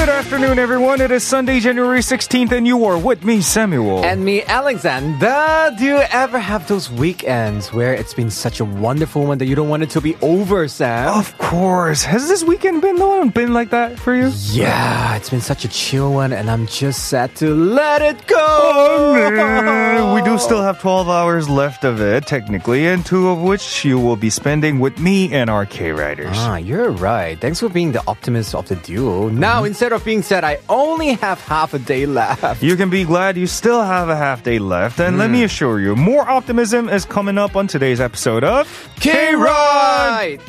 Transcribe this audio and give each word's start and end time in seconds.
Good 0.00 0.08
afternoon, 0.08 0.58
everyone. 0.58 1.02
It 1.02 1.10
is 1.10 1.22
Sunday, 1.24 1.60
January 1.60 2.00
16th, 2.00 2.52
and 2.52 2.66
you 2.66 2.86
are 2.86 2.96
with 2.96 3.22
me, 3.22 3.42
Samuel. 3.42 4.02
And 4.02 4.24
me, 4.24 4.42
Alexander. 4.44 5.74
Do 5.76 5.84
you 5.84 5.96
ever 6.10 6.38
have 6.38 6.66
those 6.66 6.90
weekends 6.90 7.70
where 7.70 7.92
it's 7.92 8.14
been 8.14 8.30
such 8.30 8.60
a 8.60 8.64
wonderful 8.64 9.26
one 9.26 9.36
that 9.36 9.44
you 9.44 9.54
don't 9.54 9.68
want 9.68 9.82
it 9.82 9.90
to 9.90 10.00
be 10.00 10.16
over, 10.22 10.66
Sam? 10.68 11.08
of 11.18 11.36
course. 11.36 12.02
Has 12.02 12.28
this 12.28 12.42
weekend 12.42 12.80
been 12.80 12.96
long, 12.96 13.28
been 13.28 13.52
like 13.52 13.68
that 13.70 13.98
for 13.98 14.14
you? 14.14 14.32
Yeah, 14.52 15.16
it's 15.16 15.28
been 15.28 15.42
such 15.42 15.66
a 15.66 15.68
chill 15.68 16.14
one, 16.14 16.32
and 16.32 16.50
I'm 16.50 16.66
just 16.66 17.08
sad 17.08 17.34
to 17.36 17.54
let 17.54 18.00
it 18.00 18.26
go. 18.26 18.38
Oh, 18.38 20.14
we 20.14 20.22
do 20.22 20.38
still 20.38 20.62
have 20.62 20.80
12 20.80 21.10
hours 21.10 21.46
left 21.46 21.84
of 21.84 22.00
it, 22.00 22.26
technically, 22.26 22.86
and 22.86 23.04
two 23.04 23.28
of 23.28 23.42
which 23.42 23.84
you 23.84 23.98
will 24.00 24.16
be 24.16 24.30
spending 24.30 24.80
with 24.80 24.98
me 24.98 25.30
and 25.34 25.50
our 25.50 25.66
K 25.66 25.92
Riders. 25.92 26.36
Ah, 26.38 26.56
you're 26.56 26.90
right. 26.90 27.38
Thanks 27.38 27.60
for 27.60 27.68
being 27.68 27.92
the 27.92 28.02
optimist 28.08 28.54
of 28.54 28.66
the 28.66 28.76
duo. 28.76 29.28
Now, 29.28 29.64
instead 29.64 29.89
of 29.92 30.04
being 30.04 30.22
said, 30.22 30.44
I 30.44 30.58
only 30.68 31.14
have 31.14 31.40
half 31.40 31.74
a 31.74 31.78
day 31.78 32.06
left. 32.06 32.62
You 32.62 32.76
can 32.76 32.90
be 32.90 33.04
glad 33.04 33.36
you 33.36 33.46
still 33.46 33.82
have 33.82 34.08
a 34.08 34.16
half 34.16 34.42
day 34.42 34.58
left, 34.58 35.00
and 35.00 35.18
let 35.18 35.26
hmm. 35.26 35.32
me 35.32 35.44
assure 35.44 35.80
you, 35.80 35.96
more 35.96 36.28
optimism 36.28 36.88
is 36.88 37.04
coming 37.04 37.38
up 37.38 37.56
on 37.56 37.66
today's 37.66 38.00
episode 38.00 38.44
of 38.44 38.66
K 39.00 39.34
Ride! 39.34 40.40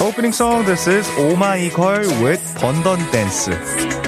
Opening 0.00 0.32
song, 0.32 0.64
this 0.66 0.86
is 0.86 1.08
Oh 1.16 1.34
My 1.36 1.70
Girl 1.74 2.22
with 2.22 2.42
Dun 2.60 2.82
Dun 2.82 2.98
Dance. 3.10 4.03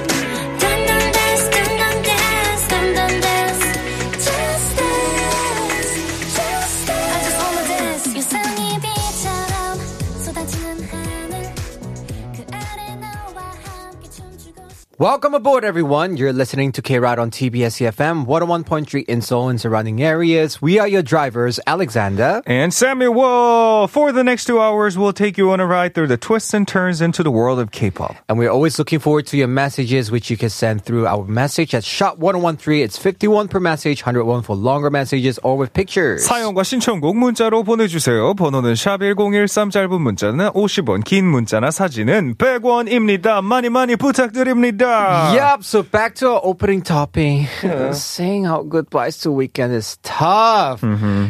Welcome 15.01 15.33
aboard, 15.33 15.65
everyone. 15.65 16.15
You're 16.15 16.31
listening 16.31 16.71
to 16.73 16.83
K 16.83 16.99
Ride 16.99 17.17
on 17.17 17.31
TBS 17.31 17.81
EFM 17.81 18.27
101.3 18.27 19.03
in 19.09 19.21
Seoul 19.23 19.49
and 19.49 19.59
surrounding 19.59 20.03
areas. 20.03 20.61
We 20.61 20.77
are 20.77 20.87
your 20.87 21.01
drivers, 21.01 21.59
Alexander. 21.65 22.43
And 22.45 22.71
Samuel, 22.71 23.87
for 23.87 24.11
the 24.11 24.23
next 24.23 24.45
two 24.45 24.61
hours, 24.61 24.99
we'll 24.99 25.11
take 25.11 25.39
you 25.39 25.49
on 25.49 25.59
a 25.59 25.65
ride 25.65 25.95
through 25.95 26.05
the 26.05 26.17
twists 26.17 26.53
and 26.53 26.67
turns 26.67 27.01
into 27.01 27.23
the 27.23 27.31
world 27.31 27.57
of 27.57 27.71
K-pop. 27.71 28.15
And 28.29 28.37
we're 28.37 28.51
always 28.51 28.77
looking 28.77 28.99
forward 28.99 29.25
to 29.33 29.37
your 29.37 29.47
messages, 29.47 30.11
which 30.11 30.29
you 30.29 30.37
can 30.37 30.49
send 30.49 30.85
through 30.85 31.07
our 31.07 31.25
message 31.25 31.73
at 31.73 31.83
shop 31.83 32.19
1013. 32.19 32.83
It's 32.83 32.99
51 32.99 33.47
per 33.47 33.59
message, 33.59 34.05
101 34.05 34.43
for 34.43 34.55
longer 34.55 34.91
messages 34.91 35.39
or 35.41 35.57
with 35.57 35.73
pictures. 35.73 36.27
사연과 36.27 36.61
신청곡 36.61 37.17
문자로 37.17 37.63
보내주세요. 37.63 38.35
번호는 38.35 38.73
샵1013 38.73 39.71
짧은 39.71 39.99
문자는 39.99 40.49
50원, 40.49 41.03
긴 41.03 41.25
문자나 41.25 41.71
사진은 41.71 42.35
100원입니다. 42.35 43.41
많이 43.41 43.69
많이 43.69 43.95
부탁드립니다. 43.95 44.84
Yep, 44.85 45.63
so 45.63 45.81
back 45.83 46.15
to 46.15 46.29
our 46.29 46.41
opening 46.43 46.81
topic. 46.81 47.47
Saying 47.93 48.45
out 48.45 48.69
goodbyes 48.69 49.17
to 49.19 49.31
weekend 49.31 49.73
is 49.73 49.97
tough. 50.03 50.83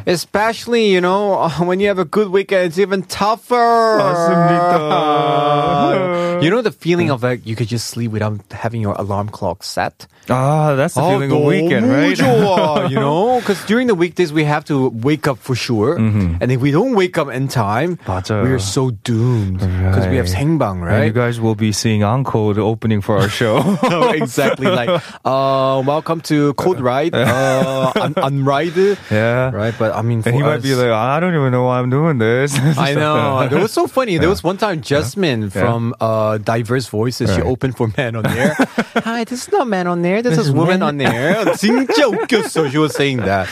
Especially, 0.05 0.91
you 0.91 1.01
know, 1.01 1.47
when 1.63 1.79
you 1.79 1.87
have 1.87 1.99
a 1.99 2.05
good 2.05 2.29
weekend, 2.29 2.65
it's 2.67 2.79
even 2.79 3.03
tougher. 3.03 3.97
맞습니다. 4.01 4.81
you 6.43 6.49
know 6.49 6.61
the 6.61 6.71
feeling 6.71 7.09
of 7.09 7.23
like 7.23 7.45
you 7.45 7.55
could 7.55 7.67
just 7.67 7.87
sleep 7.87 8.11
without 8.11 8.39
having 8.51 8.81
your 8.81 8.95
alarm 8.99 9.29
clock 9.29 9.63
set? 9.63 10.07
Ah, 10.29 10.75
that's 10.75 10.93
the 10.93 11.01
feeling 11.01 11.31
of 11.31 11.39
너무 11.41 11.47
weekend, 11.47 11.89
right? 11.89 12.15
좋아, 12.15 12.87
you 12.89 12.99
know, 12.99 13.39
because 13.39 13.63
during 13.65 13.87
the 13.87 13.95
weekdays 13.95 14.31
we 14.31 14.43
have 14.43 14.63
to 14.65 14.89
wake 15.01 15.27
up 15.27 15.37
for 15.39 15.55
sure, 15.55 15.95
and 15.97 16.51
if 16.51 16.61
we 16.61 16.69
don't 16.71 16.93
wake 16.95 17.17
up 17.17 17.29
in 17.33 17.47
time, 17.47 17.97
맞아요. 18.05 18.43
we 18.43 18.51
are 18.51 18.59
so 18.61 18.91
doomed 19.03 19.59
because 19.59 20.07
we 20.07 20.17
have 20.17 20.27
Right. 20.29 20.37
생방, 20.37 20.85
And 20.85 20.85
you 20.85 21.09
right? 21.09 21.13
guys 21.13 21.41
will 21.41 21.55
be 21.55 21.71
seeing 21.71 22.03
Encore, 22.03 22.53
the 22.53 22.61
opening 22.61 23.01
for 23.01 23.17
our 23.17 23.29
show. 23.29 23.44
exactly 23.45 24.67
like, 24.67 24.89
uh, 25.25 25.81
welcome 25.85 26.21
to 26.21 26.53
Code 26.55 26.79
Ride, 26.79 27.13
uh, 27.15 27.91
un- 27.95 28.13
Unride, 28.15 28.97
yeah. 29.11 29.51
right? 29.51 29.73
But 29.77 29.95
I 29.95 30.01
mean, 30.01 30.21
for 30.21 30.29
And 30.29 30.37
he 30.37 30.43
might 30.43 30.57
us- 30.57 30.63
be 30.63 30.75
like, 30.75 30.89
I 30.91 31.19
don't 31.19 31.35
even 31.35 31.51
know 31.51 31.63
why 31.63 31.79
I'm 31.79 31.89
doing 31.89 32.17
this. 32.17 32.57
I 32.77 32.93
know. 32.93 33.39
It 33.41 33.51
was 33.51 33.71
so 33.71 33.87
funny. 33.87 34.17
There 34.17 34.29
was 34.29 34.43
one 34.43 34.57
time 34.57 34.81
Jasmine 34.81 35.43
Yeah. 35.43 35.49
from 35.61 35.93
uh, 35.99 36.37
Diverse 36.37 36.87
Voices, 36.87 37.29
she 37.33 37.41
Right. 37.41 37.49
opened 37.49 37.77
for 37.77 37.89
Man 37.97 38.15
on 38.15 38.25
Air. 38.27 38.55
Hi, 39.03 39.23
this 39.23 39.47
is 39.47 39.51
not 39.51 39.67
Man 39.67 39.87
on 39.87 40.05
Air. 40.05 40.21
This 40.21 40.37
is 40.37 40.51
Woman 40.51 40.81
on 40.83 40.99
Air. 41.01 41.45
진짜 41.57 42.05
웃겼어. 42.09 42.69
She 42.71 42.77
was 42.77 42.93
saying 42.95 43.17
that. 43.25 43.47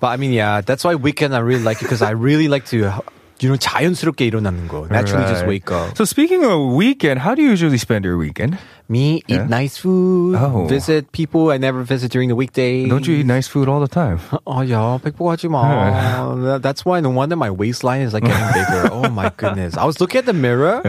But 0.00 0.08
I 0.08 0.16
mean, 0.16 0.32
yeah, 0.32 0.60
that's 0.60 0.84
why 0.84 0.94
weekend 0.94 1.34
I 1.34 1.38
really 1.40 1.62
like 1.62 1.78
it 1.80 1.84
because 1.84 2.02
I 2.02 2.10
really 2.10 2.48
like 2.48 2.66
to, 2.66 2.76
you 3.40 3.48
know, 3.48 3.56
자연스럽게 3.56 4.26
일어나는 4.30 4.68
거. 4.68 4.86
Naturally 4.90 5.24
just 5.26 5.42
Right. 5.42 5.64
wake 5.64 5.70
up. 5.70 5.96
So 5.96 6.04
speaking 6.04 6.44
of 6.44 6.72
weekend, 6.74 7.20
how 7.20 7.34
do 7.34 7.42
you 7.42 7.48
usually 7.50 7.78
spend 7.78 8.04
your 8.04 8.16
weekend? 8.18 8.58
Me, 8.88 9.24
eat 9.28 9.40
Yeah. 9.40 9.48
nice 9.48 9.78
food, 9.80 10.36
Oh. 10.36 10.66
visit 10.68 11.08
people 11.12 11.48
I 11.50 11.56
never 11.56 11.80
visit 11.82 12.12
during 12.12 12.28
the 12.28 12.36
weekdays. 12.36 12.84
Don't 12.88 13.08
you 13.08 13.16
eat 13.16 13.24
nice 13.26 13.48
food 13.48 13.64
all 13.66 13.80
the 13.80 13.88
time? 13.88 14.20
Oh 14.46 14.60
yeah, 14.60 15.00
백보하지 15.00 15.48
마. 15.48 15.64
That- 16.44 16.60
That's 16.62 16.84
why 16.84 17.00
no 17.00 17.08
wonder 17.08 17.34
my 17.36 17.48
waistline 17.48 18.02
is 18.04 18.12
like 18.12 18.24
getting 18.28 18.52
bigger. 18.52 18.92
Oh 18.92 19.08
my 19.08 19.32
goodness. 19.36 19.76
I 19.80 19.84
was 19.88 20.00
looking 20.04 20.18
at 20.20 20.26
the 20.28 20.36
mirror. 20.36 20.84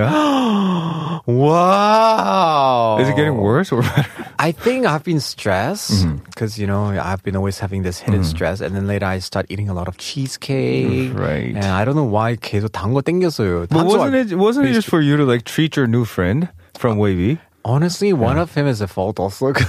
wow. 1.26 2.98
Is 3.00 3.10
it 3.10 3.16
getting 3.16 3.38
worse 3.38 3.72
or 3.72 3.82
better? 3.82 4.06
I 4.38 4.52
think 4.52 4.86
I've 4.86 5.04
been 5.04 5.20
stressed 5.20 6.06
Mm-hmm. 6.06 6.28
because 6.28 6.60
you 6.60 6.68
know 6.68 6.86
I've 6.92 7.24
been 7.24 7.36
always 7.36 7.60
having 7.60 7.84
this 7.84 8.00
hidden 8.00 8.24
stress, 8.24 8.60
and 8.62 8.76
then 8.76 8.88
later 8.88 9.06
I 9.06 9.20
start 9.20 9.46
eating 9.50 9.70
a 9.70 9.74
lot 9.74 9.88
of 9.88 9.98
cheesecake. 9.98 11.16
Mm, 11.16 11.18
Right. 11.18 11.56
And 11.56 11.66
I 11.66 11.86
don't 11.86 11.96
know 11.96 12.04
why 12.12 12.36
계속 12.36 12.70
단거 12.76 13.02
땡겼어요. 13.02 13.68
But 13.70 13.72
단 13.72 13.88
좋아- 13.88 14.12
wasn't 14.12 14.16
it 14.32 14.36
wasn't 14.38 14.68
it 14.68 14.74
just 14.74 14.88
for 14.92 15.00
you 15.02 15.16
to 15.18 15.24
like 15.26 15.44
treat 15.46 15.76
your 15.76 15.88
new 15.88 16.04
friend 16.06 16.50
from 16.78 16.98
Wavy? 17.00 17.40
Honestly, 17.68 18.14
one 18.14 18.38
of 18.38 18.54
him 18.54 18.68
is 18.68 18.80
a 18.80 18.88
fault 18.88 19.20
also. 19.20 19.52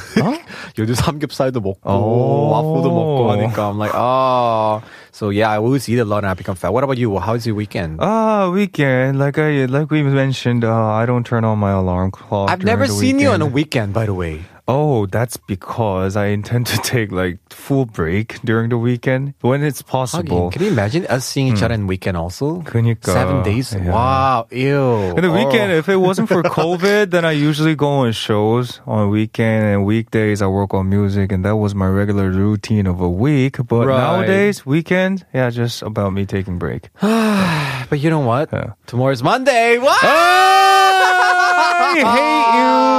요즘 0.77 0.93
삼겹살도 0.95 1.61
먹고 1.61 1.81
Oh. 1.89 2.53
와플도 2.53 2.91
먹고 2.93 3.31
하니까 3.33 3.71
I'm 3.73 3.79
like, 3.79 3.95
oh. 3.97 4.83
So 5.13 5.31
yeah, 5.31 5.49
I 5.49 5.57
always 5.57 5.89
eat 5.89 5.99
a 5.99 6.05
lot 6.05 6.19
and 6.23 6.29
I 6.29 6.35
become 6.35 6.57
fat. 6.57 6.75
What 6.75 6.85
about 6.85 6.99
you? 6.99 7.17
How's 7.19 7.47
your 7.47 7.57
weekend? 7.57 7.97
Ah, 8.05 8.51
weekend. 8.53 9.19
Like 9.19 9.39
I 9.39 9.65
like 9.65 9.91
we 9.91 10.03
mentioned, 10.03 10.63
uh, 10.63 10.93
I 10.93 11.07
don't 11.07 11.25
turn 11.25 11.45
on 11.49 11.57
my 11.59 11.73
alarm 11.73 12.11
clock. 12.13 12.51
I've 12.51 12.61
during 12.61 12.67
never 12.69 12.87
the 12.87 12.93
seen 12.93 13.19
you 13.19 13.31
on 13.33 13.41
a 13.41 13.47
weekend. 13.49 13.55
weekend, 13.57 13.93
by 13.97 14.05
the 14.05 14.13
way. 14.13 14.45
Oh, 14.71 15.07
that's 15.07 15.37
because 15.37 16.17
I 16.17 16.27
intend 16.35 16.67
to 16.75 16.79
take 16.83 17.13
like 17.13 17.39
full 17.55 17.87
break 17.87 18.41
during 18.43 18.69
the 18.69 18.77
weekend 18.77 19.35
when 19.41 19.63
it's 19.63 19.81
possible. 19.81 20.51
Hagen, 20.51 20.53
can 20.59 20.63
you 20.67 20.73
imagine 20.75 21.07
us 21.07 21.25
seeing 21.25 21.47
each 21.55 21.63
other 21.63 21.75
in 21.75 21.87
weekend 21.87 22.17
also? 22.17 22.63
그니까. 22.67 23.13
Seven 23.15 23.45
days? 23.45 23.71
Yeah. 23.73 23.93
Wow, 23.95 24.49
ew. 24.51 25.15
And 25.15 25.23
the 25.23 25.31
Oh. 25.31 25.39
weekend, 25.39 25.71
if 25.71 25.89
it 25.89 26.01
wasn't 26.03 26.27
for 26.29 26.43
COVID, 26.43 27.13
then 27.15 27.25
I 27.25 27.31
usually 27.31 27.77
go 27.77 28.03
on 28.03 28.11
shows 28.11 28.81
on 28.91 29.09
weekend 29.11 29.67
and 29.71 29.85
weekdays 29.87 30.43
I 30.43 30.49
work 30.51 30.75
on 30.75 30.91
music 30.91 31.31
and 31.31 31.45
that 31.47 31.55
was 31.63 31.77
my 31.79 31.87
regular 31.87 32.29
routine 32.35 32.89
of 32.91 32.99
a 33.01 33.09
week. 33.09 33.59
But 33.63 33.87
Right. 33.87 34.03
nowadays, 34.03 34.67
weekend, 34.67 35.23
yeah, 35.33 35.47
just 35.51 35.83
about 35.87 36.11
me 36.13 36.27
taking 36.27 36.59
break. 36.59 36.91
But 36.99 38.03
you 38.03 38.11
know 38.11 38.27
what? 38.27 38.51
Yeah. 38.53 38.75
Tomorrow's 38.91 39.23
Monday. 39.23 39.79
What? 39.79 40.03
I 40.03 42.03
hate 42.03 42.59
you. 42.59 42.90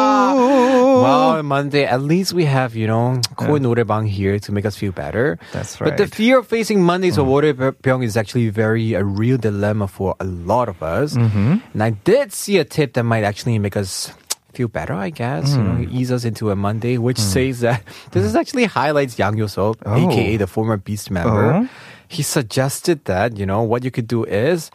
Wow, 1.02 1.38
oh. 1.38 1.42
Monday. 1.42 1.84
At 1.84 2.02
least 2.02 2.32
we 2.32 2.44
have, 2.44 2.74
you 2.74 2.86
know, 2.86 3.20
Korean 3.36 3.62
yeah. 3.62 3.68
노래방 3.68 4.08
here 4.08 4.38
to 4.38 4.52
make 4.52 4.64
us 4.64 4.76
feel 4.76 4.92
better. 4.92 5.38
That's 5.52 5.80
right. 5.80 5.90
But 5.90 5.98
the 5.98 6.06
fear 6.06 6.38
of 6.38 6.46
facing 6.46 6.82
Mondays 6.82 7.18
mm. 7.18 7.26
or 7.26 8.02
is 8.02 8.16
actually 8.16 8.48
very 8.48 8.94
a 8.94 9.04
real 9.04 9.36
dilemma 9.36 9.88
for 9.88 10.14
a 10.20 10.24
lot 10.24 10.68
of 10.68 10.82
us. 10.82 11.14
Mm-hmm. 11.14 11.56
And 11.72 11.82
I 11.82 11.90
did 11.90 12.32
see 12.32 12.58
a 12.58 12.64
tip 12.64 12.94
that 12.94 13.04
might 13.04 13.24
actually 13.24 13.58
make 13.58 13.76
us 13.76 14.12
feel 14.52 14.68
better, 14.68 14.94
I 14.94 15.10
guess. 15.10 15.52
Mm. 15.52 15.56
You 15.56 15.62
know, 15.62 15.90
mm. 15.90 15.92
ease 15.92 16.12
us 16.12 16.24
into 16.24 16.50
a 16.50 16.56
Monday, 16.56 16.98
which 16.98 17.18
mm. 17.18 17.32
says 17.32 17.60
that 17.60 17.82
this 18.12 18.24
is 18.24 18.36
actually 18.36 18.64
highlights 18.64 19.18
Yang 19.18 19.36
Yoseob, 19.36 19.76
oh. 19.84 20.10
aka 20.10 20.36
the 20.36 20.46
former 20.46 20.76
Beast 20.76 21.10
member. 21.10 21.54
Oh. 21.54 21.68
He 22.08 22.22
suggested 22.22 23.04
that 23.06 23.38
you 23.38 23.46
know 23.46 23.62
what 23.62 23.84
you 23.84 23.90
could 23.90 24.06
do 24.06 24.24
is 24.24 24.70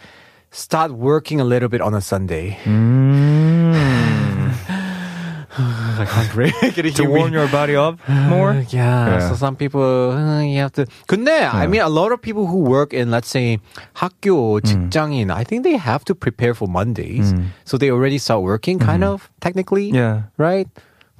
start 0.51 0.91
working 0.91 1.39
a 1.39 1.45
little 1.45 1.69
bit 1.69 1.81
on 1.81 1.93
a 1.93 2.01
Sunday. 2.01 2.57
Mm. 2.63 3.46
like 5.98 6.08
hungry. 6.08 6.52
to 6.92 7.04
warm 7.04 7.32
your 7.32 7.48
body 7.48 7.76
up 7.76 7.98
more? 8.08 8.54
Yeah, 8.70 9.18
Yeah. 9.18 9.28
So 9.28 9.34
some 9.34 9.56
people 9.56 10.12
uh, 10.12 10.42
you 10.42 10.58
have 10.60 10.72
to. 10.72 10.86
근데 11.08 11.48
I 11.52 11.66
mean, 11.66 11.80
a 11.80 11.88
lot 11.88 12.12
of 12.12 12.20
people 12.22 12.46
who 12.46 12.58
work 12.58 12.92
in 12.92 13.10
let's 13.10 13.28
say 13.28 13.58
학교 13.94 14.60
직장인, 14.60 15.30
I 15.30 15.44
think 15.44 15.64
they 15.64 15.76
have 15.76 16.04
to 16.06 16.14
prepare 16.14 16.54
for 16.54 16.68
Mondays, 16.68 17.34
so 17.64 17.76
they 17.78 17.90
already 17.90 18.18
start 18.18 18.42
working, 18.42 18.78
kind 18.78 19.04
of 19.04 19.30
technically. 19.40 19.90
Yeah. 19.90 20.22
Right. 20.38 20.68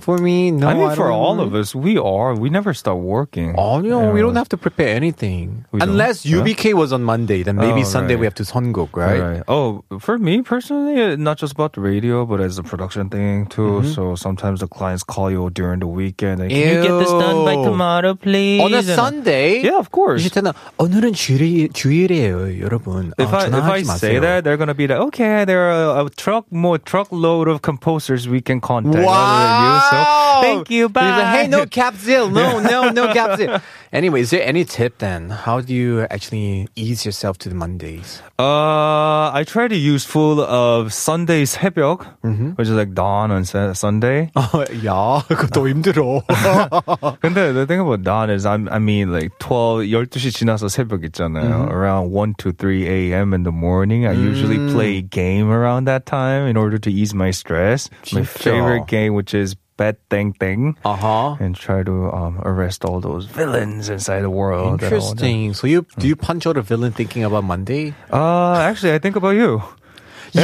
For 0.03 0.19
me, 0.19 0.51
no. 0.51 0.67
I 0.67 0.75
mean, 0.75 0.91
for 0.99 1.07
don't 1.07 1.13
all 1.15 1.37
know. 1.37 1.45
of 1.47 1.55
us, 1.55 1.77
we 1.79 1.95
are. 1.97 2.35
We 2.35 2.51
never 2.51 2.75
stop 2.75 2.99
working. 2.99 3.55
Oh 3.57 3.79
no, 3.79 4.11
we 4.11 4.19
Yeah. 4.19 4.27
don't 4.27 4.35
have 4.35 4.49
to 4.51 4.59
prepare 4.59 4.97
anything. 4.99 5.63
We 5.71 5.79
don't? 5.79 5.91
Unless 5.95 6.27
Yeah? 6.27 6.43
UBK 6.43 6.75
was 6.75 6.91
on 6.93 7.05
Monday, 7.07 7.45
then 7.47 7.55
maybe 7.55 7.83
Oh, 7.83 7.85
Sunday 7.87 8.15
right. 8.19 8.21
we 8.21 8.27
have 8.27 8.35
to 8.35 8.43
선곡, 8.43 8.97
right? 8.99 9.45
Oh, 9.47 9.85
for 10.03 10.19
me 10.19 10.43
personally, 10.43 10.99
uh, 10.99 11.15
not 11.15 11.39
just 11.39 11.53
about 11.55 11.75
the 11.79 11.83
radio, 11.87 12.27
but 12.27 12.41
as 12.43 12.59
a 12.59 12.65
production 12.67 13.11
thing 13.15 13.47
too. 13.47 13.87
Mm-hmm. 13.87 13.95
So 13.95 14.17
sometimes 14.19 14.59
the 14.59 14.67
clients 14.67 15.05
call 15.07 15.31
you 15.31 15.47
during 15.55 15.79
the 15.79 15.87
weekend. 15.87 16.41
And, 16.43 16.51
Can 16.51 16.59
you 16.59 16.83
get 16.83 16.99
this 16.99 17.13
done 17.15 17.45
by 17.47 17.55
Ew. 17.55 17.63
tomorrow, 17.63 18.19
please? 18.19 18.59
On 18.59 18.75
a 18.75 18.83
And- 18.83 18.99
Sunday? 18.99 19.63
Yeah, 19.63 19.79
of 19.79 19.93
course. 19.95 20.19
You 20.19 20.27
should 20.27 20.35
tell 20.35 20.51
them, 20.51 20.59
오늘은 20.83 21.15
주일, 21.15 21.71
주일이에요, 21.71 22.59
여러분. 22.59 23.15
If 23.23 23.31
어, 23.31 23.39
I 23.39 23.47
if 23.47 23.55
I 23.55 23.83
전화하지 23.87 23.87
say 23.87 24.19
마세요. 24.19 24.21
that, 24.27 24.43
they're 24.43 24.59
gonna 24.59 24.75
be 24.75 24.89
like, 24.91 24.99
okay, 25.15 25.45
there 25.47 25.71
are 25.71 26.03
a, 26.03 26.07
a 26.07 26.11
truck 26.11 26.51
more 26.51 26.79
truckload 26.83 27.47
of 27.47 27.63
composers 27.63 28.27
we 28.27 28.43
can 28.43 28.59
contact 28.59 28.99
rather 28.99 29.47
than 29.47 29.63
you. 29.63 29.86
So 29.90 30.42
thank 30.42 30.70
you. 30.70 30.90
Bye. 30.90 31.10
Like, 31.10 31.40
hey, 31.42 31.48
no 31.48 31.66
capsule. 31.66 32.30
No, 32.30 32.60
no, 32.60 32.90
no 32.90 33.14
capsule. 33.14 33.60
Anyway, 33.97 34.21
is 34.23 34.31
there 34.31 34.43
any 34.43 34.65
tip 34.65 34.99
then? 34.99 35.31
How 35.31 35.61
do 35.61 35.75
you 35.75 36.07
actually 36.11 36.69
ease 36.77 37.05
yourself 37.05 37.37
to 37.45 37.49
the 37.49 37.55
Mondays? 37.55 38.23
Uh, 38.39 39.31
I 39.33 39.45
try 39.47 39.69
to 39.69 39.77
use 39.77 40.05
full 40.05 40.41
of 40.41 40.93
Sunday 40.93 41.45
새벽, 41.45 42.07
Mm-hmm. 42.25 42.51
which 42.57 42.69
is 42.69 42.75
like 42.75 42.95
dawn 42.95 43.31
on 43.31 43.45
Sa- 43.45 43.73
Sunday. 43.75 44.31
어, 44.35 44.65
야, 44.85 45.23
그거 45.29 45.47
더 45.49 45.69
힘들어. 45.69 46.23
근데 47.21 47.53
the 47.53 47.67
thing 47.67 47.81
about 47.81 48.03
dawn 48.03 48.31
is 48.31 48.47
I'm, 48.47 48.69
I 48.71 48.79
mean 48.79 49.13
like 49.13 49.33
12, 49.39 49.85
12시 49.91 50.33
지나서 50.33 50.69
새벽 50.69 51.05
있잖아요. 51.05 51.69
Around 51.71 52.11
1 52.11 52.35
to 52.39 52.53
3 52.53 52.87
a.m. 52.87 53.35
in 53.35 53.43
the 53.43 53.53
morning, 53.53 54.07
I 54.07 54.13
usually 54.13 54.59
play 54.73 54.99
a 54.99 55.03
game 55.03 55.51
around 55.51 55.85
that 55.87 56.07
time 56.07 56.47
in 56.47 56.57
order 56.57 56.79
to 56.79 56.91
ease 56.91 57.15
my 57.15 57.31
stress. 57.31 57.91
My 58.13 58.21
진짜? 58.23 58.27
favorite 58.27 58.87
game, 58.87 59.15
which 59.15 59.35
is 59.35 59.55
Bet 59.77 59.97
Thing 60.11 60.33
Thing. 60.35 60.77
uh-huh. 60.85 61.37
And 61.41 61.57
try 61.57 61.83
to 61.83 62.11
um, 62.13 62.41
arrest 62.45 62.85
all 62.85 63.01
those 63.01 63.25
villains 63.27 63.86
inside 63.90 64.22
the 64.22 64.30
world. 64.30 64.80
that 64.82 64.92
all 64.94 65.00
the- 65.00 65.26
Interesting. 65.26 65.54
So 65.54 65.68
you 65.68 65.86
do 65.98 66.08
you 66.08 66.16
punch 66.16 66.46
out 66.48 66.58
a 66.58 66.62
villain 66.62 66.92
thinking 66.92 67.24
about 67.24 67.44
Monday? 67.44 67.94
Uh, 68.12 68.56
actually, 68.60 68.94
I 68.94 69.00
think 69.00 69.16
about 69.16 69.36
you. 69.36 69.62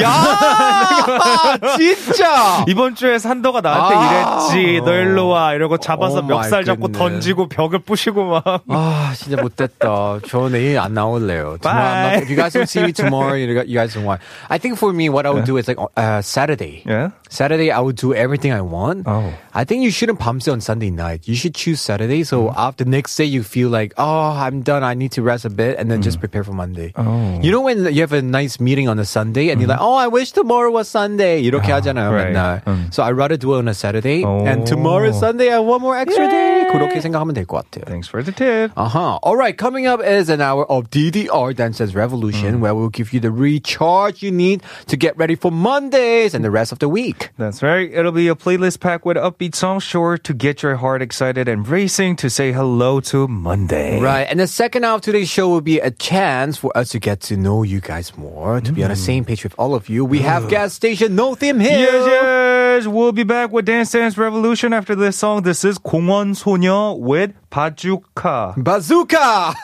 야, 0.03 1.57
진짜. 1.77 2.65
이번 2.69 2.95
주에 2.95 3.19
산도가 3.19 3.61
나한테 3.61 3.95
아. 3.97 4.49
이랬지. 4.53 4.81
너 4.85 4.93
일로 4.95 5.29
와. 5.29 5.55
이러고 5.55 5.79
잡아서 5.79 6.17
Oh 6.19 6.25
my 6.27 6.37
멱살 6.43 6.65
잡고 6.65 6.89
goodness. 6.89 6.99
던지고 6.99 7.49
벽을 7.49 7.79
부시고 7.81 8.25
막. 8.27 8.45
아, 8.69 9.13
진짜 9.17 9.41
못됐다. 9.41 10.19
저 10.29 10.49
내일 10.51 10.79
안 10.79 10.95
나올래요. 10.95 11.57
Tomorrow, 11.63 11.63
I'm 11.63 11.63
Bye. 11.63 12.13
not- 12.13 12.23
if 12.23 12.31
you 12.31 12.37
guys 12.37 12.53
don't 12.53 12.69
see 12.69 12.83
me 12.83 12.93
tomorrow, 12.93 13.35
you 13.35 13.49
you 13.65 13.75
guys 13.79 13.95
don't 13.95 14.05
want. 14.05 14.21
I 14.51 14.59
think 14.59 14.77
for 14.79 14.93
me, 14.93 15.09
what 15.09 15.27
I 15.27 15.31
would 15.31 15.45
do 15.47 15.57
is 15.57 15.69
like 15.69 15.79
uh, 15.97 16.21
Saturday. 16.23 16.83
Yeah? 16.85 17.11
Saturday, 17.31 17.71
I 17.71 17.81
would 17.81 17.97
do 17.97 18.15
everything 18.15 18.53
I 18.53 18.61
want. 18.61 19.05
Oh. 19.07 19.33
I 19.55 19.65
think 19.65 19.83
you 19.85 19.91
shouldn't 19.91 20.19
밤새 20.19 20.51
on 20.53 20.61
Sunday 20.61 20.91
night. 20.91 21.29
You 21.29 21.35
should 21.35 21.55
choose 21.55 21.81
Saturday. 21.81 22.25
So 22.25 22.49
Mm. 22.49 22.55
after 22.57 22.85
next 22.85 23.17
day, 23.17 23.25
you 23.25 23.43
feel 23.43 23.69
like, 23.69 23.93
oh, 23.99 24.33
I'm 24.37 24.63
done. 24.63 24.83
I 24.85 24.95
need 24.95 25.13
to 25.19 25.23
rest 25.23 25.45
a 25.45 25.51
bit, 25.51 25.77
and 25.79 25.91
then 25.91 26.01
just 26.03 26.21
prepare 26.21 26.45
for 26.45 26.53
Monday. 26.53 26.93
Mm. 26.97 27.05
Oh. 27.09 27.41
You 27.43 27.51
know 27.53 27.61
when 27.61 27.85
you 27.93 28.01
have 28.03 28.13
a 28.13 28.23
nice 28.23 28.61
meeting 28.61 28.89
on 28.89 28.99
a 28.99 29.05
Sunday, 29.05 29.51
and 29.51 29.61
you're 29.61 29.69
like, 29.73 29.79
oh, 29.81 29.95
I 29.95 30.09
wish 30.09 30.33
tomorrow 30.33 30.71
was 30.71 30.89
Sunday. 30.89 31.43
이렇게 31.43 31.73
하잖아요, 31.73 32.11
Mm. 32.11 32.15
right. 32.15 32.33
맨날. 32.35 32.63
음. 32.67 32.93
So 32.93 33.03
I'd 33.03 33.17
rather 33.17 33.37
do 33.37 33.55
it 33.55 33.59
on 33.59 33.69
a 33.69 33.75
Saturday, 33.75 34.25
Oh. 34.25 34.45
and 34.45 34.67
tomorrow 34.67 35.09
is 35.09 35.19
Sunday. 35.19 35.49
I 35.49 35.57
have 35.61 35.65
one 35.65 35.81
more 35.81 35.97
extra 35.97 36.29
day. 36.29 36.67
그렇게 36.73 37.01
생각하면 37.01 37.35
될 37.35 37.47
것 37.47 37.65
같아요. 37.71 37.85
Thanks 37.87 38.09
for 38.09 38.23
the 38.23 38.33
tip. 38.33 38.73
Uh-huh. 38.77 39.19
All 39.23 39.37
right, 39.37 39.57
coming 39.57 39.87
up 39.87 40.01
is 40.05 40.29
an 40.29 40.41
hour 40.41 40.67
of 40.71 40.91
DDR 40.91 41.53
Dance 41.55 41.79
Dance 41.79 41.95
Revolution 41.95 42.61
where 42.61 42.75
we'll 42.75 42.89
give 42.91 43.13
you 43.13 43.21
the 43.21 43.31
recharge 43.31 44.23
you 44.23 44.31
need 44.31 44.63
to 44.87 44.97
get 44.97 45.17
ready 45.17 45.35
for 45.35 45.51
Mondays 45.51 46.35
and 46.35 46.45
the 46.45 46.51
rest 46.51 46.73
of 46.73 46.79
the 46.81 46.89
week. 46.89 47.31
That's 47.39 47.63
right. 47.63 47.89
It'll 47.93 48.13
be 48.13 48.29
a 48.29 48.35
playlist 48.35 48.81
packed 48.81 49.05
with 49.07 49.17
upbeat 49.17 49.55
songs 49.55 49.83
sure 49.83 50.19
to 50.19 50.35
get 50.35 50.63
your 50.63 50.77
heart 50.77 51.03
excited 51.03 51.49
and 51.49 51.67
racing 51.69 52.17
to 52.17 52.29
say 52.31 52.53
hello 52.53 53.01
to 53.13 53.29
Monday. 53.29 54.01
Right, 54.01 54.27
and 54.29 54.41
the 54.41 54.47
second 54.47 54.85
hour 54.85 54.97
of 54.97 55.03
today's 55.03 55.29
show 55.29 55.49
will 55.49 55.61
be 55.61 55.79
a 55.79 55.91
chance 55.91 56.57
for 56.57 56.75
us 56.77 56.91
to 56.91 56.99
get 56.99 57.21
to 57.31 57.37
know 57.37 57.63
you 57.63 57.81
guys 57.81 58.13
more, 58.17 58.61
to 58.61 58.73
be 58.73 58.83
on 58.83 58.91
the 58.91 58.97
same 58.97 59.25
page 59.25 59.45
with 59.45 59.55
all 59.63 59.75
of 59.75 59.89
you. 59.89 60.05
We 60.05 60.21
have 60.21 60.49
gas 60.49 60.75
station 60.75 61.15
No 61.15 61.35
Theme 61.35 61.61
Hill. 61.61 61.79
Yes, 61.79 62.07
yes. 62.07 62.87
We'll 62.87 63.13
be 63.13 63.25
back 63.25 63.53
with 63.53 63.65
Dance 63.65 63.93
Dance 63.93 64.17
Revolution 64.19 64.73
after 64.73 64.95
this 64.95 65.17
song. 65.17 65.43
This 65.43 65.65
is 65.65 65.79
공원 65.79 66.35
소녀 66.35 66.99
with 66.99 67.33
바주카. 67.51 68.55
Bazooka! 68.57 69.55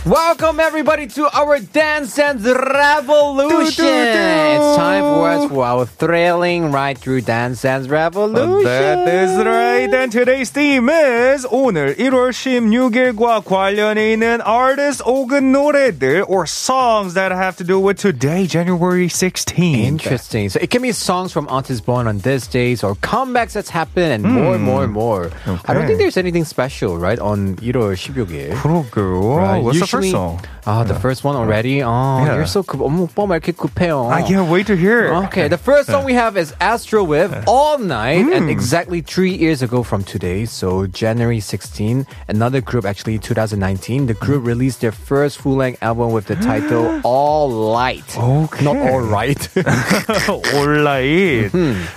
Welcome 0.07 0.61
everybody 0.61 1.09
to 1.09 1.29
our 1.37 1.59
Dance 1.59 2.17
and 2.21 2.41
Revolution. 2.41 3.87
It's 3.87 4.77
time 4.77 5.03
for 5.03 5.29
us 5.29 5.51
for 5.51 5.65
our 5.65 5.85
thrilling 5.85 6.71
ride 6.71 6.99
through 6.99 7.23
Dance 7.23 7.65
and 7.65 7.91
Revolution. 7.91 8.63
That 8.63 9.09
is 9.09 9.37
right. 9.45 9.66
And 9.76 10.10
today's 10.12 10.50
theme 10.50 10.88
is 10.88 11.46
오늘 11.52 11.96
1월 11.98 12.32
16일과 12.32 13.44
관련해 13.44 14.14
있는 14.14 14.40
artists 14.46 15.04
혹은 15.04 15.52
노래들 15.52 16.24
or 16.28 16.46
songs 16.48 17.14
that 17.16 17.34
have 17.34 17.58
to 17.58 17.66
do 17.66 17.78
with 17.78 17.98
today, 18.00 18.48
January 18.48 19.08
16th. 19.10 19.60
Interesting. 19.60 20.48
So 20.50 20.60
it 20.62 20.70
can 20.72 20.82
be 20.82 20.94
songs 20.94 21.34
from 21.34 21.48
artists 21.50 21.82
born 21.84 22.08
on 22.08 22.20
this 22.20 22.48
days 22.48 22.82
or 22.82 22.96
comebacks 23.04 23.52
that's 23.52 23.70
happened 23.70 24.14
and 24.14 24.24
more 24.24 24.56
and 24.56 24.64
more 24.64 24.84
and 24.86 24.94
more. 24.94 25.30
I 25.68 25.74
don't 25.74 25.84
Okay. 25.84 25.88
think 25.88 26.00
there's 26.00 26.18
anything 26.18 26.46
special, 26.46 26.98
right? 26.98 27.20
On 27.20 27.58
1월 27.58 27.98
16일. 28.00 28.56
그러게요. 28.56 29.36
Right. 29.38 29.64
What's 29.64 29.80
the 29.82 29.88
first 29.88 30.08
Usually- 30.08 30.12
song? 30.12 30.40
Ah, 30.66 30.84
the 30.86 30.94
first 30.96 31.24
one 31.26 31.36
already. 31.36 31.82
Oh, 31.84 32.24
Yeah. 32.24 32.36
you're 32.38 32.46
so 32.46 32.62
급. 32.64 32.80
어머, 32.82 33.04
오빠 33.10 33.26
왜 33.28 33.36
이렇게 33.42 33.52
급해요? 33.52 34.08
I 34.14 34.22
can't 34.24 34.48
wait 34.48 34.68
to 34.68 34.76
hear 34.78 35.08
it. 35.10 35.12
Okay, 35.28 35.48
the 35.50 35.58
first 35.58 35.90
song 35.90 36.06
we 36.06 36.14
have 36.14 36.38
is 36.38 36.54
Astro 36.62 37.04
with 37.04 37.34
All 37.48 37.78
Night, 37.80 38.30
and 38.32 38.48
exactly 38.50 39.02
three 39.02 39.34
years 39.34 39.64
ago 39.64 39.65
from 39.84 40.04
today, 40.04 40.46
so 40.46 40.86
January 40.86 41.40
16, 41.40 42.06
another 42.28 42.62
group 42.62 42.86
actually 42.86 43.18
2019, 43.18 44.06
the 44.06 44.14
group 44.14 44.46
released 44.46 44.82
their 44.82 44.92
first 44.92 45.40
full-length 45.40 45.82
album 45.82 46.12
with 46.12 46.28
the 46.28 46.36
title 46.36 47.02
All 47.04 47.50
Light. 47.50 48.06
Okay. 48.16 48.64
Not 48.64 48.78
All 48.78 49.02
Right. 49.02 49.50
All 50.30 50.68
Night. 50.68 51.50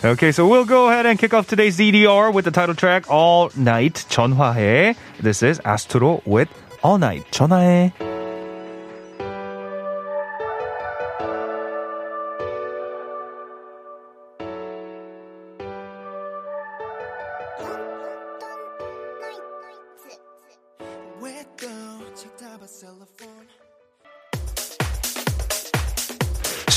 Okay, 0.02 0.32
so 0.32 0.48
we'll 0.48 0.64
go 0.64 0.88
ahead 0.88 1.04
and 1.04 1.18
kick 1.18 1.34
off 1.34 1.46
today's 1.46 1.76
DDR 1.76 2.32
with 2.32 2.46
the 2.46 2.50
title 2.50 2.74
track 2.74 3.04
All 3.10 3.50
Night 3.56 4.06
전화해. 4.08 4.96
This 5.20 5.42
is 5.42 5.60
Astro 5.66 6.22
with 6.24 6.48
All 6.82 6.96
Night 6.96 7.30
전화해. 7.30 7.92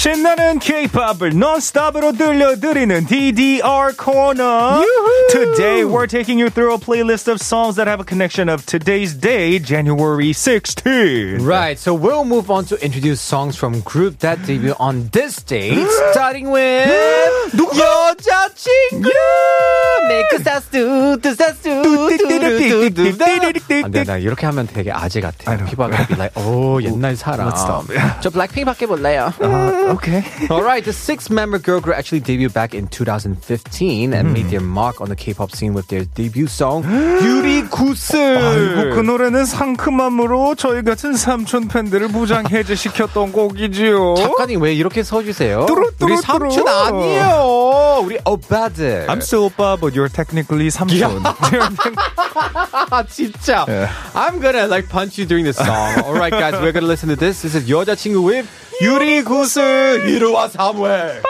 신나는 0.01 0.59
K-pop을 0.59 1.31
non-stop으로 1.35 2.11
들려드리는 2.13 3.05
DDR 3.05 3.95
Corner. 3.97 4.83
Today 5.31 5.83
we're 5.85 6.07
taking 6.07 6.39
you 6.39 6.49
through 6.49 6.73
a 6.73 6.77
playlist 6.77 7.27
of 7.27 7.41
songs 7.41 7.75
that 7.75 7.87
have 7.87 7.99
a 7.99 8.05
connection 8.05 8.47
of 8.49 8.65
today's 8.65 9.13
day, 9.13 9.59
January 9.59 10.31
16th. 10.31 11.41
right, 11.41 11.77
so 11.79 11.93
we'll 11.93 12.25
move 12.25 12.49
on 12.51 12.65
to 12.65 12.75
introduce 12.83 13.19
songs 13.21 13.55
from 13.57 13.81
group 13.81 14.19
that 14.19 14.41
debut 14.45 14.75
on 14.79 15.09
this 15.11 15.41
date, 15.43 15.87
starting 16.11 16.49
with 16.51 16.87
여자친구. 17.53 19.11
Make 20.07 20.33
us 20.33 20.43
dance, 20.43 20.67
do, 20.71 21.17
do, 21.17 21.35
dance, 21.35 21.59
do, 21.63 21.83
do, 21.83 22.17
do, 22.17 22.89
do, 22.89 22.89
do. 22.89 23.83
안 23.83 23.91
돼, 23.91 24.03
나 24.03 24.17
이렇게 24.17 24.45
하면 24.45 24.67
되게 24.67 24.91
아재 24.91 25.19
같아. 25.21 25.57
People 25.65 25.85
are 25.85 25.91
gonna 25.91 26.07
be 26.07 26.15
like, 26.15 26.31
oh, 26.35 26.79
옛날 26.81 27.15
사람. 27.17 27.47
Let's 27.49 27.61
stop. 27.61 27.87
저 28.21 28.29
블랙핑크 28.29 28.65
밖에 28.65 28.85
몰라요. 28.85 29.33
Okay. 29.92 30.24
All 30.48 30.62
right, 30.62 30.82
the 30.82 30.92
six-member 30.92 31.58
girl 31.58 31.80
group 31.80 31.96
actually 31.96 32.20
debuted 32.22 32.54
back 32.54 32.74
in 32.74 32.88
2015 32.88 34.14
and 34.14 34.32
made 34.32 34.48
their 34.48 34.60
mark 34.60 35.00
on 35.00 35.08
the 35.08 35.16
K-pop 35.16 35.52
scene 35.52 35.74
with 35.74 35.88
their 35.88 36.04
debut 36.14 36.46
song 36.46 36.82
"Beauty 37.20 37.62
구슬." 37.68 38.16
아이고, 38.38 38.94
그 38.94 39.00
노래는 39.00 39.44
상큼함으로 39.44 40.54
저희 40.54 40.82
같은 40.82 41.14
삼촌 41.14 41.68
팬들을 41.68 42.08
무장 42.08 42.48
해제 42.48 42.74
시켰던 42.74 43.32
곡이지요. 43.32 44.14
작가님 44.16 44.62
왜 44.62 44.72
이렇게 44.74 45.02
서주세요? 45.02 45.66
우리 46.00 46.16
삼촌. 46.16 46.66
아니에요. 46.66 48.00
우리 48.02 48.18
오빠들. 48.24 49.06
I'm 49.08 49.20
still 49.20 49.50
오빠, 49.50 49.76
but 49.78 49.94
you're 49.94 50.08
technically 50.08 50.70
삼촌. 50.70 51.22
아, 51.22 53.04
진짜. 53.04 53.66
Yeah. 53.68 53.92
I'm 54.14 54.40
gonna 54.40 54.66
like 54.66 54.88
punch 54.88 55.18
you 55.18 55.26
during 55.26 55.44
the 55.44 55.52
song. 55.52 56.02
All 56.04 56.14
right, 56.14 56.32
guys, 56.32 56.54
we're 56.60 56.72
gonna 56.72 56.86
listen 56.86 57.08
to 57.10 57.16
this. 57.16 57.42
This 57.42 57.54
is 57.54 57.68
여자친구 57.68 58.24
with 58.24 58.46
유리 58.82 59.22
구슬 59.22 60.02
1호와 60.04 60.50
3회. 60.50 61.22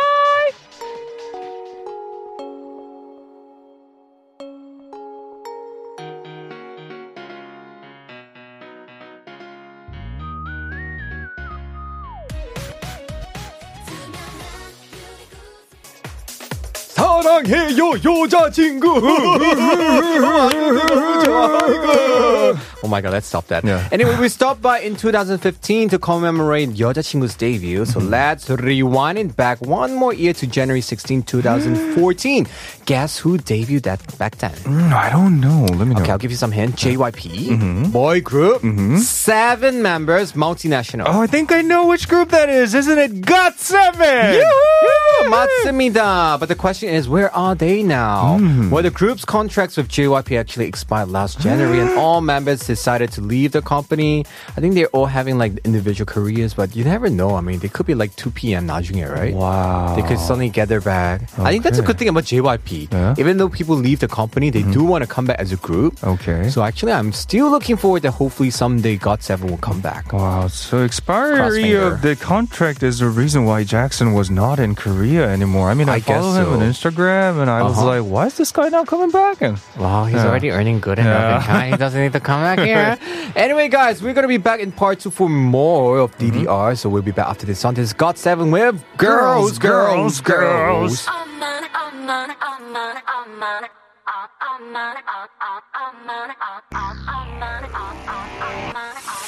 사랑해요 16.95 17.93
여자친구 18.05 19.01
Oh 22.84 22.88
my 22.88 23.02
god, 23.02 23.14
let's 23.14 23.28
stop 23.28 23.48
that. 23.48 23.64
Yeah. 23.64 23.88
Anyway, 23.92 24.16
we 24.20 24.30
stopped 24.30 24.62
by 24.62 24.80
in 24.80 24.96
2015 24.96 25.90
to 25.90 26.00
commemorate 26.00 26.70
여자친구's 26.70 27.36
debut. 27.36 27.86
So 27.86 28.00
let's 28.00 28.50
rewind 28.50 29.18
it 29.18 29.36
back 29.36 29.60
one 29.62 29.96
more 29.96 30.14
year 30.14 30.34
to 30.34 30.48
January 30.48 30.82
16, 30.82 31.24
2014. 31.24 32.48
Guess 32.86 33.18
who 33.20 33.38
debuted 33.38 33.84
that 33.84 34.18
back 34.18 34.38
then? 34.38 34.52
Mm, 34.64 34.94
I 34.94 35.10
don't 35.10 35.40
know. 35.40 35.66
Let 35.78 35.88
me 35.88 35.96
know. 35.96 36.02
Okay, 36.02 36.12
I'll 36.12 36.18
give 36.18 36.32
you 36.32 36.38
some 36.38 36.52
hint. 36.52 36.76
JYP, 36.76 37.92
boy 37.92 38.22
group, 38.22 38.62
seven 39.00 39.82
members, 39.82 40.34
multinational. 40.34 41.06
Oh, 41.08 41.22
I 41.22 41.28
think 41.28 41.52
I 41.52 41.62
know 41.62 41.88
which 41.88 42.08
group 42.08 42.30
that 42.30 42.50
is. 42.50 42.74
Isn't 42.74 42.98
it 42.98 43.22
Got 43.26 43.60
Seven? 43.60 44.36
Yoo-hoo! 44.36 45.30
맞습니다. 45.30 46.40
But 46.40 46.48
the 46.48 46.56
question 46.56 46.90
is, 46.90 47.10
where 47.10 47.34
are 47.36 47.56
they 47.56 47.84
now? 47.84 48.38
Hmm. 48.38 48.70
Well, 48.70 48.84
the 48.84 48.92
group's 48.92 49.26
contracts 49.26 49.76
with 49.78 49.90
JYP 49.90 50.38
actually 50.40 50.68
expired 50.68 51.10
last 51.10 51.40
January, 51.40 51.80
and 51.80 51.90
all 51.98 52.22
members 52.22 52.70
decided 52.73 53.13
to 53.17 53.21
leave 53.21 53.53
the 53.53 53.61
company. 53.75 54.25
I 54.57 54.59
think 54.61 54.73
they're 54.75 54.95
all 54.97 55.11
having 55.19 55.37
like 55.37 55.53
individual 55.69 56.07
careers, 56.07 56.55
but 56.55 56.75
you 56.77 56.85
never 56.85 57.09
know. 57.21 57.37
I 57.37 57.43
mean, 57.45 57.59
they 57.61 57.69
could 57.69 57.87
be 57.87 57.97
like 58.03 58.13
2PM 58.17 58.65
나중에, 58.73 59.05
right? 59.05 59.35
Wow. 59.35 59.95
They 59.97 60.05
could 60.09 60.19
suddenly 60.19 60.49
get 60.49 60.69
their 60.73 60.81
bag. 60.81 61.29
Okay. 61.35 61.43
I 61.47 61.51
think 61.53 61.65
that's 61.65 61.79
a 61.79 61.87
good 61.89 61.99
thing 61.99 62.09
about 62.09 62.25
JYP. 62.25 62.93
Yeah. 62.93 63.15
Even 63.19 63.37
though 63.37 63.49
people 63.49 63.77
leave 63.77 64.01
the 64.01 64.09
company, 64.09 64.49
they 64.49 64.65
mm-hmm. 64.65 64.79
do 64.79 64.83
want 64.85 65.05
to 65.05 65.11
come 65.17 65.27
back 65.29 65.39
as 65.45 65.53
a 65.53 65.61
group. 65.69 66.03
Okay. 66.03 66.49
So 66.49 66.63
actually, 66.63 66.93
I'm 66.93 67.13
still 67.13 67.51
looking 67.51 67.77
forward 67.77 68.03
that 68.09 68.13
hopefully 68.13 68.51
someday 68.51 68.97
GOT7 68.97 69.51
will 69.51 69.63
come 69.69 69.81
back. 69.81 70.13
Wow. 70.13 70.49
So 70.49 70.81
expiry 70.81 71.77
of 71.77 72.01
the 72.01 72.17
contract 72.17 72.83
is 72.83 72.99
the 73.05 73.09
reason 73.09 73.45
why 73.45 73.65
Jackson 73.65 74.15
was 74.17 74.31
not 74.31 74.57
in 74.59 74.75
Korea 74.75 75.29
anymore. 75.29 75.69
I 75.69 75.75
mean, 75.75 75.89
I, 75.89 75.97
I 75.97 76.01
follow 76.01 76.33
him 76.33 76.47
so. 76.47 76.53
on 76.57 76.61
Instagram 76.73 77.41
and 77.43 77.51
I 77.51 77.61
uh-huh. 77.61 77.69
was 77.69 77.79
like, 77.85 78.05
why 78.09 78.27
is 78.27 78.37
this 78.41 78.53
guy 78.53 78.69
not 78.69 78.87
coming 78.87 79.11
back? 79.11 79.43
And 79.43 79.61
wow, 79.79 80.05
he's 80.05 80.17
yeah. 80.17 80.29
already 80.29 80.51
earning 80.51 80.81
good 80.81 80.99
enough. 80.99 81.45
Yeah. 81.47 81.71
he 81.71 81.77
doesn't 81.77 82.01
need 82.01 82.13
to 82.13 82.21
come 82.21 82.41
back 82.43 82.59
here. 82.67 82.99
anyway, 83.37 83.69
guys, 83.69 84.03
we're 84.03 84.15
going 84.15 84.23
to 84.23 84.29
be 84.29 84.39
back 84.39 84.61
in 84.61 84.73
part 84.73 85.01
two 85.01 85.11
for 85.11 85.29
more 85.29 85.99
of 85.99 86.17
mm-hmm. 86.19 86.47
DDR. 86.47 86.77
So 86.77 86.89
we'll 86.89 87.03
be 87.03 87.13
back 87.13 87.29
after 87.29 87.47
this 87.47 87.61
song. 87.61 87.75
This 87.75 87.91
is 87.91 87.95
GOT7 87.95 88.53
with 88.53 88.85
Girls, 88.97 89.59
Girls, 89.59 90.21
Girls. 90.21 91.09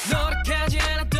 노력 0.09 1.14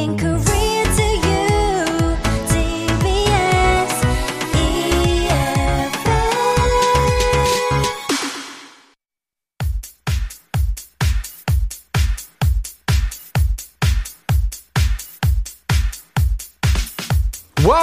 Bringing 0.00 0.16
Korea 0.18 0.29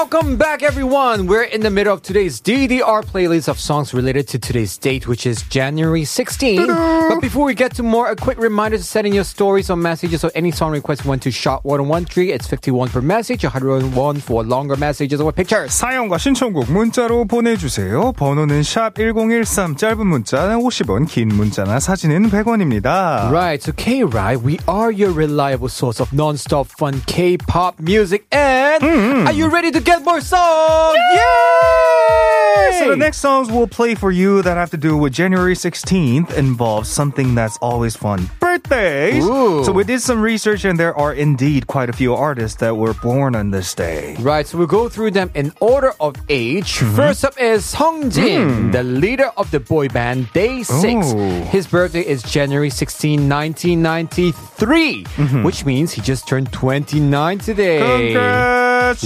Welcome 0.06 0.36
back, 0.36 0.62
everyone. 0.62 1.26
We're 1.26 1.42
in 1.42 1.62
the 1.62 1.70
middle 1.70 1.92
of 1.92 2.02
today's 2.02 2.40
DDR 2.40 3.02
playlist 3.02 3.48
of 3.48 3.58
songs 3.58 3.92
related 3.92 4.28
to 4.28 4.38
today's 4.38 4.78
date, 4.78 5.08
which 5.08 5.26
is 5.26 5.42
January 5.42 6.04
16. 6.04 6.68
But 6.68 7.20
before 7.20 7.44
we 7.44 7.54
get 7.54 7.74
to 7.74 7.82
more, 7.82 8.08
a 8.08 8.14
quick 8.14 8.38
reminder 8.38 8.76
to 8.78 8.84
send 8.84 9.08
in 9.08 9.12
your 9.12 9.24
stories 9.24 9.70
or 9.70 9.76
messages 9.76 10.22
or 10.22 10.30
any 10.36 10.52
song 10.52 10.70
requests 10.70 11.04
went 11.04 11.22
to 11.22 11.32
Shot 11.32 11.64
1013. 11.64 12.30
It's 12.30 12.46
51 12.46 12.90
per 12.90 13.00
message, 13.00 13.42
101 13.42 14.20
for 14.20 14.44
longer 14.44 14.76
messages 14.76 15.20
or 15.20 15.32
pictures. 15.32 15.72
사연과 15.72 16.16
신청곡 16.18 16.70
문자로 16.70 17.24
보내주세요. 17.24 18.12
번호는 18.12 18.62
샵 18.62 18.94
#1013 18.94 19.76
짧은 19.76 20.06
문자는 20.06 20.60
50원, 20.62 21.08
긴 21.08 21.26
문자나 21.26 21.80
사진은 21.80 22.30
100원입니다. 22.30 23.32
Right, 23.32 23.60
so 23.60 23.72
K 23.72 24.04
Ride, 24.04 24.46
we 24.46 24.60
are 24.68 24.92
your 24.92 25.10
reliable 25.10 25.68
source 25.68 25.98
of 26.00 26.12
non-stop 26.12 26.68
fun 26.78 27.02
K-pop 27.06 27.80
music, 27.80 28.26
and 28.30 29.26
are 29.26 29.34
you 29.34 29.48
ready 29.48 29.72
to 29.72 29.80
get 29.80 29.95
more 30.03 30.21
songs? 30.21 30.97
Yay! 31.13 32.79
So 32.79 32.89
the 32.89 32.95
next 32.97 33.17
songs 33.17 33.49
we'll 33.51 33.67
play 33.67 33.95
for 33.95 34.11
you 34.11 34.41
that 34.43 34.57
have 34.57 34.69
to 34.71 34.77
do 34.77 34.97
with 34.97 35.13
January 35.13 35.55
16th 35.55 36.33
involves 36.35 36.89
something 36.89 37.35
that's 37.35 37.57
always 37.57 37.95
fun 37.95 38.29
birthdays. 38.57 39.23
Ooh. 39.23 39.63
So 39.63 39.71
we 39.71 39.83
did 39.83 40.01
some 40.01 40.21
research, 40.21 40.65
and 40.65 40.79
there 40.79 40.95
are 40.95 41.13
indeed 41.13 41.67
quite 41.67 41.89
a 41.89 41.93
few 41.93 42.13
artists 42.13 42.57
that 42.59 42.75
were 42.77 42.93
born 42.93 43.35
on 43.35 43.51
this 43.51 43.73
day. 43.73 44.15
Right. 44.19 44.45
So 44.47 44.57
we'll 44.57 44.67
go 44.67 44.89
through 44.89 45.11
them 45.11 45.31
in 45.33 45.53
order 45.59 45.93
of 45.99 46.15
age. 46.29 46.79
Mm-hmm. 46.79 46.95
First 46.95 47.25
up 47.25 47.39
is 47.39 47.63
Sungjin, 47.73 48.71
mm. 48.71 48.71
the 48.71 48.83
leader 48.83 49.31
of 49.37 49.51
the 49.51 49.59
boy 49.59 49.87
band 49.89 50.27
Day6. 50.33 51.13
Ooh. 51.13 51.43
His 51.45 51.67
birthday 51.67 52.05
is 52.05 52.23
January 52.23 52.69
16, 52.69 53.29
1993, 53.29 55.03
mm-hmm. 55.03 55.43
which 55.43 55.65
means 55.65 55.93
he 55.93 56.01
just 56.01 56.27
turned 56.27 56.51
29 56.51 57.39
today. 57.39 58.13
Congrats. 58.13 59.01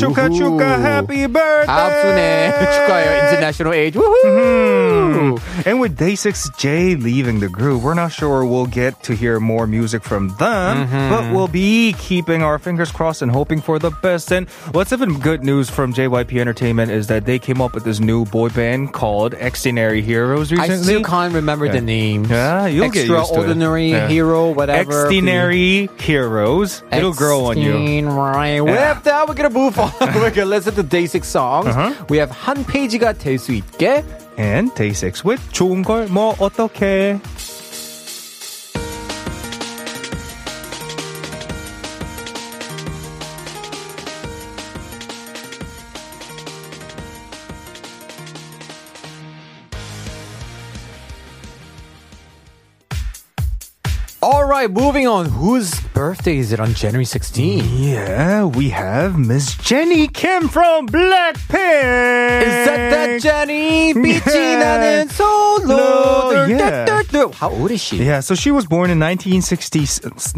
happy 0.82 1.26
birthday. 1.28 1.72
축하해요. 2.72 3.12
International 3.32 3.74
age. 3.74 3.96
Woohoo! 3.96 5.38
Mm-hmm. 5.38 5.70
And 5.70 5.80
with 5.80 5.98
Day6 5.98 6.52
Jae 6.58 7.02
leaving 7.02 7.40
the 7.40 7.50
group, 7.50 7.82
we're 7.82 7.94
not 7.94 8.12
sure 8.12 8.46
we'll 8.46 8.68
get 8.68 9.02
to 9.04 9.16
hear 9.16 9.40
more 9.41 9.67
music 9.67 10.03
from 10.05 10.29
them, 10.37 10.87
but 11.11 11.33
we'll 11.33 11.49
be 11.49 11.95
keeping 11.99 12.43
our 12.43 12.59
fingers 12.59 12.91
crossed 12.93 13.23
and 13.23 13.31
hoping 13.33 13.61
for 13.61 13.79
the 13.79 13.91
best. 13.91 14.31
And 14.33 14.49
what's 14.73 14.93
even 14.93 15.19
good 15.21 15.43
news 15.43 15.69
from 15.71 15.93
JYP 15.93 16.39
Entertainment 16.41 16.91
is 16.93 17.07
that 17.09 17.25
they 17.25 17.39
came 17.39 17.61
up 17.61 17.75
with 17.75 17.85
this 17.85 18.01
new 18.01 18.25
boy 18.27 18.49
band 18.51 18.93
called 18.93 19.35
Extraordinary 19.35 20.03
Heroes 20.03 20.53
I 20.53 20.57
recently. 20.57 20.85
still 20.85 21.03
can't 21.05 21.35
remember 21.35 21.69
the 21.69 21.81
name. 21.81 22.25
Yeah, 22.27 22.67
you'll 22.67 22.91
get 22.91 23.07
used 23.07 23.09
to 23.09 23.17
it. 23.17 23.21
Extraordinary 23.21 23.91
Yeah. 23.91 24.09
hero, 24.09 24.51
whatever. 24.51 24.81
Extraordinary 24.83 25.89
Heroes. 25.99 26.83
It'll 26.93 27.13
grow 27.15 27.47
on 27.47 27.59
you. 27.59 27.77
Extraordinary. 27.77 28.61
With 28.61 29.03
that, 29.05 29.29
we're 29.29 29.35
gonna 29.35 29.51
move 29.51 29.79
on. 29.79 29.93
we're 30.15 30.31
gonna 30.31 30.47
listen 30.47 30.75
to 30.75 30.83
Day 30.83 31.07
6 31.07 31.27
songs. 31.27 31.67
Uh-huh. 31.69 31.93
We 32.09 32.19
have 32.19 32.31
한 32.31 32.65
페이지가 32.65 33.15
될 33.19 33.39
수 33.39 33.53
있게. 33.53 34.05
And 34.39 34.71
Day6 34.75 35.25
with 35.25 35.41
좋은 35.53 35.83
걸 35.83 36.09
뭐 36.11 36.35
어떻게. 36.39 37.19
All 54.24 54.46
right, 54.46 54.70
moving 54.70 55.08
on. 55.08 55.26
Whose 55.26 55.74
birthday 55.96 56.38
is 56.38 56.52
it 56.54 56.60
on 56.60 56.76
January 56.76 57.06
16th? 57.06 57.66
Yeah, 57.74 58.46
we 58.46 58.70
have 58.70 59.18
Miss 59.18 59.56
Jennie 59.56 60.08
Kim 60.08 60.48
from 60.48 60.86
Blackpink. 60.86 62.46
Is 62.46 62.66
that 62.70 62.92
that 62.92 63.20
Jennie? 63.20 63.96
빛이 63.96 64.58
나는 64.62 65.10
Yeah. 66.48 67.32
How 67.34 67.50
old 67.50 67.72
is 67.72 67.82
she? 67.82 67.98
Yeah, 68.04 68.20
so 68.20 68.36
she 68.36 68.52
was 68.52 68.68
born 68.68 68.92
in 68.92 69.00
1960, 69.00 69.80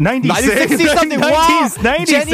1960 0.00 0.86
something. 0.86 1.20
19, 1.20 1.30
wow. 1.30 2.04
Jennie 2.06 2.32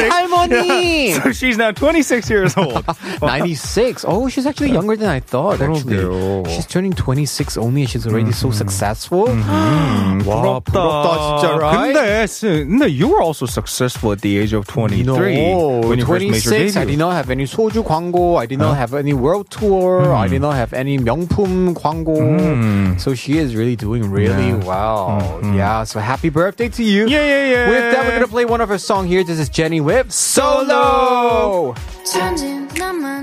Yeah. 1.11 1.21
So 1.25 1.33
she's 1.33 1.59
now 1.59 1.73
26 1.73 2.31
years 2.31 2.57
old. 2.57 2.85
96. 3.23 4.05
Oh, 4.07 4.29
she's 4.29 4.47
actually 4.47 4.71
younger 4.71 4.97
than 4.97 5.09
I 5.09 5.19
thought. 5.19 5.61
Actually, 5.61 6.45
she's 6.55 6.67
turning 6.67 6.93
26 6.93 7.57
only, 7.57 7.83
and 7.83 7.91
she's 7.91 8.07
already 8.07 8.31
mm-hmm. 8.31 8.33
so 8.33 8.51
successful. 8.53 9.27
Mm-hmm. 9.27 10.25
wow, 10.25 10.61
부럽다. 10.63 10.73
부럽다, 10.73 11.40
진짜, 11.41 11.57
right? 11.59 11.95
근데 11.95 12.27
근데 12.65 12.89
you 12.89 13.09
were 13.09 13.23
also 13.23 13.47
successful 13.47 14.13
at 14.13 14.21
the 14.21 14.39
age 14.39 14.53
of 14.53 14.67
23 14.67 15.05
no, 15.05 15.81
when 15.81 15.99
you 15.99 16.05
26, 16.05 16.45
first 16.45 16.51
made. 16.51 16.77
I 16.77 16.85
did 16.85 16.99
not 16.99 17.15
have 17.15 17.31
any 17.31 17.47
소주 17.47 17.83
광고. 17.85 18.39
I 18.39 18.47
did 18.47 18.59
not 18.59 18.77
have 18.77 18.95
any 18.95 19.13
world 19.13 19.51
tour. 19.51 20.03
Mm. 20.03 20.15
I 20.15 20.27
hmm. 20.27 20.33
did 20.33 20.43
not 20.43 20.55
have 20.57 20.73
any 20.73 20.99
명품 20.99 21.75
광고. 21.75 22.17
Mm. 22.17 23.01
So 23.01 23.15
she 23.15 23.39
is 23.39 23.57
really 23.57 23.77
doing 23.77 24.11
really 24.11 24.51
yeah. 24.51 24.65
well. 24.65 25.41
Mm. 25.43 25.57
Yeah. 25.57 25.85
So 25.85 26.01
happy 26.01 26.29
birthday 26.29 26.69
to 26.69 26.83
you. 26.83 27.09
Yeah, 27.09 27.25
yeah, 27.25 27.45
yeah. 27.51 27.69
With 27.69 27.93
that, 27.93 28.05
we're 28.07 28.15
gonna 28.15 28.29
play 28.29 28.45
one 28.45 28.61
of 28.61 28.69
her 28.69 28.79
song 28.79 29.07
here. 29.07 29.25
This 29.25 29.39
is 29.39 29.49
Jennie 29.49 29.81
Whip 29.81 30.13
Solo. 30.13 31.75
천진 32.05 32.69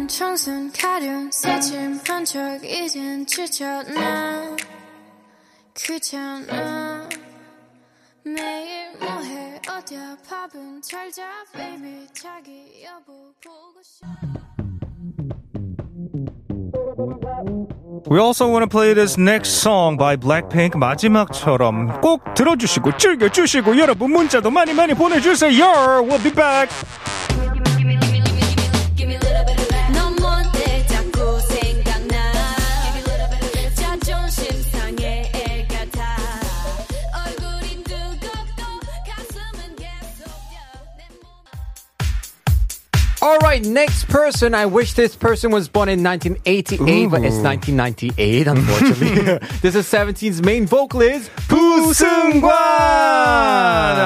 청순 0.08 0.72
가련 0.72 1.30
새침 1.32 2.02
반짝 2.02 2.64
이젠 2.64 3.26
귀찮아 5.76 7.10
매일 8.36 8.92
뭐해 9.00 9.62
어디야 9.70 10.18
밥은 10.28 10.82
잘자 10.82 11.24
baby 11.54 12.08
자기 12.14 12.84
여보 12.84 13.32
보고 13.42 13.82
싶어 13.82 14.08
We 18.10 18.20
also 18.20 18.48
want 18.48 18.64
to 18.64 18.68
play 18.68 18.94
this 18.94 19.18
next 19.18 19.62
song 19.62 19.98
by 19.98 20.16
Blackpink 20.18 20.78
마지막처럼 20.78 22.02
꼭 22.02 22.34
들어주시고 22.34 22.98
즐겨주시고 22.98 23.78
여러분 23.78 24.12
문자도 24.12 24.50
많이 24.52 24.74
많이 24.74 24.94
보내주세요. 24.94 26.06
We'll 26.08 26.22
be 26.24 26.32
back. 26.32 26.70
Right, 43.58 43.66
next 43.72 44.08
person. 44.08 44.54
I 44.54 44.66
wish 44.66 44.94
this 44.94 45.16
person 45.16 45.52
was 45.52 45.68
born 45.68 45.90
in 45.90 46.04
1988, 46.04 47.08
but 47.10 47.24
it's 47.24 47.38
1998, 47.38 48.48
unfortunately. 48.48 49.40
this 49.62 49.76
is 49.76 49.86
17's 49.88 50.42
main 50.44 50.66
vocalist, 50.66 51.32
부승관! 51.48 52.52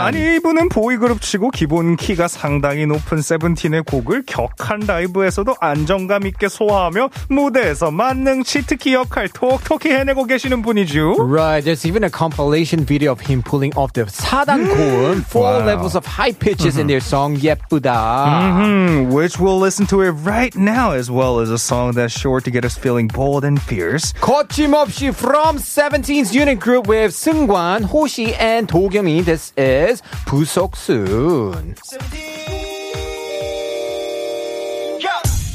아니 0.01 0.36
이분은 0.38 0.70
보이그룹 0.70 1.22
치고 1.22 1.51
기본 1.51 1.96
키가 1.96 2.27
상당히 2.27 2.86
높은 2.86 3.22
세븐틴의 3.22 3.84
곡을 3.84 4.24
격한 4.25 4.81
라이브에서도 4.88 5.55
안정감 5.60 6.25
있게 6.27 6.48
소화하며 6.50 7.10
무대에서 7.29 7.91
만능치 7.91 8.65
특히 8.65 8.93
역할 8.93 9.27
톡톡히 9.29 9.89
해내고 9.91 10.25
계시는 10.25 10.62
분이죠. 10.62 11.15
Right, 11.20 11.63
there's 11.63 11.86
even 11.86 12.03
a 12.03 12.10
compilation 12.10 12.86
video 12.86 13.12
of 13.12 13.22
him 13.22 13.41
pulling 13.43 13.74
off 13.77 13.93
the 13.93 14.05
사단 14.05 14.67
고음, 14.67 15.24
four 15.27 15.41
Wow. 15.51 15.65
levels 15.65 15.96
of 15.98 16.05
high 16.05 16.31
pitches 16.38 16.77
in 16.77 16.88
their 16.88 17.01
song 17.01 17.36
예쁘다. 17.41 18.62
Hmm, 18.62 19.10
which 19.12 19.39
we'll 19.40 19.58
listen 19.58 19.86
to 19.86 20.02
it 20.02 20.10
right 20.28 20.54
now 20.54 20.90
as 20.92 21.10
well 21.10 21.40
as 21.40 21.50
a 21.50 21.56
song 21.56 21.92
that's 21.92 22.12
sure 22.12 22.38
to 22.42 22.50
get 22.50 22.66
us 22.66 22.76
feeling 22.76 23.08
bold 23.08 23.44
and 23.44 23.58
fierce. 23.60 24.12
거침없이 24.20 25.10
from 25.14 25.56
17's 25.56 26.34
unit 26.34 26.60
group 26.60 26.86
with 26.86 27.12
승관, 27.14 27.84
호시, 27.84 28.34
and 28.38 28.68
도겸이. 28.68 29.25
This 29.25 29.54
is 29.56 30.02
부석순. 30.26 31.76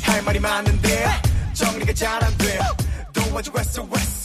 할 0.06 0.22
말이 0.24 0.40
많은데 0.40 1.06
정리가 1.54 1.94
잘 1.94 2.24
안 2.24 2.36
돼. 2.40 2.60
도와줘 3.14 3.52
SOS. 3.60 4.25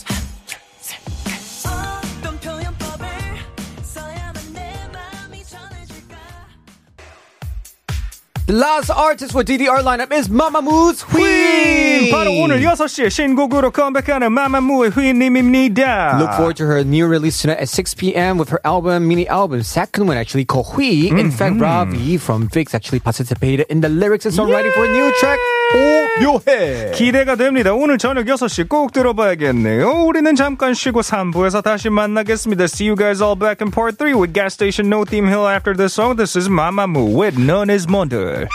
The 8.44 8.54
last 8.54 8.90
artist 8.90 9.30
for 9.30 9.44
DDR 9.44 9.84
lineup 9.84 10.10
is 10.12 10.28
Mamamoo's 10.28 11.04
휘인. 11.06 12.10
바로 12.10 12.32
오늘 12.42 12.60
6시에 12.60 13.08
신곡으로 13.08 13.70
컴백하는 13.70 14.32
마마무의 14.32 14.90
휘인님입니다. 14.90 16.18
Look 16.18 16.34
forward 16.34 16.56
to 16.56 16.66
her 16.66 16.80
new 16.82 17.06
release 17.06 17.40
tonight 17.40 17.62
at 17.62 17.68
6 17.68 17.94
p.m. 17.94 18.38
with 18.38 18.50
her 18.50 18.60
album, 18.64 19.06
mini 19.06 19.28
album, 19.28 19.62
second 19.62 20.08
one 20.08 20.18
actually 20.18 20.44
called 20.44 20.74
Hui. 20.74 21.06
In 21.06 21.14
mm-hmm. 21.14 21.30
fact, 21.30 21.60
Ravi 21.60 22.18
from 22.18 22.48
VIXX 22.48 22.74
actually 22.74 22.98
participated 22.98 23.66
in 23.70 23.80
the 23.80 23.88
lyrics 23.88 24.26
and 24.26 24.34
songwriting 24.34 24.72
for 24.74 24.86
a 24.86 24.90
new 24.90 25.12
track. 25.20 25.38
오묘해. 25.72 26.90
기대가 26.94 27.36
됩니다. 27.36 27.72
오늘 27.72 27.96
저녁 27.96 28.26
6시 28.26 28.68
꼭 28.68 28.92
들어봐야겠네요. 28.92 30.04
우리는 30.04 30.34
잠깐 30.34 30.74
쉬고 30.74 31.00
3부에서 31.00 31.62
다시 31.62 31.88
만나겠습니다. 31.88 32.64
See 32.64 32.88
you 32.88 32.96
guys 32.96 33.22
all 33.22 33.38
back 33.38 33.64
in 33.64 33.70
part 33.70 33.96
3 33.96 34.14
with 34.14 34.34
Gas 34.34 34.52
Station 34.54 34.90
No 34.92 35.04
Theme 35.04 35.28
Hill 35.28 35.46
after 35.48 35.74
this 35.74 35.94
song. 35.94 36.16
This 36.16 36.36
is 36.36 36.48
Mamamoo 36.50 37.14
with 37.16 37.38
넌 37.38 37.70
is 37.70 37.86
뭔들 37.88 38.31
Come 38.31 38.47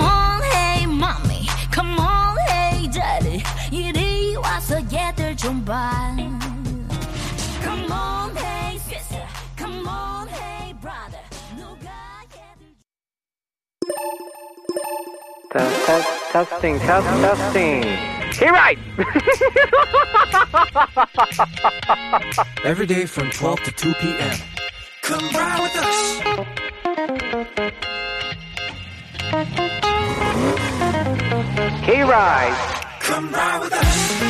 on, 0.00 0.40
hey 0.42 0.86
mommy. 0.86 1.46
Come 1.70 2.00
on, 2.00 2.38
hey 2.48 2.88
daddy. 2.90 3.42
이리 3.70 4.34
와서 4.36 4.80
얘들 4.90 5.36
좀 5.36 5.62
봐. 5.66 6.16
Come 7.62 7.92
on, 7.92 8.34
hey 8.38 8.78
sister. 8.78 9.20
Come 9.58 9.86
on, 9.86 10.28
hey 10.28 10.72
brother. 10.80 11.20
누가 11.54 11.90
얘들 12.32 12.74
Test, 15.52 15.86
test, 15.86 16.08
testing, 16.32 16.78
test, 16.80 17.06
testing. 17.20 18.09
Hey, 18.41 18.49
right. 18.49 18.79
Every 22.63 22.87
day 22.87 23.05
from 23.05 23.29
12 23.29 23.63
to 23.65 23.71
2 23.71 23.93
p.m. 23.93 24.35
Come 25.03 25.29
ride 25.29 25.61
with 25.61 25.75
us. 25.77 26.21
Hey, 31.83 32.01
right. 32.01 32.97
Come 33.01 33.31
ride 33.31 33.59
with 33.61 33.73
us. 33.73 34.20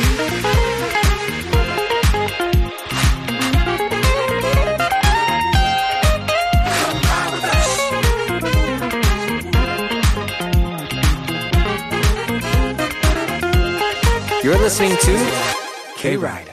You're 14.42 14.58
listening 14.58 14.96
to 14.96 15.94
K 15.96 16.16
Ride. 16.16 16.51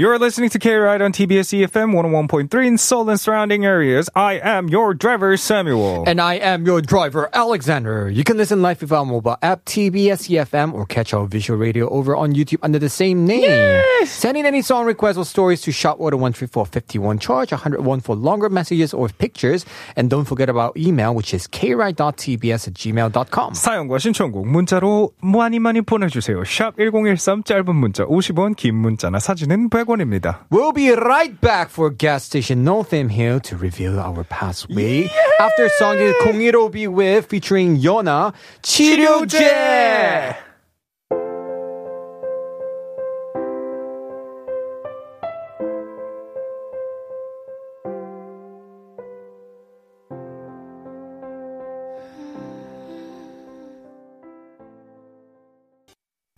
You're 0.00 0.18
listening 0.18 0.48
to 0.50 0.58
K-Ride 0.58 1.02
on 1.02 1.12
TBS 1.12 1.52
EFM 1.52 1.92
101.3 1.92 2.66
in 2.66 2.78
Seoul 2.78 3.10
and 3.10 3.20
surrounding 3.20 3.66
areas. 3.66 4.08
I 4.14 4.40
am 4.40 4.68
your 4.68 4.94
driver, 4.94 5.36
Samuel. 5.36 6.04
And 6.06 6.22
I 6.22 6.36
am 6.36 6.64
your 6.64 6.80
driver, 6.80 7.28
Alexander. 7.34 8.08
You 8.08 8.24
can 8.24 8.38
listen 8.38 8.62
live 8.62 8.80
with 8.80 8.92
our 8.92 9.04
mobile 9.04 9.36
app, 9.42 9.66
TBS 9.66 10.30
EFM, 10.30 10.72
or 10.72 10.86
catch 10.86 11.12
our 11.12 11.26
visual 11.26 11.58
radio 11.58 11.86
over 11.90 12.16
on 12.16 12.32
YouTube 12.32 12.60
under 12.62 12.78
the 12.78 12.88
same 12.88 13.26
name. 13.26 13.82
Send 14.06 14.38
in 14.38 14.46
any 14.46 14.62
song 14.62 14.86
requests 14.86 15.18
or 15.18 15.26
stories 15.26 15.60
to 15.62 15.70
shop 15.70 15.96
order 16.00 16.16
13451 16.16 17.18
charge 17.18 17.52
101 17.52 18.00
for 18.00 18.16
longer 18.16 18.48
messages 18.48 18.94
or 18.94 19.08
pictures. 19.08 19.66
And 19.96 20.08
don't 20.08 20.24
forget 20.24 20.48
about 20.48 20.78
email, 20.78 21.14
which 21.14 21.34
is 21.34 21.46
kride.tbs 21.46 22.68
at 22.68 22.74
gmail.com. 22.74 23.52
사연과 23.52 23.98
신청곡 23.98 24.46
문자로 24.46 25.12
많이 25.20 25.58
많이 25.58 25.82
보내주세요. 25.82 26.42
샵 26.44 26.78
1013 26.78 27.44
짧은 27.44 27.76
문자 27.76 28.06
50원 28.06 28.56
긴 28.56 28.76
문자나 28.76 29.18
사진은 29.18 29.68
100원 29.68 29.83
800원입니다. 29.85 30.45
We'll 30.49 30.73
be 30.73 30.91
right 30.91 31.39
back 31.39 31.69
for 31.69 31.89
gas 31.89 32.23
station 32.23 32.63
No 32.63 32.83
Theme 32.83 33.09
here 33.09 33.39
to 33.41 33.55
reveal 33.57 33.99
our 33.99 34.23
past 34.23 34.67
week. 34.69 35.11
Yeah! 35.11 35.45
After 35.45 35.69
song 35.77 35.97
is 35.97 36.13
015B 36.23 36.87
with 36.87 37.27
featuring 37.27 37.77
Yona 37.77 38.33
치료제. 38.61 39.37
치료제. 39.37 40.44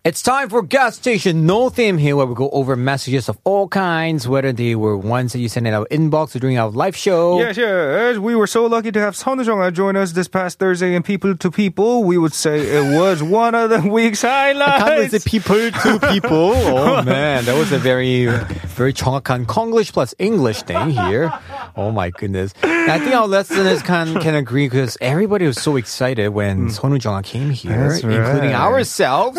It's 0.06 0.20
time 0.20 0.48
for 0.50 0.62
gas 0.62 0.96
station 0.96 1.46
no 1.46 1.68
theme 1.70 1.96
here, 1.96 2.16
where 2.16 2.26
we 2.26 2.34
go 2.34 2.50
over 2.50 2.74
messages 2.74 3.28
of 3.28 3.38
all 3.44 3.68
kinds, 3.68 4.26
whether 4.26 4.52
they 4.52 4.74
were 4.74 4.96
ones 4.98 5.32
that 5.32 5.38
you 5.38 5.48
sent 5.48 5.68
in 5.68 5.74
our 5.74 5.86
inbox 5.92 6.34
or 6.34 6.40
during 6.40 6.58
our 6.58 6.70
live 6.70 6.96
show. 6.96 7.38
Yes, 7.38 7.56
yes. 7.56 8.18
We 8.18 8.34
were 8.34 8.48
so 8.48 8.66
lucky 8.66 8.90
to 8.90 8.98
have 8.98 9.14
선우정아 9.14 9.72
join 9.72 9.94
us 9.94 10.10
this 10.10 10.26
past 10.26 10.58
Thursday 10.58 10.96
in 10.96 11.04
People 11.04 11.36
to 11.36 11.52
People. 11.52 12.02
We 12.02 12.18
would 12.18 12.34
say 12.34 12.58
it 12.82 12.98
was 12.98 13.22
one 13.22 13.54
of 13.54 13.70
the 13.70 13.78
week's 13.88 14.22
highlights. 14.22 14.82
Can't 14.82 15.10
say 15.12 15.20
people 15.24 15.70
to 15.70 16.00
people. 16.10 16.50
Oh 16.52 17.02
man, 17.04 17.44
that 17.44 17.56
was 17.56 17.70
a 17.70 17.78
very, 17.78 18.26
very 18.74 18.92
정확한 18.92 19.46
Konglish 19.46 19.92
plus 19.92 20.16
English 20.18 20.62
thing 20.64 20.90
here. 20.90 21.32
Oh 21.76 21.92
my 21.92 22.10
goodness. 22.10 22.54
And 22.64 22.90
I 22.90 22.98
think 22.98 23.14
our 23.14 23.28
listeners 23.28 23.82
can 23.82 24.18
can 24.18 24.34
agree 24.34 24.66
because 24.66 24.98
everybody 25.00 25.46
was 25.46 25.62
so 25.62 25.76
excited 25.76 26.30
when 26.30 26.70
Sonu 26.74 26.98
Jonga 26.98 27.22
came 27.22 27.50
here, 27.50 27.78
That's 27.88 28.02
right. 28.02 28.18
including 28.18 28.50
ourselves. 28.52 29.38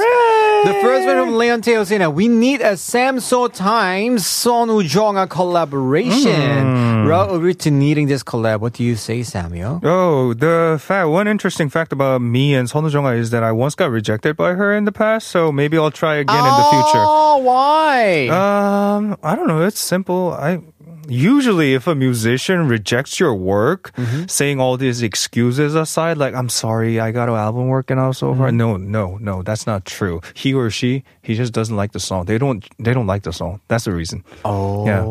The 0.64 0.74
first 0.82 1.06
one 1.06 1.16
from 1.16 1.36
Leon 1.36 1.62
Teo 1.62 1.84
saying 1.84 2.00
that 2.00 2.12
we 2.14 2.28
need 2.28 2.60
a 2.60 2.72
Samso 2.72 3.52
times 3.52 4.24
Sunwoo 4.24 4.82
Jung-a 4.82 5.26
collaboration. 5.26 7.04
Well, 7.06 7.34
agreed 7.34 7.60
to 7.60 7.70
needing 7.70 8.08
this 8.08 8.22
collab. 8.22 8.60
What 8.60 8.74
do 8.74 8.84
you 8.84 8.96
say, 8.96 9.22
Samuel? 9.22 9.80
Oh, 9.82 10.34
the 10.34 10.78
fact, 10.80 11.08
one 11.08 11.26
interesting 11.28 11.68
fact 11.68 11.92
about 11.92 12.20
me 12.20 12.54
and 12.54 12.68
Sunwoo 12.68 12.92
Jung-a 12.92 13.12
is 13.12 13.30
that 13.30 13.42
I 13.42 13.52
once 13.52 13.74
got 13.74 13.90
rejected 13.90 14.36
by 14.36 14.54
her 14.54 14.74
in 14.74 14.84
the 14.84 14.92
past, 14.92 15.28
so 15.28 15.50
maybe 15.52 15.78
I'll 15.78 15.90
try 15.90 16.16
again 16.16 16.36
in 16.36 16.44
the 16.44 16.68
future. 16.70 17.04
Oh, 17.04 17.38
why? 17.38 18.28
Um, 18.28 19.16
I 19.22 19.34
don't 19.36 19.46
know. 19.48 19.62
It's 19.62 19.80
simple. 19.80 20.32
I 20.32 20.60
usually 21.08 21.74
if 21.74 21.86
a 21.86 21.94
musician 21.94 22.68
rejects 22.68 23.18
your 23.18 23.34
work, 23.34 23.92
mm-hmm. 23.96 24.26
saying 24.28 24.60
all 24.60 24.76
these 24.76 25.02
excuses 25.02 25.74
aside, 25.74 26.18
like 26.18 26.34
I'm 26.34 26.48
sorry, 26.48 27.00
I 27.00 27.10
got 27.10 27.28
an 27.28 27.34
album 27.34 27.68
working 27.68 27.98
out 27.98 28.16
so 28.16 28.30
mm-hmm. 28.30 28.38
far. 28.38 28.52
No, 28.52 28.76
no, 28.76 29.16
no, 29.18 29.42
that's 29.42 29.66
not 29.66 29.84
true. 29.84 30.20
He 30.34 30.54
or 30.54 30.70
she, 30.70 31.04
he 31.22 31.34
just 31.34 31.52
doesn't 31.52 31.76
like 31.76 31.92
the 31.92 32.00
song. 32.00 32.26
They 32.26 32.38
don't, 32.38 32.66
they 32.78 32.94
don't 32.94 33.06
like 33.06 33.22
the 33.22 33.32
song. 33.32 33.60
That's 33.68 33.84
the 33.84 33.92
reason. 33.92 34.24
oh. 34.44 34.86
Yeah. 34.86 35.04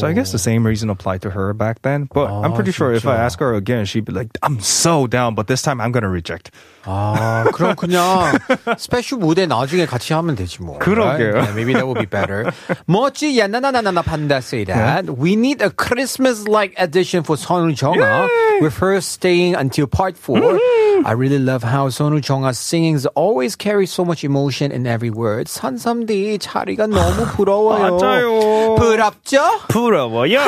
So 0.00 0.06
I 0.06 0.12
guess 0.12 0.32
the 0.32 0.38
same 0.38 0.66
reason 0.66 0.90
applied 0.90 1.22
to 1.22 1.30
her 1.30 1.52
back 1.54 1.82
then. 1.82 2.08
But 2.12 2.30
I'm 2.30 2.52
pretty 2.52 2.72
sure 2.72 2.92
if 2.92 3.06
I 3.06 3.16
진짜. 3.16 3.24
ask 3.24 3.40
her 3.40 3.54
again, 3.54 3.84
she'd 3.84 4.04
be 4.04 4.12
like, 4.12 4.28
I'm 4.42 4.60
so 4.60 5.06
down, 5.06 5.34
but 5.34 5.46
this 5.46 5.62
time 5.62 5.80
I'm 5.80 5.92
gonna 5.92 6.08
reject. 6.08 6.50
아, 6.84 7.44
그럼 7.52 7.74
그냥 7.74 8.38
스페셜 8.78 9.18
무대 9.18 9.46
나중에 9.46 9.86
같이 9.86 10.12
하면 10.14 10.36
되지 10.36 10.62
뭐. 10.62 10.78
그러게요. 10.78 11.34
right? 11.34 11.48
Yeah, 11.48 11.52
maybe 11.54 11.72
that 11.74 11.86
would 11.86 11.98
be 11.98 12.06
better. 12.06 12.52
멋지 12.86 13.38
야나나나나나 13.38 14.02
판다 14.02 14.38
say 14.38 14.64
that. 14.64 15.10
We 15.10 15.34
need 15.34 15.60
a 15.62 15.70
Christmas-like 15.70 16.74
edition 16.78 17.24
for 17.24 17.36
Sonu 17.36 17.74
Jonga 17.74 18.28
with 18.60 18.76
her 18.78 19.00
staying 19.00 19.54
until 19.56 19.86
part 19.86 20.16
4. 20.16 20.58
I 21.03 21.13
really 21.13 21.39
love 21.39 21.63
how 21.63 21.89
Sonu 21.89 22.21
Jonga's 22.21 22.59
singings 22.59 23.05
always 23.15 23.55
carry 23.55 23.85
so 23.85 24.03
much 24.03 24.23
emotion 24.23 24.71
in 24.71 24.85
every 24.85 25.09
word. 25.09 25.47
산삼디 25.47 26.39
자리가 26.39 26.87
너무 26.87 27.25
부러워요. 27.35 27.97
맞아요. 27.97 28.75
부럽죠? 28.75 29.41
부러워요. 29.67 30.39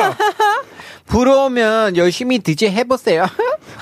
부러우면 1.06 1.96
열심히 1.96 2.38
DJ 2.38 2.70
해보세요. 2.70 3.26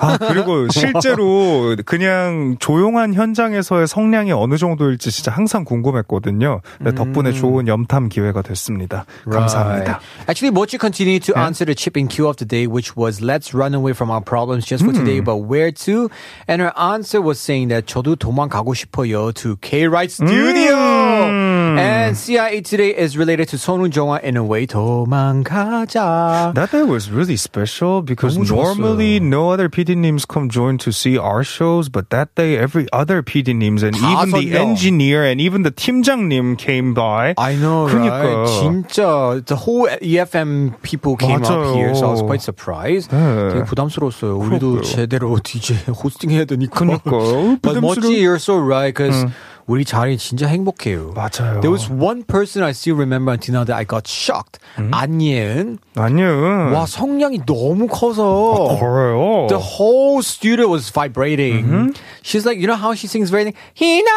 아, 0.01 0.19
그리고 0.19 0.69
실제로 0.71 1.77
그냥 1.87 2.57
조용한 2.59 3.15
현장에서의 3.15 3.87
성량이 3.87 4.33
어느 4.33 4.57
정도일지 4.57 5.13
진짜 5.13 5.31
항상 5.31 5.65
궁금했거든요. 5.65 6.63
덕분에 6.97 7.33
좋은 7.33 7.69
염탐 7.69 8.09
기회가 8.09 8.43
됐습니다. 8.43 9.05
감사합니다. 9.31 9.93
Right. 9.93 10.07
Actually, 10.29 10.51
Mochi 10.51 10.79
continued 10.79 11.23
to 11.27 11.39
answer 11.39 11.65
the 11.65 11.77
chip 11.77 11.97
in 11.97 12.09
cue 12.09 12.27
of 12.27 12.37
the 12.39 12.45
day, 12.45 12.67
which 12.67 12.97
was 12.97 13.23
let's 13.23 13.55
run 13.55 13.75
away 13.75 13.93
from 13.93 14.11
our 14.11 14.21
problems 14.21 14.67
just 14.67 14.83
for 14.83 14.93
today, 14.93 15.21
but 15.21 15.37
where 15.47 15.71
to? 15.87 16.11
And 16.49 16.62
her 16.63 16.73
answer 16.79 17.21
was 17.21 17.39
saying 17.41 17.69
that 17.69 17.87
저도 17.87 18.17
도망가고 18.17 18.75
싶어요 18.75 19.33
to 19.35 19.57
K-Ride 19.61 20.11
Studio. 20.13 21.62
And 21.82 22.16
CIA 22.18 22.62
today 22.62 22.94
is 22.96 23.18
related 23.18 23.50
to 23.50 23.58
손훈 23.58 23.92
정아 23.92 24.24
in 24.24 24.38
a 24.38 24.44
way 24.44 24.66
도망가자. 24.68 26.54
That 26.54 26.72
day 26.72 26.84
was 26.84 27.10
really 27.12 27.38
special 27.38 28.02
because 28.02 28.38
너무 28.38 28.46
좋았어요. 28.46 28.78
normally 28.78 29.20
no 29.20 29.50
other 29.50 29.70
PD 29.70 29.98
names 29.98 30.26
come 30.26 30.50
join 30.50 30.78
to 30.80 30.92
see 30.92 31.18
our 31.18 31.44
shows, 31.44 31.90
but 31.90 32.10
that 32.10 32.34
day 32.36 32.58
every 32.58 32.88
other 32.94 33.22
PD 33.24 33.56
names 33.56 33.84
and 33.84 33.96
다 33.96 34.24
even 34.24 34.32
the 34.32 34.52
설명. 34.52 34.70
engineer 34.70 35.24
and 35.26 35.42
even 35.42 35.64
the 35.64 35.72
팀장님 35.72 36.58
came 36.58 36.94
by. 36.94 37.34
I 37.38 37.56
know, 37.56 37.88
그러니까. 37.88 38.22
right? 38.22 38.48
진짜 38.62 39.46
the 39.46 39.56
whole 39.56 39.88
EFM 40.02 40.74
people 40.82 41.16
came 41.18 41.42
맞아요. 41.42 41.72
up 41.72 41.76
here, 41.76 41.96
so 41.96 42.08
I 42.08 42.12
was 42.12 42.22
quite 42.22 42.42
surprised. 42.42 43.10
네. 43.12 43.54
되게 43.54 43.64
부담스러웠어요. 43.66 44.38
우리도 44.38 44.82
그러게요. 44.82 44.84
제대로 44.84 45.38
DJ 45.42 45.78
호스팅 45.92 46.32
해야 46.32 46.46
되니까. 46.46 46.80
그러니까요. 46.80 47.60
But 47.62 47.82
부담스러워. 47.82 47.96
멋지, 47.96 48.22
you're 48.22 48.40
so 48.40 48.58
right, 48.58 48.94
because 48.94 49.26
우리 49.67 49.85
자리 49.85 50.19
진짜 50.19 50.47
행복해요. 50.47 51.13
맞아요. 51.15 51.61
There 51.61 51.71
was 51.71 51.89
one 51.91 52.25
person 52.25 52.65
I 52.65 52.73
still 52.73 52.97
remember 52.97 53.33
until 53.33 53.55
now 53.55 53.65
that 53.65 53.77
I 53.77 53.85
got 53.85 54.09
shocked. 54.09 54.59
안예은. 54.77 55.79
아니요. 55.97 56.73
와, 56.75 56.87
성량이 56.87 57.47
너무 57.47 57.87
커서. 57.87 58.77
그래요. 58.81 59.47
The 59.49 59.63
whole 59.63 60.21
studio 60.21 60.69
was 60.69 60.91
vibrating. 60.91 61.95
She's 62.23 62.45
like, 62.45 62.59
you 62.59 62.67
know 62.67 62.77
how 62.77 62.95
she 62.95 63.07
sings 63.07 63.31
very, 63.31 63.53
희나! 63.75 64.11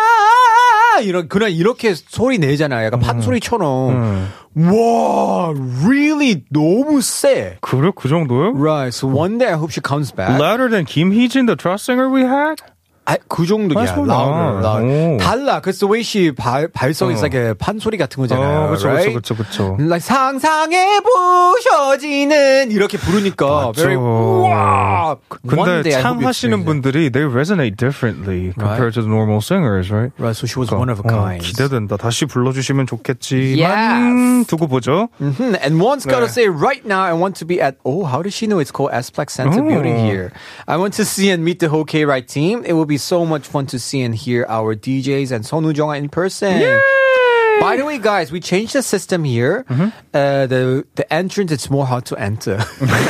이런, 1.04 1.28
그냥 1.28 1.52
이렇게 1.52 1.94
소리 1.94 2.38
내잖아요. 2.38 2.86
약간 2.88 3.00
판소리처럼. 3.00 4.28
와, 4.56 5.54
really 5.86 6.44
너무 6.50 7.02
세. 7.02 7.58
그래 7.62 7.92
그 7.96 8.08
정도요? 8.08 8.54
Right. 8.56 8.94
So 8.96 9.08
one 9.08 9.38
day 9.38 9.50
I 9.52 9.58
hope 9.58 9.72
she 9.72 9.82
comes 9.82 10.12
back. 10.16 10.40
Louder 10.40 10.70
than 10.70 10.86
Kim 10.86 11.12
Hee-jin, 11.12 11.46
the 11.46 11.56
trust 11.58 11.86
singer 11.86 12.10
we 12.10 12.22
had? 12.22 12.62
아, 13.08 13.18
그 13.28 13.46
정도야. 13.46 13.84
louder, 13.84 14.62
louder. 14.62 15.16
오. 15.16 15.18
달라. 15.20 15.62
Way 15.86 16.02
she 16.02 16.32
발, 16.32 16.68
발성이 16.68 17.14
어. 17.14 17.18
like 17.20 17.54
판소리 17.60 17.98
같은 17.98 18.20
거잖아요. 18.22 18.66
어, 18.66 18.70
그쵸, 18.72 18.88
right? 18.88 19.14
그쵸, 19.14 19.36
그쵸, 19.36 19.76
그쵸. 19.76 19.78
Like 19.80 20.02
상상해 20.02 21.00
부셔지는 21.02 22.72
이렇게 22.72 22.98
부르니까 22.98 23.72
very. 23.76 23.96
One 23.96 25.18
근데 25.48 25.84
day 25.84 25.96
I 25.96 26.02
참 26.02 26.18
hope 26.18 26.24
you 26.24 26.28
하시는 26.28 26.58
experience 26.60 26.66
분들이 26.66 27.12
they 27.12 27.26
resonate 27.30 27.78
differently 27.78 28.54
compared 28.58 28.94
to 28.96 29.02
the 29.02 29.10
normal 29.10 29.42
singers, 29.42 29.92
right? 29.92 30.12
Right, 30.18 30.36
so 30.36 30.48
she 30.48 30.58
was 30.60 30.70
그러니까, 30.70 30.80
one 30.80 30.90
of 30.90 31.00
a 31.00 31.06
어, 31.06 31.10
kind. 31.10 31.42
기대된다. 31.46 31.98
다시 31.98 32.26
불러주시면 32.26 32.88
좋겠지만 32.88 33.56
Yes. 33.62 34.48
두고 34.48 34.68
보죠. 34.68 35.10
Mhm. 35.22 35.56
And 35.62 35.80
one's 35.82 36.06
gotta 36.06 36.26
네. 36.28 36.32
say 36.34 36.48
right 36.48 36.86
now 36.86 37.04
I 37.04 37.14
want 37.14 37.38
to 37.40 37.46
be 37.46 37.62
at 37.62 37.78
oh 37.86 38.04
how 38.06 38.22
does 38.22 38.34
she 38.34 38.48
know 38.48 38.60
it's 38.60 38.72
called 38.72 38.92
Asplex 38.94 39.34
Center 39.34 39.62
Oh. 39.62 39.68
building 39.68 39.98
here? 40.06 40.32
I 40.68 40.78
want 40.78 40.94
to 40.98 41.06
see 41.06 41.30
and 41.30 41.44
meet 41.44 41.60
the 41.60 41.70
whole 41.70 41.86
K 41.86 42.06
Ride 42.06 42.28
team. 42.28 42.64
It 42.66 42.74
will 42.74 42.86
be 42.90 42.95
be 42.96 43.00
so 43.00 43.26
much 43.26 43.46
fun 43.46 43.66
to 43.68 43.78
see 43.78 44.02
and 44.02 44.16
hear 44.16 44.46
our 44.48 44.74
DJs 44.74 45.32
and 45.32 45.44
Sunwoo 45.44 45.76
Jung-a 45.76 45.98
in 45.98 46.08
person. 46.08 46.62
Yay! 46.62 46.80
By 47.60 47.76
the 47.78 47.84
way, 47.84 47.98
guys, 48.00 48.32
we 48.32 48.40
changed 48.40 48.74
the 48.74 48.84
system 48.84 49.24
here. 49.24 49.66
Mm-hmm. 49.70 49.90
Uh, 50.14 50.48
the 50.48 50.86
the 50.96 51.06
entrance 51.12 51.52
it's 51.52 51.70
more 51.70 51.86
hard 51.86 52.06
to 52.12 52.16
enter 52.16 52.56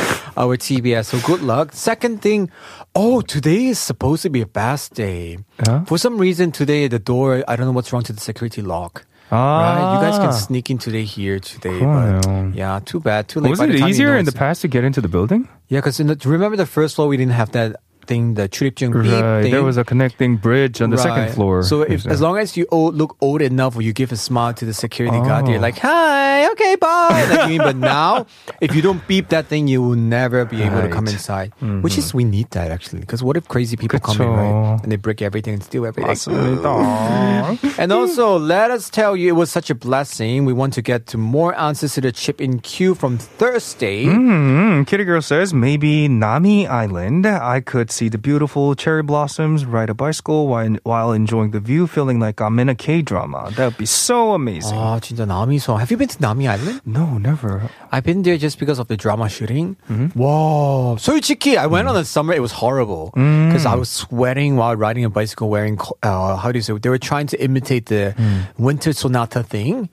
our 0.42 0.56
TBS. 0.56 1.04
So 1.06 1.18
good 1.30 1.42
luck. 1.42 1.72
Second 1.72 2.22
thing, 2.22 2.50
oh, 2.94 3.20
today 3.22 3.66
is 3.74 3.78
supposed 3.78 4.22
to 4.22 4.30
be 4.30 4.42
a 4.42 4.46
fast 4.46 4.94
day. 4.94 5.38
Huh? 5.64 5.84
For 5.86 5.98
some 5.98 6.18
reason, 6.18 6.50
today 6.50 6.88
the 6.88 7.02
door 7.12 7.44
I 7.46 7.54
don't 7.56 7.66
know 7.66 7.76
what's 7.78 7.92
wrong 7.92 8.04
to 8.10 8.12
the 8.12 8.24
security 8.30 8.62
lock. 8.62 9.04
Ah. 9.30 9.38
Right? 9.62 9.94
You 9.94 9.98
guys 10.06 10.18
can 10.18 10.34
ah. 10.34 10.46
sneak 10.46 10.70
in 10.70 10.78
today 10.78 11.04
here 11.04 11.38
today. 11.38 11.80
But 11.80 12.54
yeah, 12.54 12.80
too 12.90 13.00
bad. 13.00 13.28
Too 13.28 13.40
late. 13.40 13.50
Was 13.50 13.60
it 13.60 13.74
easier 13.74 14.08
you 14.08 14.12
know 14.14 14.18
in 14.22 14.26
the 14.26 14.38
past 14.44 14.62
to 14.62 14.68
get 14.68 14.82
into 14.82 15.00
the 15.00 15.12
building? 15.16 15.48
Yeah, 15.68 15.80
because 15.80 15.98
remember 16.24 16.56
the 16.56 16.70
first 16.78 16.94
floor 16.94 17.08
we 17.08 17.16
didn't 17.16 17.38
have 17.42 17.50
that 17.52 17.76
thing, 18.07 18.33
the 18.33 18.49
출입증 18.49 18.91
beep 18.91 19.21
Right. 19.21 19.43
thing. 19.45 19.51
There 19.53 19.63
was 19.63 19.77
a 19.77 19.85
connecting 19.85 20.35
bridge 20.35 20.81
on 20.81 20.89
the 20.89 20.97
second 20.97 21.29
Right. 21.29 21.35
floor. 21.37 21.61
So 21.61 21.83
if, 21.85 22.03
as 22.09 22.19
long 22.19 22.35
as 22.41 22.57
you 22.57 22.65
old, 22.73 22.97
look 22.97 23.15
old 23.21 23.41
enough, 23.45 23.77
or 23.77 23.83
you 23.85 23.93
give 23.93 24.11
a 24.11 24.17
smile 24.17 24.51
to 24.57 24.65
the 24.65 24.73
security 24.73 25.21
guard, 25.21 25.47
you're 25.47 25.61
Oh. 25.61 25.67
like, 25.69 25.77
"Hi, 25.85 26.49
okay, 26.49 26.75
bye." 26.81 27.23
Like, 27.29 27.45
you 27.45 27.55
mean, 27.55 27.61
but 27.61 27.77
now, 27.77 28.25
if 28.59 28.73
you 28.73 28.81
don't 28.81 29.05
beep 29.05 29.29
that 29.29 29.47
thing, 29.47 29.69
you 29.69 29.85
will 29.85 29.95
never 29.95 30.43
be 30.49 30.65
able 30.65 30.81
to 30.81 30.89
come 30.89 31.05
Right. 31.07 31.13
inside. 31.15 31.49
Which 31.85 31.95
is 32.01 32.09
we 32.11 32.25
need 32.25 32.49
that 32.57 32.73
actually, 32.73 33.05
because 33.05 33.21
what 33.21 33.37
if 33.37 33.45
crazy 33.47 33.77
people 33.77 34.01
come 34.01 34.17
in, 34.17 34.27
그쵸. 34.27 34.33
right, 34.33 34.81
and 34.81 34.89
they 34.91 34.97
break 34.97 35.21
everything 35.21 35.53
and 35.53 35.63
steal 35.63 35.85
everything? 35.85 36.09
맞습니다. 36.09 37.77
And 37.77 37.93
also, 37.93 38.37
let 38.37 38.71
us 38.71 38.89
tell 38.89 39.15
you, 39.15 39.29
it 39.29 39.37
was 39.37 39.53
such 39.53 39.69
a 39.69 39.75
blessing. 39.77 40.43
We 40.45 40.53
want 40.53 40.73
to 40.73 40.81
get 40.81 41.05
to 41.13 41.17
more 41.21 41.53
answers 41.53 41.93
to 41.95 42.01
the 42.01 42.11
chip 42.11 42.41
in 42.41 42.59
queue 42.59 42.95
from 42.97 43.17
Thursday. 43.21 44.05
Mm, 44.09 44.85
Kitty 44.87 45.05
Girl 45.05 45.21
says 45.21 45.53
maybe 45.53 46.07
Nami 46.09 46.67
Island. 46.67 47.25
I 47.29 47.61
could 47.61 47.91
see 47.95 48.09
the 48.09 48.17
beautiful 48.17 48.75
cherry 48.75 49.01
blossoms, 49.01 49.63
ride 49.65 49.89
a 49.89 49.93
bicycle 49.93 50.47
while, 50.47 50.75
while 50.83 51.11
enjoying 51.13 51.51
the 51.51 51.59
view, 51.61 51.87
feeling 51.87 52.19
like 52.19 52.41
I'm 52.41 52.59
in 52.59 52.67
a 52.67 52.75
K 52.75 53.01
drama. 53.01 53.49
That 53.55 53.65
would 53.65 53.77
be 53.77 53.85
so 53.85 54.33
amazing. 54.33 54.75
아, 54.77 54.99
진짜 54.99 55.25
남이섬. 55.25 55.79
Have 55.79 55.89
you 55.91 55.97
been 55.97 56.09
to 56.09 56.21
Nami 56.21 56.47
Island? 56.47 56.81
no, 56.85 57.17
never. 57.17 57.69
I've 57.91 58.03
been 58.03 58.23
there 58.23 58.37
just 58.37 58.59
because 58.59 58.79
of 58.79 58.87
the 58.87 58.97
drama 58.97 59.29
shooting. 59.29 59.77
Wow. 60.15 60.97
솔직히, 60.99 61.57
I 61.57 61.67
went 61.67 61.87
on 61.87 61.95
a 61.95 62.03
summer. 62.05 62.33
It 62.33 62.41
was 62.41 62.51
horrible 62.51 63.11
because 63.15 63.65
I 63.65 63.75
was 63.75 63.89
sweating 63.89 64.55
while 64.57 64.75
riding 64.75 65.05
a 65.05 65.09
bicycle 65.09 65.49
wearing, 65.49 65.77
co- 65.77 65.97
uh, 66.03 66.35
how 66.35 66.51
do 66.51 66.57
you 66.57 66.63
say, 66.63 66.73
they 66.77 66.89
were 66.89 66.97
trying 66.99 67.27
to 67.27 67.41
imitate 67.43 67.87
the 67.87 68.13
winter 68.57 68.93
sonata 68.93 69.43
thing. 69.43 69.89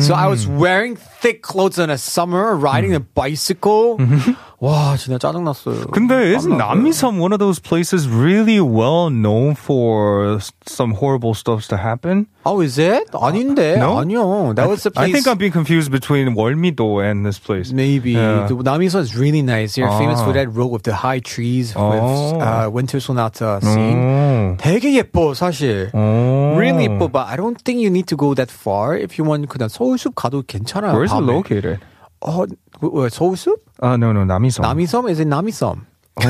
So 0.00 0.14
I 0.14 0.26
was 0.26 0.46
wearing 0.46 0.96
thick 0.96 1.42
clothes 1.42 1.78
in 1.78 1.88
the 1.88 1.98
summer, 1.98 2.54
riding 2.56 2.94
a 2.94 3.00
bicycle. 3.00 3.98
와, 4.60 4.96
진짜 4.96 5.18
짜증났어요. 5.18 5.90
근데 5.90 6.34
isn't 6.36 6.56
땀났어요. 6.58 6.78
Namisam 6.78 7.18
one 7.18 7.32
of 7.32 7.38
those 7.40 7.58
places 7.58 8.08
really 8.08 8.60
well 8.60 9.10
known 9.10 9.54
for 9.54 10.36
s- 10.38 10.52
some 10.66 10.94
horrible 10.94 11.34
stuff 11.34 11.66
to 11.68 11.76
happen? 11.76 12.26
Oh, 12.44 12.60
is 12.60 12.78
it? 12.78 13.10
아닌데. 13.12 13.76
No? 13.78 13.98
아니요. 13.98 14.54
That 14.54 14.68
was 14.68 14.82
the 14.82 14.90
place. 14.90 15.08
I 15.08 15.12
think 15.12 15.26
I'm 15.26 15.38
being 15.38 15.52
confused 15.52 15.90
between 15.90 16.34
월미도 16.34 17.02
and 17.02 17.24
this 17.26 17.38
place. 17.38 17.72
Maybe. 17.72 18.12
Yeah. 18.14 18.46
The 18.46 18.54
Namiso 18.54 18.98
is 19.00 19.16
really 19.16 19.42
nice. 19.42 19.74
They're 19.74 19.90
famous 19.98 20.20
for 20.22 20.30
Ah. 20.30 20.42
that 20.42 20.50
road 20.54 20.70
with 20.70 20.82
the 20.82 20.94
high 20.94 21.20
trees 21.20 21.74
Oh. 21.74 21.90
with 21.90 22.42
uh, 22.42 22.70
winter 22.70 22.98
sonata 23.00 23.58
scene. 23.62 23.98
오. 23.98 24.56
되게 24.58 24.94
예뻐 24.98 25.34
사실. 25.34 25.90
오. 25.94 26.54
Really 26.58 26.88
예뻐, 26.88 27.10
but 27.10 27.26
I 27.26 27.36
don't 27.36 27.58
think 27.62 27.78
you 27.80 27.90
need 27.90 28.06
to 28.08 28.16
go 28.16 28.34
that 28.34 28.50
far. 28.50 28.96
If 28.96 29.18
you 29.18 29.24
want 29.24 29.46
그냥 29.48 29.68
서울숲 29.70 30.14
가도 30.14 30.42
괜찮아요. 30.46 30.94
Where's 30.94 31.10
it 31.14 31.22
밤에. 31.22 31.26
located? 31.26 31.78
어, 32.21 32.45
그, 32.79 32.89
왜, 32.93 33.09
서울숲? 33.09 33.67
Uh, 33.81 33.93
no, 33.95 34.09
no, 34.09 34.25
Namisam. 34.25 34.63
남이섬 34.63 35.09
is 35.09 35.21
in 35.21 35.29
남이섬. 35.29 35.85
Oh. 36.17 36.23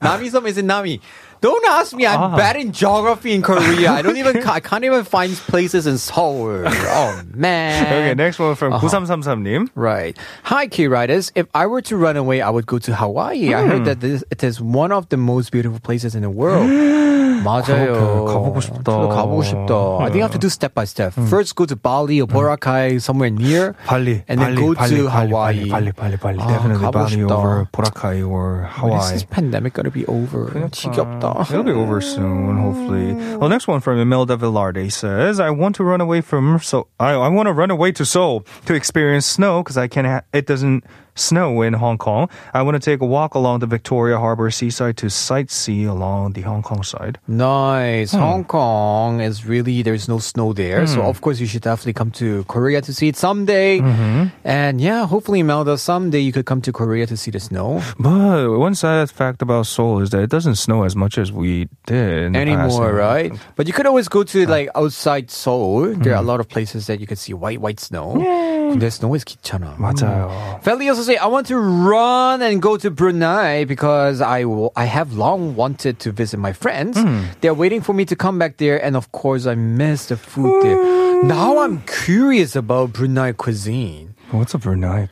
남이섬 0.00 0.46
is 0.48 0.58
in 0.58 0.66
남이. 0.66 0.98
Don't 1.41 1.63
ask 1.69 1.93
me. 1.93 2.07
I'm 2.07 2.33
Ah. 2.33 2.35
bad 2.35 2.55
in 2.57 2.71
geography 2.73 3.35
in 3.35 3.43
Korea. 3.43 3.91
I 3.93 4.01
don't 4.01 4.17
even. 4.17 4.41
I 4.49 4.57
can't 4.59 4.81
even 4.83 5.03
find 5.05 5.29
places 5.45 5.85
in 5.85 5.99
Seoul. 6.01 6.65
Oh 6.65 7.13
man. 7.29 7.85
Okay, 7.85 8.15
next 8.17 8.39
one 8.41 8.55
from 8.55 8.73
9333님. 8.73 9.69
Right. 9.75 10.17
Hi, 10.49 10.65
key 10.65 10.87
writers. 10.89 11.29
If 11.35 11.45
I 11.53 11.67
were 11.69 11.81
to 11.93 11.95
run 11.95 12.17
away, 12.17 12.41
I 12.41 12.49
would 12.49 12.65
go 12.65 12.79
to 12.79 12.95
Hawaii. 12.95 13.53
I 13.53 13.61
heard 13.69 13.85
that 13.85 14.01
this, 14.01 14.23
it 14.33 14.41
is 14.43 14.57
one 14.59 14.91
of 14.91 15.09
the 15.09 15.17
most 15.21 15.51
beautiful 15.53 15.77
places 15.77 16.15
in 16.17 16.25
the 16.25 16.33
world. 16.33 16.65
맞아요. 17.45 17.93
그렇게 17.93 18.33
가보고 18.33 18.59
싶다. 18.61 18.91
저도 18.91 19.09
가보고 19.09 19.43
싶다. 19.43 19.73
I 20.01 20.09
think 20.09 20.15
you 20.17 20.25
have 20.25 20.33
to 20.33 20.39
do 20.41 20.49
step 20.49 20.73
by 20.73 20.83
step. 20.89 21.13
First, 21.13 21.55
go 21.55 21.65
to 21.65 21.75
Bali 21.77 22.19
or 22.19 22.25
Boracay, 22.27 22.97
somewhere 22.99 23.29
near. 23.29 23.75
발리, 23.85 24.23
And 24.27 24.41
then 24.41 24.55
발리, 24.55 24.57
go 24.57 24.73
발리, 24.73 24.89
to 24.97 25.05
발리, 25.07 25.29
Hawaii. 25.29 25.69
발리, 25.69 25.91
발리, 25.93 26.17
발리. 26.17 26.39
아, 26.41 26.47
Definitely 26.49 26.81
가보고 26.81 26.97
Bali 26.97 27.13
싶다. 27.13 27.37
over 27.37 27.67
Boracay 27.71 28.17
or 28.25 28.65
When 28.81 28.97
is 28.97 29.05
Hawaii. 29.05 29.13
this 29.13 29.23
pandemic 29.29 29.73
gonna 29.77 29.93
be 29.93 30.03
over? 30.09 30.49
지겹다. 30.73 31.30
It'll 31.40 31.62
be 31.62 31.70
over 31.72 32.00
soon, 32.00 32.58
hopefully. 32.58 33.14
Well, 33.36 33.48
next 33.48 33.66
one 33.68 33.80
from 33.80 33.98
Imelda 33.98 34.36
Villarde 34.36 34.90
says, 34.92 35.40
"I 35.40 35.50
want 35.50 35.74
to 35.76 35.84
run 35.84 36.00
away 36.00 36.20
from 36.20 36.58
so 36.60 36.88
I, 37.00 37.12
I 37.12 37.28
want 37.28 37.46
to 37.46 37.52
run 37.52 37.70
away 37.70 37.92
to 37.92 38.04
Seoul 38.04 38.46
to 38.66 38.74
experience 38.74 39.26
snow 39.26 39.62
because 39.62 39.76
I 39.76 39.88
can. 39.88 40.04
Ha- 40.04 40.22
it 40.32 40.46
doesn't 40.46 40.84
snow 41.15 41.61
in 41.63 41.73
Hong 41.73 41.97
Kong. 41.97 42.29
I 42.53 42.61
want 42.61 42.75
to 42.75 42.79
take 42.79 43.01
a 43.01 43.05
walk 43.05 43.33
along 43.33 43.59
the 43.59 43.65
Victoria 43.65 44.19
Harbor 44.19 44.51
seaside 44.51 44.97
to 44.97 45.07
sightsee 45.07 45.87
along 45.89 46.33
the 46.33 46.41
Hong 46.41 46.61
Kong 46.61 46.83
side. 46.83 47.17
Nice. 47.27 48.11
Hong 48.11 48.43
Kong 48.43 49.19
is 49.19 49.45
really, 49.45 49.81
there's 49.81 50.07
no 50.07 50.19
snow 50.19 50.53
there. 50.53 50.85
So, 50.85 51.01
of 51.01 51.21
course, 51.21 51.39
you 51.39 51.47
should 51.47 51.63
definitely 51.63 51.93
come 51.93 52.11
to 52.11 52.43
Korea 52.43 52.81
to 52.81 52.93
see 52.93 53.07
it 53.07 53.15
someday. 53.15 53.79
And 54.43 54.79
yeah, 54.79 55.07
hopefully, 55.07 55.41
Melda, 55.41 55.77
someday 55.77 56.19
you 56.19 56.31
could 56.31 56.45
come 56.45 56.61
to 56.61 56.71
Korea 56.71 57.07
to 57.07 57.17
see 57.17 57.31
the 57.31 57.39
snow. 57.39 57.81
But 57.99 58.57
one 58.59 58.75
sad 58.75 59.09
fact 59.09 59.41
about 59.41 59.65
Seoul 59.65 60.01
is 60.01 60.11
that 60.11 60.21
it 60.21 60.29
doesn't 60.29 60.55
snow 60.55 60.83
as 60.83 60.95
much 60.95 61.17
as 61.17 61.31
we 61.31 61.67
did 61.87 62.23
in 62.23 62.33
the 62.33 62.45
past. 62.45 62.77
Anymore, 62.77 62.93
right? 62.93 63.33
But 63.55 63.65
you 63.65 63.73
could 63.73 63.87
always 63.87 64.07
go 64.07 64.23
to 64.23 64.45
like 64.45 64.69
outside 64.75 65.31
Seoul. 65.31 65.95
There 65.95 66.13
are 66.13 66.21
a 66.21 66.25
lot 66.25 66.39
of 66.39 66.47
places 66.47 66.85
that 66.87 66.99
you 66.99 67.07
could 67.07 67.17
see 67.17 67.33
white, 67.33 67.59
white 67.59 67.79
snow. 67.79 68.13
근데 68.67 68.91
snow 68.91 69.15
is 69.15 69.23
귀찮아. 69.23 69.77
맞아요. 69.77 70.61
Feli 70.61 70.89
also 71.02 71.12
say, 71.12 71.18
I 71.18 71.26
want 71.26 71.48
to 71.48 71.58
run 71.58 72.42
and 72.42 72.62
go 72.62 72.76
to 72.76 72.90
Brunei 72.90 73.64
because 73.64 74.20
I 74.20 74.44
will, 74.44 74.72
I 74.76 74.84
have 74.84 75.14
long 75.14 75.56
wanted 75.56 75.98
to 76.00 76.12
visit 76.12 76.38
my 76.38 76.52
friends. 76.52 76.96
Hmm. 76.98 77.24
They're 77.40 77.54
waiting 77.54 77.80
for 77.80 77.92
me 77.92 78.04
to 78.04 78.14
come 78.14 78.38
back 78.38 78.58
there. 78.58 78.82
And 78.82 78.96
of 78.96 79.10
course, 79.10 79.46
I 79.46 79.54
miss 79.56 80.06
the 80.06 80.16
food 80.16 80.62
there. 80.62 81.24
Now 81.24 81.58
I'm 81.58 81.82
curious 81.82 82.54
about 82.54 82.92
Brunei 82.92 83.32
cuisine. 83.32 84.14
What's 84.30 84.54
a 84.54 84.58
Brunei? 84.58 85.08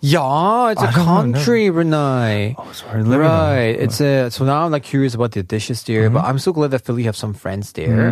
Yeah, 0.00 0.70
it's 0.70 0.82
a 0.82 0.88
country, 0.88 1.68
Brunei. 1.68 2.54
Oh, 2.56 2.72
sorry. 2.72 3.02
Right. 3.02 3.76
It's 3.78 4.00
a 4.00 4.30
so 4.30 4.44
now 4.44 4.64
I'm 4.64 4.70
like 4.72 4.84
curious 4.84 5.14
about 5.14 5.32
the 5.32 5.42
dishes 5.42 5.82
there, 5.84 6.08
but 6.08 6.24
I'm 6.24 6.38
so 6.38 6.52
glad 6.52 6.70
that 6.70 6.84
Philly 6.84 7.02
have 7.04 7.16
some 7.16 7.34
friends 7.34 7.72
there. 7.72 8.10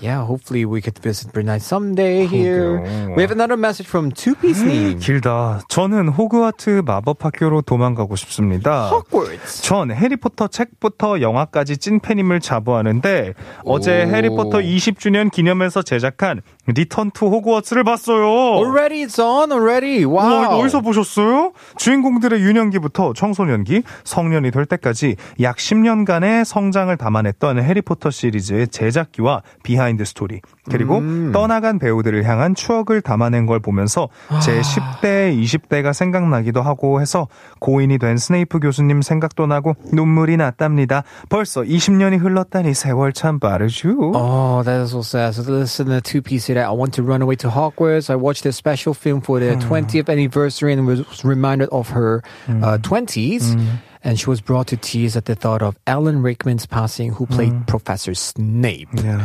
Yeah, 0.00 0.24
hopefully 0.26 0.66
we 0.66 0.82
could 0.82 0.98
visit 0.98 1.32
Brunei 1.32 1.58
someday 1.58 2.26
here. 2.26 2.80
We 3.16 3.22
have 3.22 3.30
another 3.30 3.56
message 3.56 3.86
from 3.86 4.12
Two 4.12 4.34
Piece 4.34 4.62
Name. 4.62 4.98
길다. 5.00 5.62
저는 5.68 6.08
호그와트 6.08 6.82
마법 6.84 7.24
학교로 7.24 7.62
도망가고 7.62 8.16
싶습니다. 8.16 8.90
Hogwarts. 8.90 9.62
전 9.62 9.90
해리포터 9.90 10.48
책부터 10.48 11.22
영화까지 11.22 11.78
찐 11.78 12.00
팬임을 12.00 12.40
자부하는데 12.40 13.32
어제 13.64 14.04
오. 14.04 14.08
해리포터 14.08 14.58
20주년 14.58 15.30
기념해서 15.30 15.82
제작한 15.82 16.42
리턴 16.66 17.10
투 17.12 17.28
호그와트를 17.28 17.84
봤어요. 17.84 18.26
Already 18.58 19.02
it's 19.06 19.18
on 19.18 19.52
already. 19.52 20.04
Wow. 20.04 20.65
어디서 20.66 20.80
보셨어요? 20.80 21.52
주인공들의 21.76 22.40
유년기부터 22.40 23.12
청소년기, 23.14 23.82
성년이 24.04 24.50
될 24.50 24.66
때까지 24.66 25.16
약 25.40 25.56
10년간의 25.56 26.44
성장을 26.44 26.94
담아냈던 26.96 27.62
해리포터 27.62 28.10
시리즈의 28.10 28.68
제작기와 28.68 29.42
비하인드 29.62 30.04
스토리, 30.04 30.40
그리고 30.70 30.98
음. 30.98 31.30
떠나간 31.32 31.78
배우들을 31.78 32.24
향한 32.24 32.54
추억을 32.54 33.00
담아낸 33.00 33.46
걸 33.46 33.60
보면서 33.60 34.08
아. 34.28 34.40
제 34.40 34.60
10대, 34.60 35.40
20대가 35.40 35.92
생각나기도 35.92 36.62
하고 36.62 37.00
해서 37.00 37.28
고인이 37.60 37.98
된 37.98 38.16
스네이프 38.16 38.58
교수님 38.58 39.02
생각도 39.02 39.46
나고 39.46 39.74
눈물이 39.92 40.36
났답니다. 40.36 41.04
벌써 41.28 41.62
20년이 41.62 42.18
흘렀다니 42.20 42.74
세월 42.74 43.12
참 43.12 43.38
빠르죠. 43.38 43.88
Oh, 44.14 44.64
that 44.64 44.82
is 44.82 44.90
so 44.90 45.00
sad. 45.00 45.34
So 45.34 45.42
listen 45.52 45.86
to 45.86 46.00
two 46.00 46.22
piece 46.22 46.46
that 46.52 46.58
I 46.58 46.74
want 46.74 46.92
to 46.96 47.02
run 47.02 47.22
away 47.22 47.36
to 47.36 47.48
Hogwarts. 47.48 48.10
I 48.10 48.16
watched 48.16 48.46
a 48.46 48.52
special 48.52 48.94
film 48.94 49.20
for 49.20 49.38
the 49.38 49.56
20th 49.56 50.08
anniversary 50.08 50.55
and 50.55 50.87
was 50.87 51.23
reminded 51.23 51.69
of 51.69 51.89
her 51.89 52.23
uh, 52.47 52.77
20s. 52.79 53.55
And 54.03 54.19
she 54.19 54.25
was 54.31 54.41
brought 54.41 54.65
to 54.73 54.77
tears 54.77 55.15
at 55.15 55.25
the 55.25 55.35
thought 55.35 55.61
of 55.61 55.77
Alan 55.85 56.23
Rickman's 56.23 56.65
passing, 56.65 57.13
who 57.13 57.27
played 57.27 57.53
Professor 57.67 58.15
Snape. 58.15 58.89
Yeah. 58.95 59.21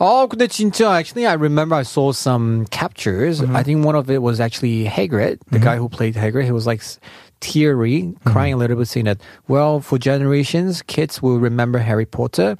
Oh, 0.00 0.26
근데 0.28 0.48
진짜 0.48 0.98
actually 0.98 1.26
I 1.26 1.34
remember 1.34 1.76
I 1.76 1.84
saw 1.84 2.10
some 2.12 2.66
captures. 2.74 3.40
I 3.40 3.62
think 3.62 3.84
one 3.84 3.94
of 3.94 4.10
it 4.10 4.20
was 4.20 4.40
actually 4.40 4.84
Hagrid, 4.84 5.38
the 5.50 5.58
guy 5.60 5.76
who 5.78 5.88
played 5.88 6.16
Hagrid. 6.16 6.44
He 6.44 6.50
was 6.52 6.66
like 6.66 6.80
s- 6.80 6.98
teary, 7.40 8.12
crying 8.24 8.52
a 8.52 8.56
little 8.56 8.76
bit, 8.76 8.88
saying 8.88 9.06
that, 9.06 9.20
well, 9.48 9.80
for 9.80 9.96
generations, 9.96 10.82
kids 10.82 11.22
will 11.22 11.38
remember 11.38 11.78
Harry 11.78 12.04
Potter. 12.04 12.56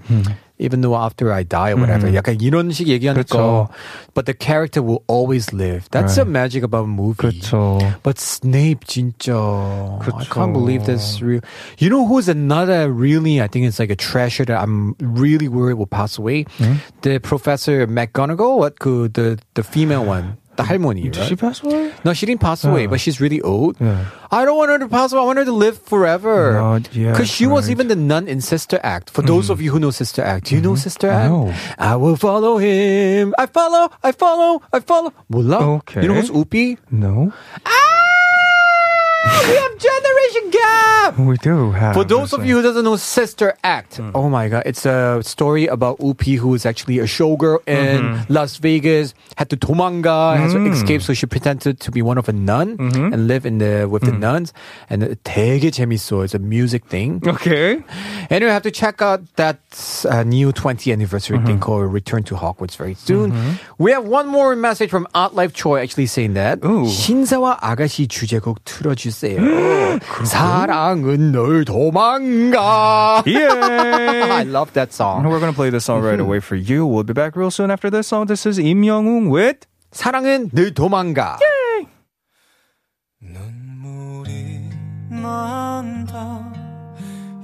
Even 0.61 0.81
though 0.81 0.97
after 0.97 1.31
I 1.31 1.43
die 1.45 1.73
or 1.73 1.77
whatever. 1.77 2.09
약간 2.09 2.41
이런 2.41 2.73
식 2.73 2.89
얘기하니까. 2.89 3.25
그쵸. 3.29 3.69
But 4.15 4.25
the 4.25 4.33
character 4.33 4.81
will 4.81 5.03
always 5.07 5.53
live. 5.53 5.85
That's 5.91 6.17
the 6.17 6.25
magic 6.25 6.65
about 6.65 6.85
a 6.85 6.89
movie. 6.89 7.29
그렇죠. 7.41 7.77
But 8.03 8.19
Snape 8.19 8.87
진짜 8.87 9.37
I 9.37 9.99
그쵸. 10.01 10.31
can't 10.33 10.55
believe 10.55 10.87
this 10.87 11.21
real. 11.21 11.43
You 11.77 11.91
know 11.91 12.07
who's 12.09 12.29
another 12.29 12.91
really 12.91 13.43
I 13.43 13.49
think 13.49 13.67
it's 13.67 13.79
like 13.79 13.91
a 13.91 13.97
treasure 14.01 14.47
that 14.47 14.57
I'm 14.57 14.97
really 14.99 15.49
worried 15.49 15.75
will 15.75 15.85
pass 15.85 16.17
away? 16.17 16.47
The 17.03 17.21
Professor 17.21 17.87
McGonagall, 17.87 18.57
what 18.57 18.79
그 18.79 19.13
the 19.13 19.37
the 19.53 19.63
female 19.63 20.07
one. 20.07 20.39
the 20.56 20.64
harmony. 20.64 21.04
Did 21.04 21.18
right? 21.18 21.30
she 21.30 21.36
pass 21.36 21.64
away? 21.64 21.94
No, 22.04 22.14
she 22.14 22.26
didn't 22.26 22.42
pass 22.42 22.64
away, 22.64 22.84
yeah. 22.84 22.88
but 22.88 23.00
she's 23.00 23.22
really 23.22 23.42
old. 23.42 23.78
Yeah. 23.80 24.06
I 24.32 24.46
don't 24.46 24.58
want 24.58 24.72
her 24.72 24.80
to 24.80 24.88
pass 24.88 25.12
away. 25.12 25.22
I 25.22 25.26
want 25.26 25.40
her 25.40 25.46
to 25.46 25.52
live 25.52 25.82
forever. 25.82 26.80
Because 26.80 27.30
she 27.30 27.46
right. 27.46 27.54
was 27.54 27.70
even 27.70 27.88
the 27.88 27.96
nun 27.96 28.28
in 28.28 28.42
Sister 28.42 28.80
Act. 28.84 29.10
For 29.10 29.22
mm. 29.22 29.28
those 29.28 29.48
hmm. 29.48 29.54
of 29.54 29.62
you 29.62 29.72
who 29.72 29.80
know 29.80 29.92
Sister 29.92 30.22
Act, 30.22 30.48
do 30.48 30.56
you 30.56 30.62
mm-hmm. 30.62 30.72
know 30.72 30.76
Sister 30.76 31.10
Act? 31.10 31.78
I 31.80 31.96
will 31.96 32.16
follow 32.16 32.58
him. 32.58 33.34
I 33.38 33.46
follow. 33.46 33.92
I 34.04 34.12
follow. 34.12 34.62
I 34.72 34.80
follow. 34.80 35.14
Mula. 35.30 35.58
Okay. 35.82 36.02
You 36.02 36.08
know 36.10 36.16
who's 36.16 36.30
Whoopi? 36.32 36.78
No. 36.90 37.34
Ah! 37.66 38.01
we 39.48 39.56
have 39.56 39.78
generation 39.78 40.50
gap. 40.50 41.18
We 41.20 41.38
do 41.38 41.72
have. 41.72 41.94
For 41.94 42.04
those 42.04 42.34
of 42.34 42.46
you 42.46 42.58
who 42.58 42.62
doesn't 42.62 42.84
know 42.84 42.96
Sister 42.96 43.56
Act, 43.64 43.98
mm. 43.98 44.12
oh 44.16 44.30
my 44.30 44.48
god, 44.50 44.64
it's 44.66 44.86
a 44.86 45.22
story 45.24 45.68
about 45.68 46.00
Whoopi 46.00 46.38
who 46.38 46.54
is 46.54 46.66
actually 46.66 47.00
a 47.00 47.04
showgirl 47.04 47.60
in 47.68 48.02
mm-hmm. 48.02 48.34
Las 48.34 48.58
Vegas, 48.58 49.14
had 49.38 49.50
to 49.50 49.58
tomanga, 49.58 50.38
has 50.38 50.54
to 50.54 50.60
mm. 50.60 50.72
escape, 50.72 51.02
so 51.02 51.14
she 51.14 51.26
pretended 51.26 51.80
to 51.80 51.92
be 51.92 52.02
one 52.02 52.18
of 52.18 52.30
a 52.30 52.34
nun 52.34 52.78
mm-hmm. 52.78 53.14
and 53.14 53.28
live 53.28 53.46
in 53.46 53.60
the 53.60 53.88
with 53.90 54.04
the 54.04 54.12
mm. 54.12 54.20
nuns. 54.20 54.54
And 54.90 55.04
되게 55.24 55.72
재밌어. 55.72 56.24
It's 56.24 56.34
a 56.34 56.40
music 56.40 56.86
thing. 56.86 57.22
Okay. 57.26 57.84
And 58.30 58.42
you 58.42 58.50
have 58.50 58.64
to 58.64 58.72
check 58.72 59.02
out 59.02 59.22
that 59.36 59.60
uh, 60.10 60.24
new 60.24 60.52
20th 60.52 60.92
anniversary 60.92 61.38
thing 61.40 61.58
mm-hmm. 61.58 61.60
called 61.60 61.92
Return 61.92 62.24
to 62.24 62.36
Hogwarts 62.36 62.76
very 62.76 62.96
soon. 62.96 63.60
We 63.78 63.92
have 63.92 64.06
one 64.06 64.28
more 64.28 64.56
message 64.56 64.90
from 64.90 65.08
Outlife 65.14 65.54
Choi 65.54 65.82
actually 65.82 66.08
saying 66.08 66.34
that 66.34 66.60
Ooh. 66.66 66.86
신사와 66.86 67.60
아가씨 67.62 68.08
주제곡 68.08 68.64
틀어주 68.66 69.11
세요. 69.12 69.40
사랑은 70.24 71.32
널 71.32 71.66
도망가. 71.66 73.24
I 73.26 73.32
Yeah. 73.32 74.44
love 74.50 74.74
that 74.74 74.94
song. 74.94 75.24
We're 75.24 75.40
going 75.40 75.52
to 75.52 75.56
play 75.56 75.70
this 75.70 75.86
song 75.86 76.02
right 76.02 76.20
away 76.20 76.40
for 76.40 76.56
you. 76.56 76.86
We'll 76.88 77.04
be 77.04 77.14
back 77.14 77.36
real 77.36 77.52
soon 77.52 77.70
after 77.72 77.90
this 77.92 78.08
song. 78.08 78.28
This 78.28 78.46
is 78.48 78.58
Im 78.60 78.84
Young 78.84 79.30
with 79.30 79.68
사랑은 79.92 80.50
늘 80.54 80.74
도망가. 80.74 81.38
눈물이 83.22 84.70
난다 85.10 86.52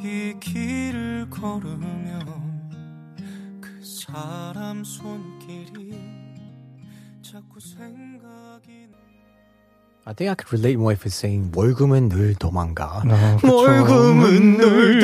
이 0.01 0.33
길을 0.39 1.29
걸으면 1.29 2.25
그 3.61 3.69
사람 3.83 4.83
손 4.83 5.36
I 10.06 10.12
think 10.14 10.30
I 10.30 10.34
could 10.34 10.50
relate 10.52 10.78
more 10.78 10.90
if 10.92 11.06
it's 11.06 11.14
saying 11.14 11.52
월급은 11.54 12.08
늘 12.10 12.34
도망가. 12.34 13.02
어, 13.06 13.36
그쵸. 13.40 13.54
월급은 13.54 14.56
늘 14.58 15.00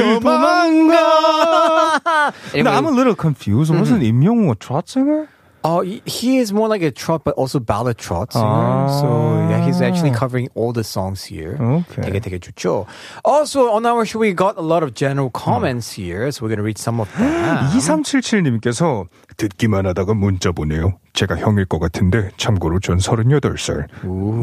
도망가. 0.99 2.33
No, 2.55 2.71
I'm 2.71 2.87
a 2.87 2.91
little 2.91 3.15
confused. 3.15 3.73
Wasn't 3.73 4.03
Im 4.03 4.23
Young 4.23 4.51
a 4.51 4.55
trot 4.57 4.89
singer? 4.89 5.29
Oh, 5.65 5.81
he- 5.83 6.03
he 6.07 6.39
is 6.39 6.53
more 6.53 6.69
like 6.69 6.83
a 6.83 6.91
trot, 6.91 7.23
but 7.25 7.35
also 7.35 7.59
ballad 7.59 7.99
trot 7.99 8.33
singer. 8.33 8.47
Ah. 8.47 9.01
So 9.01 9.07
yeah, 9.51 9.65
he's 9.67 9.81
actually 9.83 10.11
covering 10.13 10.49
all 10.55 10.73
the 10.73 10.85
songs 10.85 11.25
here. 11.25 11.59
Okay. 11.61 12.03
되게 12.03 12.21
되게 12.21 12.39
좋죠. 12.39 12.87
Also, 13.25 13.71
on 13.71 13.85
our 13.87 14.05
show, 14.07 14.19
we 14.21 14.33
got 14.33 14.57
a 14.57 14.63
lot 14.63 14.83
of 14.83 14.95
general 14.95 15.31
comments 15.31 15.91
here, 15.95 16.31
so 16.31 16.43
we're 16.47 16.51
gonna 16.55 16.63
read 16.63 16.79
some 16.79 17.01
of 17.01 17.07
them. 17.19 17.67
2377님께서 17.75 19.07
듣기만 19.37 19.87
하다가 19.87 20.15
문자 20.15 20.53
보내요. 20.53 20.99
제가 21.14 21.38
형일 21.38 21.66
것 21.66 21.80
같은데 21.80 22.30
참고로 22.38 22.80
전 22.80 22.98
38살. 22.98 23.86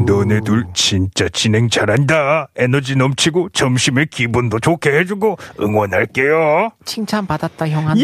너네 0.05 0.39
둘 0.45 0.65
진짜 0.73 1.27
진행 1.29 1.69
잘한다. 1.69 2.47
에너지 2.55 2.95
넘치고 2.95 3.49
점심에 3.49 4.05
기분도 4.09 4.59
좋게 4.59 4.97
해주고 4.99 5.37
응원할게요. 5.59 6.69
칭찬 6.85 7.27
받았다 7.27 7.67
형한테. 7.67 8.03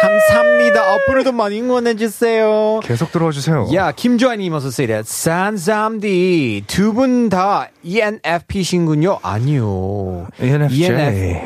감사합니다. 0.00 0.94
앞으로도 0.94 1.32
많이 1.32 1.60
응원해 1.60 1.96
주세요. 1.96 2.80
계속 2.84 3.10
들어와 3.10 3.32
주세요. 3.32 3.66
야, 3.74 3.90
김조아님 3.90 4.52
어서 4.52 4.68
오세요. 4.68 5.02
산삼디 5.02 6.64
두 6.68 6.92
분다 6.92 7.70
E 7.82 7.96
ENFP신군요? 7.96 9.18
아니요. 9.22 10.28
ENFJ. 10.40 10.90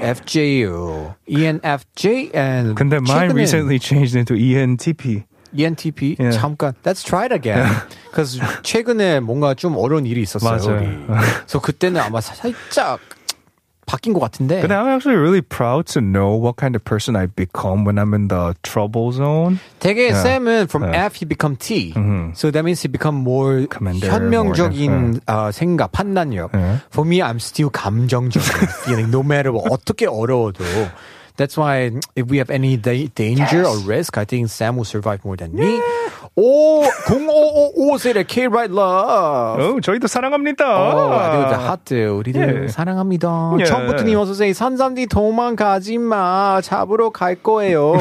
ENFJ요. 0.02 1.14
ENFJ 1.26 2.30
and 2.34 2.74
근데 2.74 2.96
mine 2.96 3.28
최근에 3.28 3.32
recently 3.34 3.78
changed 3.80 4.16
into 4.16 4.34
ENTP. 4.36 5.22
ENTP 5.56 6.16
Yeah. 6.18 6.36
잠깐 6.36 6.74
let's 6.84 7.02
try 7.02 7.24
it 7.26 7.32
again. 7.34 7.66
Because 8.10 8.40
최근에 8.62 9.20
뭔가 9.20 9.54
좀 9.54 9.76
어려운 9.76 10.06
일이 10.06 10.22
있었어요. 10.22 10.76
우리. 10.76 11.06
그래서 11.06 11.60
그때는 11.60 12.00
아마 12.00 12.20
살짝 12.20 12.98
바뀐 13.86 14.12
것 14.12 14.20
같은데. 14.20 14.60
But 14.62 14.70
I'm 14.70 14.86
actually 14.86 15.18
really 15.18 15.42
proud 15.42 15.86
to 15.94 16.00
know 16.00 16.36
what 16.38 16.54
kind 16.56 16.76
of 16.76 16.84
person 16.84 17.16
I 17.16 17.26
become 17.26 17.82
when 17.84 17.98
I'm 17.98 18.14
in 18.14 18.28
the 18.28 18.54
trouble 18.62 19.10
zone. 19.10 19.58
되게 19.80 20.14
Yeah. 20.14 20.22
쌤은 20.38 20.68
from 20.70 20.84
Yeah. 20.86 21.06
F 21.10 21.16
he 21.18 21.26
become 21.26 21.56
T. 21.58 21.90
Mhm. 21.96 22.38
So 22.38 22.52
that 22.52 22.62
means 22.62 22.82
he 22.82 22.88
become 22.88 23.26
more 23.26 23.66
Commander, 23.66 24.06
현명적인 24.06 25.22
어, 25.26 25.50
생각, 25.50 25.90
판단력. 25.90 26.54
Yeah. 26.54 26.86
For 26.94 27.02
me, 27.02 27.18
I'm 27.20 27.42
still 27.42 27.70
감정적인 27.70 28.38
feeling 28.86 29.10
no 29.10 29.26
matter 29.26 29.50
what. 29.50 29.66
어떻게 29.74 30.06
어려워도. 30.06 30.62
That's 31.40 31.56
why 31.56 31.88
if 32.14 32.28
we 32.28 32.36
have 32.36 32.50
any 32.52 32.76
da- 32.76 33.08
danger 33.14 33.64
or 33.64 33.78
risk, 33.88 34.18
I 34.18 34.26
think 34.26 34.50
Sam 34.52 34.76
will 34.76 34.84
survive 34.84 35.24
more 35.24 35.36
than 35.38 35.54
me. 35.56 35.80
오, 36.36 36.82
0555세대 37.08 38.26
K-Right 38.28 38.70
Love. 38.70 39.78
어, 39.78 39.80
저희도 39.80 40.06
사랑합니다. 40.06 40.64
어, 40.68 41.12
아리오다 41.14 41.58
하트 41.70 41.94
우리들 42.08 42.64
예. 42.64 42.68
사랑합니다. 42.68 43.56
예. 43.58 43.64
청부트님 43.64 44.18
어서 44.18 44.32
오세요. 44.32 44.52
산삼디 44.52 45.06
도망가지 45.06 45.96
마. 45.96 46.60
잡으러 46.62 47.08
갈 47.08 47.36
거예요. 47.36 47.94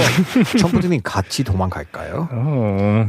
청부트님 0.60 1.00
같이 1.04 1.46
도망갈까요? 1.46 2.28
어. 2.32 3.08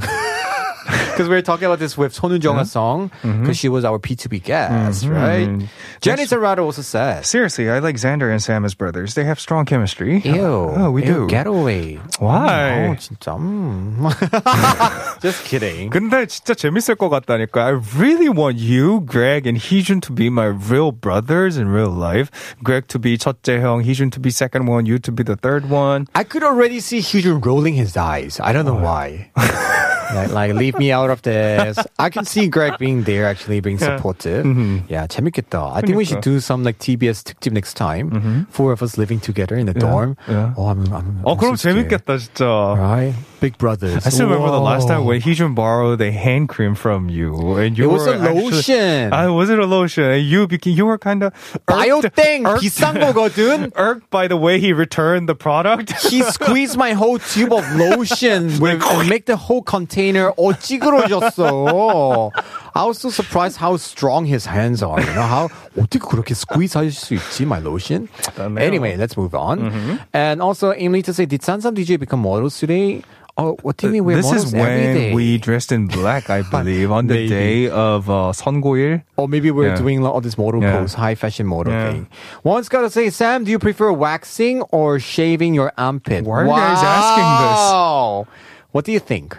Because 1.10 1.28
we 1.28 1.34
were 1.34 1.42
talking 1.42 1.66
about 1.66 1.80
this 1.80 1.98
with 1.98 2.14
Sunwoo 2.14 2.42
Jung-a 2.42 2.64
song, 2.64 3.10
mm-hmm. 3.20 3.42
because 3.42 3.58
she 3.58 3.68
was 3.68 3.84
our 3.84 3.98
P2B 3.98 4.42
guest, 4.42 5.04
mm-hmm. 5.04 5.12
right? 5.12 5.68
Jenny 6.00 6.24
Serrato 6.24 6.60
also 6.60 6.80
said, 6.80 7.26
Seriously, 7.26 7.68
I 7.68 7.80
like 7.80 7.96
Xander 7.96 8.30
and 8.30 8.42
Sam 8.42 8.64
as 8.64 8.72
brothers. 8.72 9.14
They 9.14 9.24
have 9.24 9.38
strong 9.38 9.66
chemistry. 9.66 10.20
Ew. 10.24 10.40
Oh, 10.40 10.74
oh 10.78 10.90
we 10.90 11.04
ew, 11.04 11.12
do. 11.12 11.26
getaway. 11.28 11.96
Why? 12.20 12.88
어, 12.88 12.96
진짜. 12.96 13.36
Just 15.20 15.44
kidding. 15.44 15.90
근데 15.90 16.24
진짜 16.24 16.54
재밌을 16.54 16.96
것 16.96 17.10
I 17.20 17.68
really 17.98 18.28
want 18.28 18.56
you, 18.56 19.00
Greg, 19.00 19.46
and 19.46 19.58
Heejun 19.58 20.00
to 20.02 20.12
be 20.12 20.30
my 20.30 20.46
real 20.46 20.92
brothers 20.92 21.58
in 21.58 21.68
real 21.68 21.90
life. 21.90 22.30
Greg 22.62 22.88
to 22.88 22.98
be 22.98 23.18
첫째 23.18 23.60
형, 23.60 23.84
Heejun 23.84 24.10
to 24.12 24.20
be 24.20 24.30
second 24.30 24.66
one, 24.66 24.86
you 24.86 24.98
to 24.98 25.12
be 25.12 25.22
the 25.22 25.36
third 25.36 25.68
one. 25.68 26.06
I 26.14 26.24
could 26.24 26.42
already 26.42 26.80
see 26.80 27.00
Hyun 27.00 27.44
rolling 27.44 27.74
his 27.74 27.96
eyes. 27.96 28.40
I 28.40 28.52
don't 28.52 28.64
know 28.64 28.78
oh, 28.78 28.82
why. 28.82 29.30
like, 30.13 30.31
like, 30.31 30.53
leave 30.53 30.77
me 30.77 30.91
out 30.91 31.09
of 31.09 31.21
this. 31.23 31.77
I 31.99 32.09
can 32.09 32.25
see 32.25 32.47
Greg 32.47 32.77
being 32.77 33.03
there, 33.03 33.25
actually 33.25 33.59
being 33.59 33.77
supportive. 33.77 34.45
Yeah, 34.89 35.07
재밌겠다. 35.07 35.73
I 35.75 35.81
think 35.81 35.97
we 35.97 36.05
should 36.05 36.19
그러니까. 36.21 36.37
do 36.37 36.39
some 36.39 36.63
like 36.63 36.79
TBS 36.79 37.23
특집 37.23 37.53
next 37.53 37.75
time. 37.75 38.47
Four 38.49 38.71
of 38.71 38.81
us 38.81 38.97
living 38.97 39.19
together 39.19 39.55
in 39.55 39.65
the 39.65 39.73
dorm. 39.73 40.17
yeah. 40.27 40.53
Oh, 40.57 40.67
I'm, 40.67 40.85
I'm, 40.93 41.21
어, 41.23 41.33
I'm 41.33 41.37
그럼 41.37 41.57
so 41.57 41.69
scared. 41.69 41.89
재밌겠다, 41.89 42.17
진짜. 42.17 42.75
Right? 42.77 43.13
Big 43.39 43.57
brothers. 43.57 44.05
I 44.05 44.09
still 44.09 44.27
remember 44.27 44.49
the 44.49 44.59
last 44.59 44.87
time 44.87 45.01
Whoa. 45.01 45.09
when 45.09 45.21
Heejun 45.21 45.53
borrowed 45.53 46.01
a 46.01 46.11
hand 46.11 46.49
cream 46.49 46.73
from 46.73 47.09
you, 47.09 47.55
and 47.55 47.77
you 47.77 47.85
It 47.85 47.93
was 47.93 48.07
were 48.07 48.15
a 48.15 48.33
lotion. 48.33 49.11
Actually, 49.13 49.27
uh, 49.27 49.31
was 49.33 49.49
it 49.49 49.59
a 49.59 49.65
lotion? 49.65 50.03
And 50.05 50.23
you 50.25 50.47
became, 50.47 50.73
you 50.73 50.85
were 50.85 50.97
kind 50.97 51.21
of 51.23 51.33
바이오땡 51.67 52.43
비싼 52.57 52.97
거거든. 52.97 53.71
irked 53.75 54.09
by 54.09 54.27
the 54.27 54.37
way 54.37 54.59
he 54.59 54.73
returned 54.73 55.27
the 55.29 55.35
product. 55.35 55.91
He 56.09 56.23
squeezed 56.23 56.77
my 56.77 56.93
whole 56.93 57.19
tube 57.19 57.53
of 57.53 57.63
lotion 57.75 58.59
with, 58.59 58.81
and 58.81 59.09
make 59.09 59.25
the 59.25 59.37
whole 59.37 59.61
container 59.61 60.31
all 60.31 60.53
찌그러졌어. 60.53 62.31
I 62.75 62.83
was 62.85 62.97
so 62.99 63.09
surprised 63.09 63.57
how 63.57 63.77
strong 63.77 64.25
his 64.25 64.45
hands 64.45 64.83
are. 64.83 64.99
You 64.99 65.13
know 65.13 65.21
how 65.23 65.49
어떻게 65.77 65.99
그렇게 65.99 66.35
squeeze 66.35 66.73
할 66.75 66.91
수 66.91 67.15
있지? 67.15 67.45
My 67.45 67.59
lotion. 67.59 68.09
Anyway, 68.37 68.97
let's 68.97 69.15
move 69.17 69.33
on. 69.35 69.99
And 70.13 70.41
also, 70.41 70.71
Emily 70.71 71.01
to 71.03 71.13
say, 71.13 71.25
did 71.25 71.41
Sansam 71.41 71.73
DJ 71.75 71.97
become 71.99 72.19
models 72.21 72.57
today? 72.59 73.01
Oh, 73.37 73.57
what 73.63 73.75
do 73.75 73.87
you 73.87 73.91
mean 73.93 74.05
we're 74.05 74.15
this 74.15 74.25
models 74.31 74.45
is 74.45 74.53
every 74.53 74.63
when 74.63 74.93
day? 74.95 75.13
we 75.13 75.37
dressed 75.37 75.73
in 75.73 75.87
black, 75.87 76.29
I 76.29 76.41
believe, 76.43 76.89
on 76.89 77.07
the 77.07 77.15
Maybe. 77.15 77.27
day 77.27 77.69
of 77.69 78.09
uh, 78.09 78.31
선고일. 78.31 79.03
Or 79.17 79.27
maybe 79.27 79.51
we're 79.51 79.75
Yeah. 79.75 79.75
doing 79.75 80.05
all 80.05 80.21
this 80.21 80.37
model 80.37 80.61
Yeah. 80.63 80.79
pose, 80.79 80.93
high 80.93 81.15
fashion 81.15 81.45
model 81.45 81.73
Yeah. 81.73 81.91
thing. 81.91 82.07
One's 82.45 82.69
got 82.69 82.81
to 82.87 82.89
say, 82.89 83.09
Sam, 83.09 83.43
do 83.43 83.51
you 83.51 83.59
prefer 83.59 83.91
waxing 83.91 84.61
or 84.71 84.99
shaving 84.99 85.53
your 85.53 85.73
armpit? 85.77 86.23
Why 86.23 86.43
are 86.43 86.45
you 86.45 86.51
guys 86.55 86.79
asking 86.79 87.27
this? 87.43 87.63
Wow. 87.75 88.27
What 88.71 88.85
do 88.85 88.93
you 88.93 88.99
think? 88.99 89.35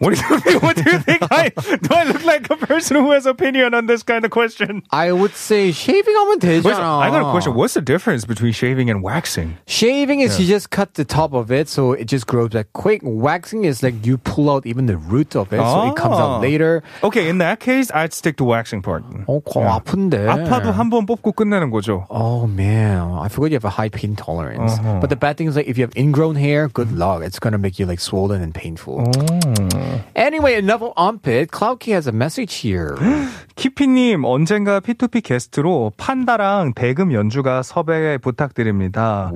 What 0.00 0.12
do 0.12 0.20
you 0.20 0.40
think? 0.40 0.62
What 0.62 0.76
do 0.76 0.84
you 0.92 0.98
think? 0.98 1.22
I, 1.32 1.48
do 1.56 1.88
I 1.88 2.04
look 2.04 2.22
like 2.22 2.50
a 2.50 2.56
person 2.60 2.98
who 3.00 3.12
has 3.12 3.24
opinion 3.24 3.72
on 3.72 3.86
this 3.86 4.02
kind 4.02 4.26
of 4.26 4.30
question? 4.30 4.82
I 4.92 5.10
would 5.10 5.32
say 5.32 5.72
shaving 5.72 6.12
하면 6.14 6.36
Wait, 6.36 6.60
되잖아. 6.60 7.00
I 7.00 7.08
got 7.08 7.22
a 7.24 7.30
question. 7.32 7.54
What's 7.56 7.72
the 7.72 7.80
difference 7.80 8.26
between 8.26 8.52
shaving 8.52 8.90
and 8.90 9.00
waxing? 9.02 9.56
Shaving 9.66 10.20
is 10.20 10.38
you 10.38 10.44
just 10.46 10.68
cut 10.68 11.00
the 11.00 11.04
top 11.06 11.32
of 11.32 11.50
it 11.50 11.70
so 11.70 11.92
it 11.96 12.08
just 12.12 12.26
grows 12.26 12.50
back 12.50 12.66
quick. 12.74 13.00
Waxing 13.04 13.64
is 13.64 13.82
like 13.82 14.04
you 14.04 14.18
pull 14.18 14.50
out 14.52 14.66
even 14.66 14.84
the 14.84 14.98
root 14.98 15.34
of 15.34 15.50
it 15.54 15.64
so 15.64 15.88
it 15.88 15.96
comes 15.96 16.20
Ah. 16.20 16.36
out 16.36 16.42
later. 16.42 16.82
Okay, 17.02 17.30
in 17.32 17.38
that 17.38 17.60
case, 17.60 17.88
I'd 17.96 18.12
stick 18.12 18.36
to 18.36 18.44
waxing 18.44 18.82
part. 18.82 19.00
어, 19.26 19.40
거 19.48 19.64
아픈데. 19.64 20.28
아파도 20.28 20.76
한 20.76 20.90
번 20.92 21.06
뽑고 21.06 21.32
끝내는 21.32 21.70
거죠. 21.72 22.04
Oh 22.10 22.46
man, 22.46 23.16
I 23.16 23.28
forgot 23.32 23.48
you 23.48 23.56
have 23.56 23.64
a 23.64 23.72
high 23.72 23.88
pain 23.88 24.14
tolerance. 24.14 24.76
Uh-huh. 24.76 25.00
But 25.00 25.08
the 25.08 25.16
bad 25.16 25.38
thing 25.38 25.48
is 25.48 25.56
like 25.56 25.68
if 25.72 25.78
you 25.80 25.88
have 25.88 25.96
ingrown 25.96 26.36
hair, 26.36 26.68
good 26.68 26.92
luck. 26.92 27.22
It's 27.24 27.38
gonna 27.40 27.56
make 27.56 27.78
you 27.80 27.86
like 27.88 28.00
swollen 28.00 28.42
and 28.44 28.52
painful. 28.52 29.00
Oh. 29.00 29.86
Anyway, 30.15 30.55
enough 30.55 30.81
of 30.81 30.93
armpit. 30.97 31.51
Cloudkey 31.51 31.93
has 31.93 32.07
a 32.07 32.11
message 32.11 32.55
here. 32.55 32.97
키피님 33.61 34.25
언젠가 34.25 34.79
P2P 34.79 35.21
게스트로 35.23 35.91
판다랑 35.95 36.73
대금 36.73 37.13
연주가 37.13 37.61
섭외 37.61 38.17
부탁드립니다. 38.17 39.31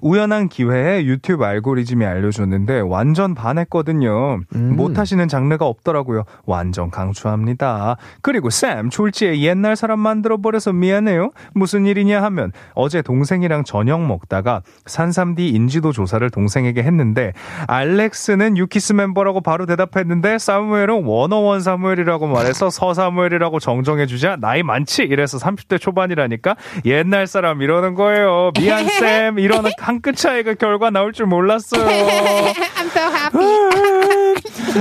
우연한 0.00 0.48
기회에 0.48 1.04
유튜브 1.04 1.44
알고리즘이 1.44 2.02
알려줬는데 2.06 2.80
완전 2.80 3.34
반했거든요. 3.34 4.40
못하시는 4.48 5.28
장르가 5.28 5.66
없더라고요. 5.66 6.24
완전 6.46 6.90
강추합니다. 6.90 7.98
그리고 8.22 8.48
쌤 8.48 8.88
졸지에 8.88 9.40
옛날 9.40 9.76
사람 9.76 10.00
만들어 10.00 10.38
버려서 10.38 10.72
미안해요. 10.72 11.32
무슨 11.52 11.84
일이냐 11.84 12.22
하면 12.22 12.52
어제 12.72 13.02
동생이랑 13.02 13.64
저녁 13.64 14.00
먹다가 14.06 14.62
산삼디 14.86 15.50
인지도 15.50 15.92
조사를 15.92 16.30
동생에게 16.30 16.82
했는데 16.82 17.34
알렉스는 17.66 18.56
유키스 18.56 18.94
멤버라고 18.94 19.42
바로 19.42 19.66
대답했는데 19.66 20.38
사무엘은 20.38 21.04
원어원 21.04 21.60
사무엘이라고 21.60 22.26
말해서 22.26 22.70
서사무엘이라고 22.70 23.65
정정해주자 23.66 24.36
나이 24.38 24.62
많지 24.62 25.02
이래서 25.02 25.38
30대 25.38 25.80
초반이라니까 25.80 26.54
옛날 26.84 27.26
사람 27.26 27.62
이러는 27.62 27.94
거예요 27.96 28.52
미안 28.56 28.86
쌤 28.86 29.40
이런 29.40 29.64
한끗 29.78 30.14
차이가 30.16 30.54
결과 30.54 30.90
나올 30.90 31.12
줄 31.12 31.26
몰랐어요 31.26 31.82
I'm 31.84 32.86
so 32.94 33.00
happy 33.10 33.66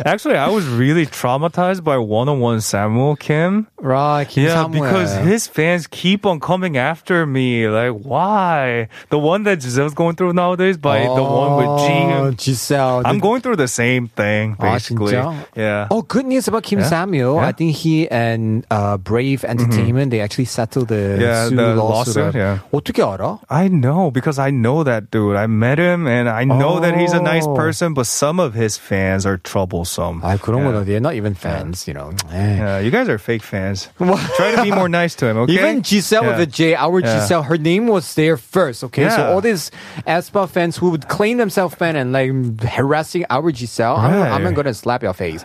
Actually, 0.05 0.37
I 0.37 0.49
was 0.49 0.67
really 0.67 1.05
traumatized 1.05 1.83
by 1.83 1.97
one-on-one 1.97 2.59
Samuel 2.59 3.15
Kim. 3.15 3.67
right, 3.79 4.27
Yeah, 4.35 4.65
김사무엘. 4.67 4.71
because 4.73 5.15
his 5.23 5.47
fans 5.47 5.87
keep 5.87 6.25
on 6.25 6.41
coming 6.41 6.75
after 6.75 7.25
me. 7.25 7.67
Like, 7.69 8.03
why? 8.03 8.89
The 9.09 9.17
one 9.17 9.43
that 9.43 9.61
Giselle's 9.61 9.93
going 9.93 10.15
through 10.17 10.33
nowadays 10.33 10.75
by 10.77 10.99
the 11.07 11.23
one 11.23 11.55
with 11.55 11.67
Oh, 11.69 12.31
G. 12.35 12.51
Giselle. 12.51 13.03
I'm 13.05 13.19
going 13.19 13.39
through 13.41 13.55
the 13.55 13.69
same 13.69 14.07
thing, 14.07 14.55
아, 14.59 14.73
basically. 14.75 15.13
진짜? 15.15 15.33
Yeah. 15.55 15.87
Oh, 15.89 16.01
good 16.01 16.25
news 16.25 16.49
about 16.49 16.63
Kim 16.63 16.79
Yeah? 16.79 16.87
Samuel. 16.91 17.35
Yeah? 17.39 17.47
I 17.47 17.51
think 17.53 17.71
he 17.75 18.09
and 18.11 18.64
uh, 18.71 18.97
Brave 18.97 19.41
mm-hmm. 19.41 19.51
Entertainment. 19.51 20.05
Mm-hmm. 20.05 20.09
They 20.09 20.21
actually 20.21 20.45
settled 20.45 20.87
the, 20.89 21.17
yeah, 21.19 21.49
the 21.49 21.75
lawsuit. 21.75 22.15
lawsuit 22.15 22.35
yeah. 22.35 22.59
어떻게 22.71 23.03
알아? 23.03 23.39
I 23.49 23.67
know 23.67 24.11
because 24.11 24.39
I 24.39 24.51
know 24.51 24.83
that 24.83 25.11
dude. 25.11 25.35
I 25.35 25.47
met 25.47 25.77
him 25.77 26.07
and 26.07 26.29
I 26.29 26.43
know 26.43 26.77
oh. 26.77 26.79
that 26.79 26.97
he's 26.97 27.13
a 27.13 27.21
nice 27.21 27.45
oh. 27.45 27.55
person, 27.55 27.93
but 27.93 28.07
some 28.07 28.39
of 28.39 28.53
his 28.53 28.77
fans 28.77 29.25
are 29.25 29.37
troublesome. 29.37 30.21
I 30.23 30.37
그런 30.37 30.63
yeah. 30.63 30.99
거는 30.99 31.01
not 31.01 31.15
even 31.15 31.33
fans, 31.33 31.87
you 31.87 31.93
know. 31.93 32.11
Eh. 32.31 32.57
Yeah, 32.57 32.79
you 32.79 32.91
guys 32.91 33.09
are 33.09 33.17
fake 33.17 33.43
fans. 33.43 33.89
Try 33.97 34.55
to 34.55 34.63
be 34.63 34.71
more 34.71 34.89
nice 34.89 35.15
to 35.15 35.27
him, 35.27 35.37
okay? 35.45 35.53
Even 35.53 35.83
Giselle 35.83 36.25
with 36.25 36.39
a 36.39 36.45
J, 36.45 36.75
our 36.75 37.01
Giselle, 37.01 37.43
her 37.43 37.57
name 37.57 37.87
was 37.87 38.15
there 38.15 38.37
first, 38.37 38.83
okay? 38.85 39.09
So 39.09 39.31
all 39.31 39.41
these 39.41 39.71
aespa 40.07 40.49
fans 40.49 40.77
who 40.77 40.89
would 40.91 41.07
claim 41.07 41.37
themselves 41.37 41.75
fan 41.75 41.95
and 41.95 42.11
like 42.11 42.31
harassing 42.61 43.25
our 43.29 43.51
Giselle, 43.51 43.97
right. 43.97 44.13
I'm, 44.13 44.33
I'm 44.33 44.43
not 44.43 44.53
gonna 44.55 44.73
slap 44.73 45.03
your 45.03 45.13
face. 45.13 45.43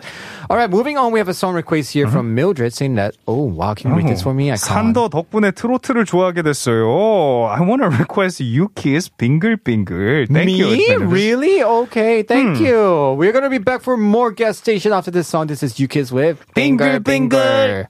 All 0.50 0.56
right, 0.56 0.70
moving 0.70 0.96
on. 0.96 1.12
We 1.12 1.18
have 1.18 1.28
a 1.28 1.34
song 1.34 1.54
request 1.54 1.92
here 1.92 2.08
from 2.08 2.34
Mildred 2.34 2.72
saying 2.72 2.94
that, 2.96 3.16
oh, 3.26 3.42
wow, 3.42 3.74
can 3.74 3.90
you 3.90 3.96
read 3.96 4.08
this 4.08 4.22
for 4.22 4.32
me? 4.34 4.50
I 4.52 4.56
can't. 4.56 4.94
산더 4.94 5.08
덕분에 5.10 5.50
트로트를 5.52 6.04
좋아하게 6.04 6.42
됐어요. 6.42 7.48
I 7.50 7.60
want 7.62 7.82
to 7.82 7.88
request 7.88 8.40
Yuki's 8.40 9.08
빙글빙글. 9.08 10.28
Thank 10.32 10.46
Me? 10.46 10.56
you. 10.56 10.76
Mildred. 10.76 11.10
Really? 11.10 11.62
Okay, 11.62 12.22
thank 12.22 12.60
you. 12.60 13.14
We're 13.18 13.32
going 13.32 13.44
to 13.44 13.50
be 13.50 13.58
back 13.58 13.82
for 13.82 13.96
more 13.96 14.30
guest 14.30 14.60
station 14.60 14.92
after 14.92 15.10
this 15.10 15.28
song. 15.28 15.46
This 15.48 15.62
is 15.62 15.78
You 15.80 15.88
Kids 15.88 16.12
with 16.12 16.44
Bingle, 16.54 17.00
Bingle 17.00 17.86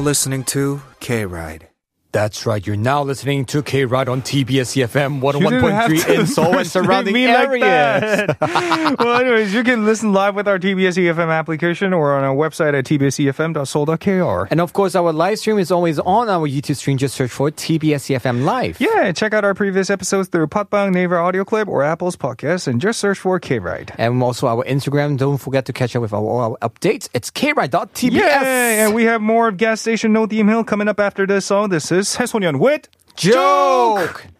Listening 0.00 0.44
to 0.44 0.82
K 1.00 1.24
Ride. 1.24 1.69
That's 2.12 2.44
right. 2.44 2.64
You're 2.66 2.74
now 2.74 3.04
listening 3.04 3.44
to 3.46 3.62
K 3.62 3.84
Ride 3.84 4.08
on 4.08 4.22
TBS 4.22 4.74
EFM 4.74 5.22
You 5.22 5.48
didn't 5.48 5.62
101.3 5.62 6.18
in 6.18 6.26
Seoul 6.26 6.58
and 6.58 6.66
surrounding 6.66 7.14
me 7.14 7.28
like 7.28 7.62
areas. 7.62 8.34
well, 8.98 9.20
anyways, 9.20 9.54
you 9.54 9.62
can 9.62 9.84
listen 9.84 10.12
live 10.12 10.34
with 10.34 10.48
our 10.48 10.58
TBS 10.58 10.98
EFM 10.98 11.30
application 11.30 11.92
or 11.92 12.14
on 12.14 12.24
our 12.24 12.34
website 12.34 12.74
at 12.74 12.84
tbsefm.seoul.kr. 12.84 14.48
And 14.50 14.60
of 14.60 14.72
course, 14.72 14.96
our 14.96 15.12
live 15.12 15.38
stream 15.38 15.60
is 15.60 15.70
always 15.70 16.00
on 16.00 16.28
our 16.28 16.48
YouTube 16.48 16.76
stream. 16.76 16.98
Just 16.98 17.14
search 17.14 17.30
for 17.30 17.52
TBS 17.52 18.18
EFM 18.18 18.44
Live. 18.44 18.80
Yeah, 18.80 19.12
check 19.12 19.32
out 19.32 19.44
our 19.44 19.54
previous 19.54 19.88
episodes 19.88 20.28
through 20.28 20.48
Podbbang, 20.48 20.92
Naver 20.92 21.18
Audio 21.18 21.44
Clip, 21.44 21.68
or 21.68 21.84
Apple's 21.84 22.16
podcast, 22.16 22.66
and 22.66 22.80
just 22.80 22.98
search 22.98 23.20
for 23.20 23.38
K-Ride. 23.38 23.94
And 23.98 24.20
also 24.20 24.48
our 24.48 24.64
Instagram. 24.64 25.16
Don't 25.16 25.38
forget 25.38 25.64
to 25.66 25.72
catch 25.72 25.94
up 25.94 26.02
with 26.02 26.12
our, 26.12 26.20
all 26.20 26.40
our 26.40 26.68
updates. 26.68 27.08
It's 27.14 27.30
kride.tbs. 27.30 28.10
Yay! 28.10 28.80
And 28.80 28.96
we 28.96 29.04
have 29.04 29.20
more 29.22 29.46
of 29.46 29.56
gas 29.56 29.80
station 29.80 30.12
No 30.12 30.26
Theme 30.26 30.48
Hill 30.48 30.64
coming 30.64 30.88
up 30.88 30.98
after 30.98 31.24
this 31.24 31.46
song. 31.46 31.68
This 31.68 31.92
is 31.92 31.99
새 32.02 32.26
소년 32.26 32.58
웻 32.58 32.82
조크! 33.14 34.39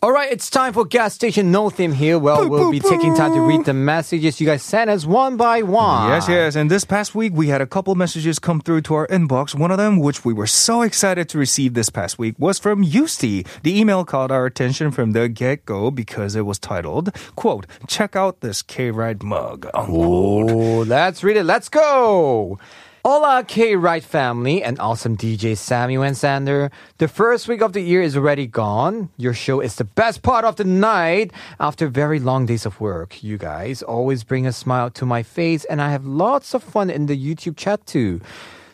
All 0.00 0.12
right, 0.12 0.30
it's 0.30 0.48
time 0.48 0.74
for 0.74 0.84
gas 0.84 1.12
station 1.14 1.50
no 1.50 1.70
theme 1.70 1.90
here. 1.90 2.20
Well, 2.20 2.48
we'll 2.48 2.70
be 2.70 2.78
taking 2.78 3.16
time 3.16 3.32
to 3.34 3.40
read 3.40 3.64
the 3.64 3.74
messages 3.74 4.40
you 4.40 4.46
guys 4.46 4.62
sent 4.62 4.88
us 4.88 5.04
one 5.04 5.36
by 5.36 5.62
one. 5.62 6.10
Yes, 6.10 6.28
yes. 6.28 6.54
And 6.54 6.70
this 6.70 6.84
past 6.84 7.16
week, 7.16 7.32
we 7.34 7.48
had 7.48 7.60
a 7.60 7.66
couple 7.66 7.96
messages 7.96 8.38
come 8.38 8.60
through 8.60 8.82
to 8.82 8.94
our 8.94 9.08
inbox. 9.08 9.56
One 9.56 9.72
of 9.72 9.78
them, 9.78 9.98
which 9.98 10.24
we 10.24 10.32
were 10.32 10.46
so 10.46 10.82
excited 10.82 11.28
to 11.30 11.38
receive 11.38 11.74
this 11.74 11.90
past 11.90 12.16
week, 12.16 12.36
was 12.38 12.60
from 12.60 12.84
Yusti. 12.84 13.44
The 13.64 13.76
email 13.76 14.04
caught 14.04 14.30
our 14.30 14.46
attention 14.46 14.92
from 14.92 15.14
the 15.14 15.28
get-go 15.28 15.90
because 15.90 16.36
it 16.36 16.42
was 16.42 16.60
titled, 16.60 17.12
quote, 17.34 17.66
check 17.88 18.14
out 18.14 18.38
this 18.40 18.62
K-Ride 18.62 19.24
mug. 19.24 19.66
unquote. 19.74 20.50
Oh, 20.52 20.78
let's 20.82 21.24
read 21.24 21.36
it. 21.38 21.44
Let's 21.44 21.68
go. 21.68 22.56
Hola, 23.04 23.44
K 23.46 23.76
Ride 23.76 24.02
family 24.02 24.60
and 24.60 24.76
awesome 24.80 25.16
DJ 25.16 25.56
Samuel 25.56 26.02
and 26.02 26.16
Xander. 26.16 26.72
The 26.98 27.06
first 27.06 27.46
week 27.46 27.62
of 27.62 27.72
the 27.72 27.80
year 27.80 28.02
is 28.02 28.16
already 28.16 28.48
gone. 28.48 29.10
Your 29.16 29.32
show 29.34 29.60
is 29.60 29.76
the 29.76 29.84
best 29.84 30.22
part 30.22 30.44
of 30.44 30.56
the 30.56 30.64
night 30.64 31.32
after 31.60 31.86
very 31.86 32.18
long 32.18 32.44
days 32.46 32.66
of 32.66 32.80
work. 32.80 33.22
You 33.22 33.38
guys 33.38 33.82
always 33.84 34.24
bring 34.24 34.48
a 34.48 34.52
smile 34.52 34.90
to 34.90 35.06
my 35.06 35.22
face, 35.22 35.64
and 35.66 35.80
I 35.80 35.90
have 35.90 36.06
lots 36.06 36.54
of 36.54 36.64
fun 36.64 36.90
in 36.90 37.06
the 37.06 37.16
YouTube 37.16 37.56
chat 37.56 37.86
too. 37.86 38.20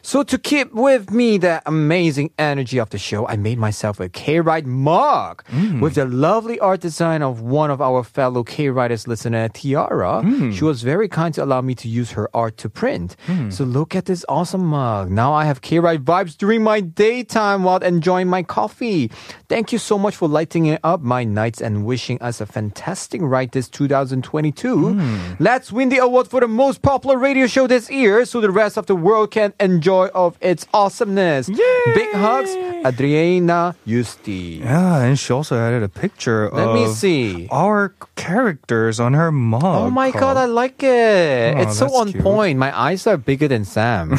So 0.06 0.22
to 0.22 0.36
keep 0.36 0.70
with 0.74 1.10
me 1.10 1.38
the 1.38 1.62
amazing 1.64 2.30
energy 2.38 2.76
of 2.76 2.90
the 2.90 2.98
show, 2.98 3.26
I 3.26 3.36
made 3.36 3.56
myself 3.56 3.98
a 4.00 4.10
K-Ride 4.10 4.66
mug 4.66 5.42
mm. 5.46 5.80
with 5.80 5.94
the 5.94 6.04
lovely 6.04 6.60
art 6.60 6.82
design 6.82 7.22
of 7.22 7.40
one 7.40 7.70
of 7.70 7.80
our 7.80 8.04
fellow 8.04 8.44
K-Riders 8.44 9.08
listener, 9.08 9.48
Tiara. 9.48 10.20
Mm. 10.22 10.52
She 10.52 10.62
was 10.62 10.82
very 10.82 11.08
kind 11.08 11.32
to 11.34 11.42
allow 11.42 11.62
me 11.62 11.74
to 11.76 11.88
use 11.88 12.10
her 12.10 12.28
art 12.36 12.58
to 12.58 12.68
print. 12.68 13.16
Mm. 13.28 13.50
So 13.50 13.64
look 13.64 13.96
at 13.96 14.04
this 14.04 14.26
awesome 14.28 14.66
mug. 14.66 15.10
Now 15.10 15.32
I 15.32 15.46
have 15.46 15.62
K-Ride 15.62 16.04
vibes 16.04 16.36
during 16.36 16.62
my 16.62 16.82
daytime 16.82 17.62
while 17.62 17.78
enjoying 17.78 18.28
my 18.28 18.42
coffee. 18.42 19.10
Thank 19.48 19.72
you 19.72 19.78
so 19.78 19.98
much 19.98 20.16
for 20.16 20.28
lighting 20.28 20.76
up 20.84 21.00
my 21.00 21.24
nights 21.24 21.62
and 21.62 21.86
wishing 21.86 22.20
us 22.20 22.42
a 22.42 22.46
fantastic 22.46 23.22
ride 23.22 23.52
this 23.52 23.70
2022. 23.70 25.00
Let's 25.38 25.72
win 25.72 25.88
the 25.88 25.98
award 25.98 26.28
for 26.28 26.40
the 26.40 26.48
most 26.48 26.82
popular 26.82 27.16
radio 27.16 27.46
show 27.46 27.66
this 27.66 27.90
year 27.90 28.26
so 28.26 28.42
the 28.42 28.50
rest 28.50 28.76
of 28.76 28.84
the 28.84 28.94
world 28.94 29.30
can 29.30 29.54
enjoy 29.58 29.93
of 30.13 30.37
its 30.41 30.65
awesomeness. 30.73 31.47
Big 31.93 32.11
hugs, 32.13 32.49
Adriana 32.85 33.75
Justi. 33.85 34.61
Yeah, 34.63 35.03
and 35.03 35.17
she 35.19 35.33
also 35.33 35.57
added 35.57 35.83
a 35.83 35.89
picture 35.89 36.49
Let 36.51 36.67
of 36.67 36.75
me 36.75 36.87
see. 36.93 37.47
our 37.51 37.93
characters 38.15 38.99
on 38.99 39.13
her 39.13 39.31
mug. 39.31 39.63
Oh 39.63 39.89
my 39.89 40.11
god, 40.11 40.37
I 40.37 40.45
like 40.45 40.81
it. 40.83 41.55
Oh, 41.57 41.61
it's 41.61 41.77
so 41.77 41.85
that's 41.85 41.95
on 41.97 42.11
cute. 42.11 42.23
point. 42.23 42.57
My 42.57 42.71
eyes 42.73 43.05
are 43.07 43.17
bigger 43.17 43.47
than 43.47 43.65
Sam. 43.65 44.15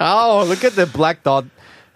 oh, 0.00 0.44
look 0.48 0.64
at 0.64 0.74
the 0.76 0.86
black 0.92 1.22
dot. 1.22 1.44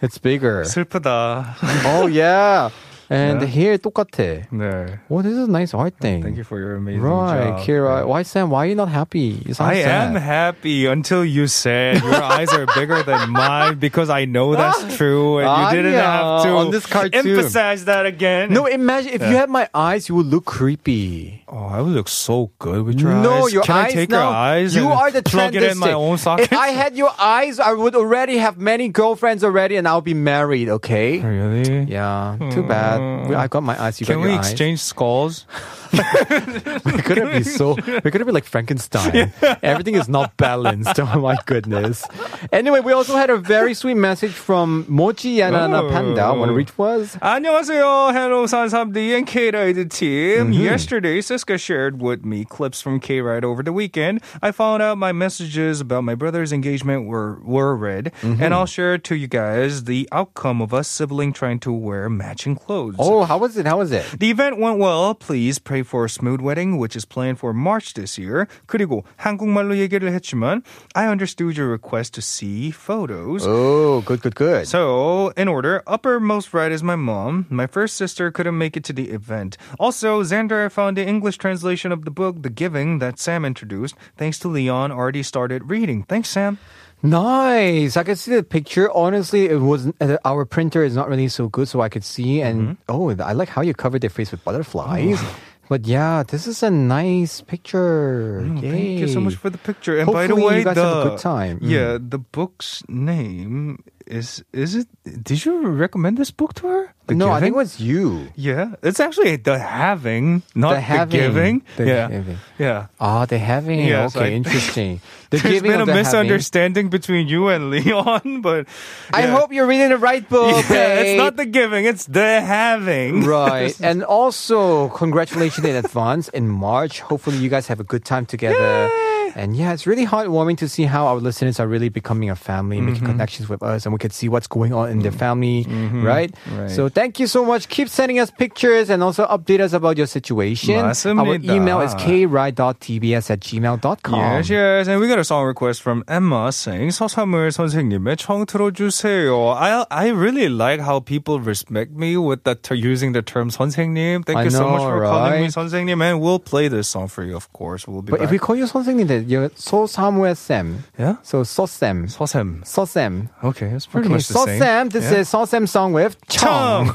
It's 0.02 0.18
bigger. 0.18 0.64
슬프다. 0.64 1.56
Oh 1.86 2.06
yeah. 2.06 2.70
And 3.10 3.42
Yeah. 3.42 3.46
here 3.52 3.76
똑같아. 3.76 4.48
네. 4.50 4.98
Oh, 5.10 5.20
this 5.20 5.32
is 5.36 5.46
a 5.46 5.50
nice 5.52 5.74
art 5.74 5.92
thing. 6.00 6.22
Thank 6.24 6.38
you 6.38 6.42
for 6.42 6.56
your 6.58 6.76
amazing 6.80 7.02
Right, 7.04 7.52
job. 7.52 7.60
Kira. 7.60 8.06
Why 8.08 8.22
Sam? 8.24 8.48
Why 8.48 8.64
are 8.64 8.68
you 8.72 8.74
not 8.74 8.88
happy? 8.88 9.44
You 9.44 9.52
sound 9.52 9.76
I 9.76 9.82
sad. 9.84 10.08
am 10.08 10.16
happy 10.16 10.86
until 10.88 11.20
you 11.22 11.46
said 11.46 12.00
your 12.02 12.16
eyes 12.24 12.48
are 12.56 12.64
bigger 12.74 13.02
than 13.04 13.28
mine 13.28 13.76
because 13.76 14.08
I 14.08 14.24
know 14.24 14.56
that's 14.56 14.96
true 14.96 15.36
and 15.36 15.44
you 15.52 15.66
didn't 15.84 16.00
아니야. 16.00 16.00
have 16.00 16.42
to 16.44 16.50
On 16.56 16.70
this 16.72 16.86
cartoon. 16.88 17.28
emphasize 17.28 17.84
that 17.84 18.06
again. 18.08 18.48
No, 18.50 18.64
imagine 18.64 19.12
if 19.12 19.20
you 19.20 19.36
had 19.36 19.50
my 19.52 19.68
eyes, 19.76 20.08
you 20.08 20.16
would 20.16 20.32
look 20.32 20.46
creepy. 20.48 21.44
Oh, 21.46 21.68
I 21.68 21.84
would 21.84 21.92
look 21.92 22.08
so 22.08 22.50
good 22.58 22.88
with 22.88 22.98
your 22.98 23.12
no, 23.12 23.44
eyes. 23.44 23.52
your 23.52 23.62
Can 23.68 23.76
eyes 23.84 23.92
I 23.92 23.94
take 23.94 24.08
now. 24.08 24.24
your 24.24 24.32
eyes 24.34 24.74
You 24.74 24.88
and 24.88 24.96
are 24.96 25.10
the 25.12 25.22
plug 25.22 25.54
it 25.54 25.62
in 25.62 25.76
my 25.78 25.92
trendistic. 25.92 26.08
own 26.08 26.16
socket? 26.18 26.48
If 26.50 26.56
I 26.56 26.68
had 26.72 26.96
your 26.96 27.12
eyes, 27.20 27.60
I 27.60 27.74
would 27.76 27.94
already 27.94 28.38
have 28.40 28.56
many 28.56 28.88
girlfriends 28.88 29.44
already, 29.44 29.76
and 29.76 29.86
I'll 29.86 30.00
be 30.00 30.16
married. 30.16 30.72
Okay. 30.80 31.20
really? 31.20 31.84
Yeah. 31.84 32.40
Too 32.50 32.64
bad. 32.64 32.96
We- 33.29 33.35
I 33.35 33.47
got 33.47 33.63
my 33.63 33.81
eyes. 33.81 33.99
You 33.99 34.05
Can 34.07 34.15
got 34.17 34.23
we 34.23 34.29
your 34.31 34.39
eyes. 34.39 34.49
exchange 34.51 34.79
skulls? 34.81 35.45
we 36.85 37.01
couldn't 37.01 37.31
be 37.31 37.43
so 37.43 37.73
we 37.75 38.11
couldn't 38.11 38.25
be 38.25 38.31
like 38.31 38.45
Frankenstein. 38.45 39.33
Everything 39.63 39.95
is 39.95 40.07
not 40.09 40.37
balanced. 40.37 40.99
Oh 41.09 41.21
my 41.21 41.37
goodness. 41.45 42.05
Anyway, 42.51 42.81
we 42.81 42.91
also 42.91 43.15
had 43.15 43.29
a 43.29 43.37
very 43.37 43.73
sweet 43.73 43.95
message 43.95 44.31
from 44.31 44.85
Mochi 44.87 45.37
Yanana 45.37 45.83
oh. 45.83 45.89
Panda. 45.89 46.33
One 46.33 46.49
of 46.49 46.55
which 46.55 46.77
was 46.77 47.15
안녕하세요. 47.21 48.13
Hello, 48.13 48.45
Sansam 48.45 48.93
DJ 48.93 49.17
and 49.17 49.27
K 49.27 49.49
Rider 49.49 49.85
team. 49.85 50.51
Mm-hmm. 50.51 50.53
Yesterday, 50.53 51.19
Siska 51.19 51.59
shared 51.59 52.01
with 52.01 52.23
me 52.23 52.45
clips 52.45 52.81
from 52.81 52.99
K 52.99 53.21
Ride 53.21 53.43
over 53.43 53.63
the 53.63 53.73
weekend. 53.73 54.21
I 54.41 54.51
found 54.51 54.83
out 54.83 54.97
my 54.97 55.11
messages 55.11 55.81
about 55.81 56.03
my 56.03 56.15
brother's 56.15 56.51
engagement 56.51 57.07
were 57.07 57.39
were 57.41 57.75
read, 57.75 58.11
mm-hmm. 58.21 58.43
and 58.43 58.53
I'll 58.53 58.67
share 58.67 58.97
to 58.97 59.15
you 59.15 59.27
guys 59.27 59.85
the 59.85 60.07
outcome 60.11 60.61
of 60.61 60.73
us 60.73 60.87
sibling 60.87 61.33
trying 61.33 61.59
to 61.61 61.71
wear 61.71 62.09
matching 62.09 62.55
clothes. 62.55 62.95
Oh, 62.99 63.23
how 63.23 63.37
was 63.39 63.57
it? 63.57 63.65
How 63.65 63.79
was 63.79 63.91
it? 63.91 64.05
The 64.19 64.29
event 64.29 64.59
went 64.59 64.77
well. 64.77 65.15
Please 65.15 65.57
pray 65.57 65.78
play 65.78 65.82
for 65.82 66.08
Smooth 66.08 66.40
Wedding, 66.40 66.78
which 66.78 66.96
is 66.96 67.04
planned 67.04 67.38
for 67.38 67.52
March 67.52 67.94
this 67.94 68.18
year. 68.18 68.46
그리고 68.66 69.04
한국말로 69.16 69.76
얘기를 69.76 70.10
했지만 70.12 70.62
I 70.94 71.08
understood 71.08 71.56
your 71.56 71.68
request 71.68 72.14
to 72.14 72.22
see 72.22 72.70
photos. 72.70 73.46
Oh, 73.46 74.02
good, 74.02 74.22
good, 74.22 74.34
good. 74.34 74.66
So, 74.66 75.32
in 75.36 75.48
order, 75.48 75.82
uppermost 75.86 76.54
right 76.54 76.72
is 76.72 76.82
my 76.82 76.96
mom. 76.96 77.46
My 77.50 77.66
first 77.66 77.96
sister 77.96 78.30
couldn't 78.30 78.58
make 78.58 78.76
it 78.76 78.84
to 78.84 78.92
the 78.92 79.10
event. 79.10 79.56
Also, 79.78 80.22
Xander 80.22 80.70
found 80.70 80.96
the 80.96 81.06
English 81.06 81.38
translation 81.38 81.92
of 81.92 82.04
the 82.04 82.10
book 82.10 82.42
The 82.42 82.50
Giving 82.50 82.98
that 82.98 83.18
Sam 83.18 83.44
introduced. 83.44 83.94
Thanks 84.16 84.38
to 84.40 84.48
Leon, 84.48 84.92
already 84.92 85.22
started 85.22 85.70
reading. 85.70 86.04
Thanks, 86.04 86.28
Sam. 86.28 86.58
Nice. 87.04 87.98
I 87.98 88.02
could 88.02 88.18
see 88.18 88.34
the 88.34 88.42
picture. 88.42 88.90
Honestly, 88.90 89.44
it 89.44 89.60
was 89.60 89.92
uh, 90.00 90.16
our 90.24 90.46
printer 90.46 90.82
is 90.82 90.96
not 90.96 91.10
really 91.10 91.28
so 91.28 91.48
good, 91.48 91.68
so 91.68 91.82
I 91.82 91.90
could 91.90 92.02
see. 92.02 92.40
And 92.40 92.78
oh, 92.88 93.10
I 93.20 93.32
like 93.34 93.50
how 93.50 93.60
you 93.60 93.74
covered 93.74 94.00
their 94.00 94.08
face 94.08 94.32
with 94.32 94.42
butterflies. 94.42 95.20
But 95.69 95.85
yeah, 95.85 96.23
this 96.25 96.47
is 96.47 96.63
a 96.63 96.71
nice 96.71 97.41
picture. 97.41 98.41
Oh, 98.41 98.59
Thank 98.59 98.99
you 98.99 99.07
so 99.07 99.21
much 99.21 99.35
for 99.35 99.51
the 99.51 99.61
picture. 99.61 99.99
And 99.99 100.11
by 100.11 100.25
the 100.25 100.35
way, 100.35 100.59
you 100.59 100.63
guys 100.65 100.73
the, 100.73 100.83
have 100.83 101.05
a 101.05 101.09
good 101.11 101.19
time. 101.19 101.59
Mm. 101.59 101.69
Yeah, 101.69 101.97
the 102.01 102.17
book's 102.17 102.81
name 102.89 103.85
is 104.09 104.43
is 104.51 104.75
it? 104.75 104.87
Did 105.23 105.45
you 105.45 105.65
recommend 105.67 106.17
this 106.17 106.31
book 106.31 106.53
to 106.55 106.67
her? 106.67 106.93
The 107.07 107.15
no, 107.15 107.31
I 107.31 107.39
think 107.39 107.53
it 107.53 107.57
was 107.57 107.79
you. 107.79 108.27
Yeah, 108.35 108.75
it's 108.83 108.99
actually 108.99 109.35
the 109.37 109.57
having, 109.57 110.43
not 110.53 110.73
the, 110.75 110.81
having. 110.81 111.19
giving. 111.19 111.61
The 111.77 111.85
yeah, 111.85 112.07
giving. 112.09 112.37
yeah. 112.59 112.87
Ah, 112.99 113.25
the 113.25 113.37
having. 113.39 113.79
Yes, 113.85 114.15
okay, 114.15 114.27
I- 114.27 114.31
interesting. 114.41 115.01
The 115.29 115.37
There's 115.37 115.53
giving 115.61 115.71
been 115.71 115.81
a 115.81 115.85
the 115.85 115.91
having. 115.93 116.03
misunderstanding 116.05 116.89
between 116.89 117.27
you 117.27 117.47
and 117.49 117.69
Leon, 117.73 118.41
but 118.41 118.67
I 119.13 119.23
hope 119.29 119.53
you're 119.53 119.67
reading 119.67 119.89
the 119.89 119.97
right 119.97 120.27
book. 120.27 120.65
Yeah, 120.69 120.99
it's 121.01 121.17
not 121.17 121.35
the 121.37 121.45
giving, 121.45 121.85
it's 121.85 122.05
the 122.05 122.41
having. 122.41 123.25
Right. 123.25 123.73
and 123.81 124.03
also, 124.03 124.89
congratulations 124.89 125.65
in 125.65 125.75
advance 125.75 126.29
in 126.29 126.47
March. 126.49 127.01
Hopefully, 127.01 127.37
you 127.37 127.49
guys 127.49 127.67
have 127.67 127.79
a 127.79 127.83
good 127.85 128.05
time 128.05 128.25
together. 128.25 128.89
And 129.36 129.56
yeah, 129.56 129.72
it's 129.72 129.84
really 129.86 130.06
heartwarming 130.06 130.58
to 130.58 130.68
see 130.68 130.84
how 130.84 131.06
our 131.08 131.16
listeners 131.16 131.58
are 131.58 131.66
really 131.66 131.88
becoming 131.88 132.30
a 132.30 132.36
family, 132.36 132.80
making 132.80 133.02
Mm-hmm. 133.02 133.18
connections 133.18 133.48
with 133.48 133.62
us, 133.64 133.84
and 133.84 133.92
we 133.92 133.98
could 133.98 134.12
see 134.12 134.28
what's 134.28 134.46
going 134.46 134.72
on 134.72 134.90
in 134.90 135.00
their 135.00 135.10
family, 135.10 135.66
right? 136.06 136.30
Mm-hmm. 136.30 136.56
Right. 136.58 136.70
So 136.70 136.88
thank 136.88 137.18
you 137.18 137.26
so 137.26 137.44
much. 137.44 137.66
Keep 137.68 137.88
sending 137.88 138.20
us 138.20 138.30
pictures 138.30 138.90
and 138.90 139.02
also 139.02 139.26
update 139.26 139.58
us 139.58 139.72
about 139.72 139.98
your 139.98 140.06
situation. 140.06 140.76
Our 140.78 140.94
맞습니다. 140.94 141.50
email 141.50 141.80
is 141.82 141.94
kride.tbs 141.98 143.30
at 143.30 143.40
gmail.com. 143.40 144.14
Yes, 144.20 144.48
yes. 144.50 144.88
And 144.88 145.00
we 145.00 145.08
got 145.08 145.18
a 145.18 145.24
song 145.24 145.46
request 145.46 145.82
from 145.82 146.04
Emma 146.06 146.52
saying 146.52 146.90
서사물 146.94 147.50
선생님의 147.50 148.16
청 148.16 148.46
틀어주세요. 148.46 149.54
I 149.58 149.84
I 149.90 150.08
really 150.14 150.48
like 150.48 150.80
how 150.80 151.00
people 151.00 151.40
respect 151.40 151.90
me 151.92 152.16
with 152.16 152.44
the 152.44 152.54
ter- 152.54 152.74
using 152.78 153.12
the 153.12 153.22
term 153.22 153.50
선생님. 153.50 154.24
Thank 154.24 154.38
I 154.38 154.44
you 154.44 154.50
so 154.50 154.68
much 154.70 154.82
know, 154.82 154.88
for 154.94 155.02
calling 155.04 155.42
me 155.42 155.48
right? 155.48 155.50
선생님, 155.50 155.98
and 156.02 156.20
we'll 156.20 156.38
play 156.38 156.68
this 156.68 156.86
song 156.88 157.08
for 157.08 157.24
you, 157.24 157.34
of 157.36 157.50
course. 157.52 157.86
We'll 157.88 158.02
be 158.02 158.10
But 158.12 158.20
back. 158.20 158.26
if 158.26 158.30
we 158.30 158.38
call 158.38 158.54
you 158.56 158.66
선생님, 158.66 159.17
then 159.18 159.28
you're 159.28 159.50
so 159.56 159.86
Samuel 159.86 160.34
Sam. 160.36 160.84
yeah, 160.96 161.16
So 161.22 161.42
서쌤. 161.42 162.06
서샘. 162.06 162.62
서쌤. 162.64 163.28
Okay, 163.42 163.66
it's 163.66 163.86
pretty 163.86 164.06
Okay, 164.06 164.14
much 164.14 164.28
the 164.28 164.34
same. 164.34 164.60
서쌤. 164.60 164.90
This 164.92 165.04
Yeah. 165.10 165.18
is 165.18 165.28
서쌤 165.30 165.68
song 165.68 165.92
with 165.92 166.16
청. 166.28 166.94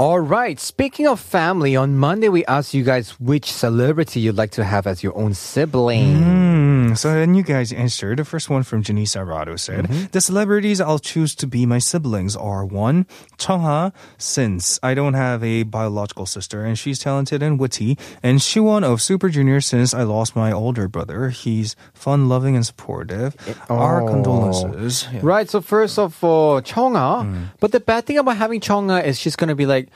All 0.00 0.18
right. 0.18 0.58
Speaking 0.58 1.06
of 1.06 1.20
family, 1.20 1.76
on 1.76 1.98
Monday 1.98 2.30
we 2.30 2.42
asked 2.46 2.72
you 2.72 2.82
guys 2.82 3.20
which 3.20 3.52
celebrity 3.52 4.20
you'd 4.20 4.34
like 4.34 4.52
to 4.52 4.64
have 4.64 4.86
as 4.86 5.02
your 5.02 5.14
own 5.14 5.34
sibling. 5.34 6.16
Mm, 6.16 6.59
Mm, 6.92 6.98
so 6.98 7.14
then 7.14 7.34
you 7.34 7.42
guys 7.42 7.72
answered. 7.72 8.18
The 8.18 8.24
first 8.24 8.50
one 8.50 8.62
from 8.62 8.82
Janice 8.82 9.16
Arado 9.16 9.58
said, 9.58 9.86
mm-hmm. 9.86 10.06
The 10.12 10.20
celebrities 10.20 10.80
I'll 10.80 10.98
choose 10.98 11.34
to 11.36 11.46
be 11.46 11.66
my 11.66 11.78
siblings 11.78 12.36
are 12.36 12.64
one, 12.64 13.06
Chungha, 13.38 13.92
since 14.18 14.78
I 14.82 14.94
don't 14.94 15.14
have 15.14 15.42
a 15.44 15.64
biological 15.64 16.26
sister 16.26 16.64
and 16.64 16.78
she's 16.78 16.98
talented 16.98 17.42
and 17.42 17.58
witty, 17.58 17.98
and 18.22 18.38
Siwon 18.38 18.84
of 18.84 19.00
Super 19.00 19.28
Junior 19.28 19.60
since 19.60 19.94
I 19.94 20.02
lost 20.02 20.36
my 20.36 20.52
older 20.52 20.88
brother. 20.88 21.30
He's 21.30 21.76
fun, 21.94 22.28
loving, 22.28 22.56
and 22.56 22.66
supportive. 22.66 23.36
Oh. 23.68 23.76
Our 23.76 24.06
condolences. 24.06 25.06
Yeah. 25.12 25.20
Right. 25.22 25.48
So 25.48 25.60
first 25.60 25.98
of 25.98 26.22
all, 26.22 26.60
Chungha. 26.60 27.24
Mm. 27.24 27.50
But 27.60 27.72
the 27.72 27.80
bad 27.80 28.06
thing 28.06 28.18
about 28.18 28.36
having 28.36 28.60
Chungha 28.60 29.04
is 29.04 29.18
she's 29.18 29.36
going 29.36 29.48
to 29.48 29.54
be 29.54 29.66
like, 29.66 29.88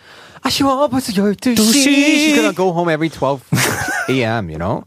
아, 0.44 0.90
what's 0.90 1.16
your 1.16 1.34
She's 1.42 2.36
going 2.36 2.50
to 2.50 2.56
go 2.56 2.72
home 2.72 2.88
every 2.88 3.08
12 3.08 3.48
a.m., 4.08 4.50
you 4.50 4.58
know? 4.58 4.84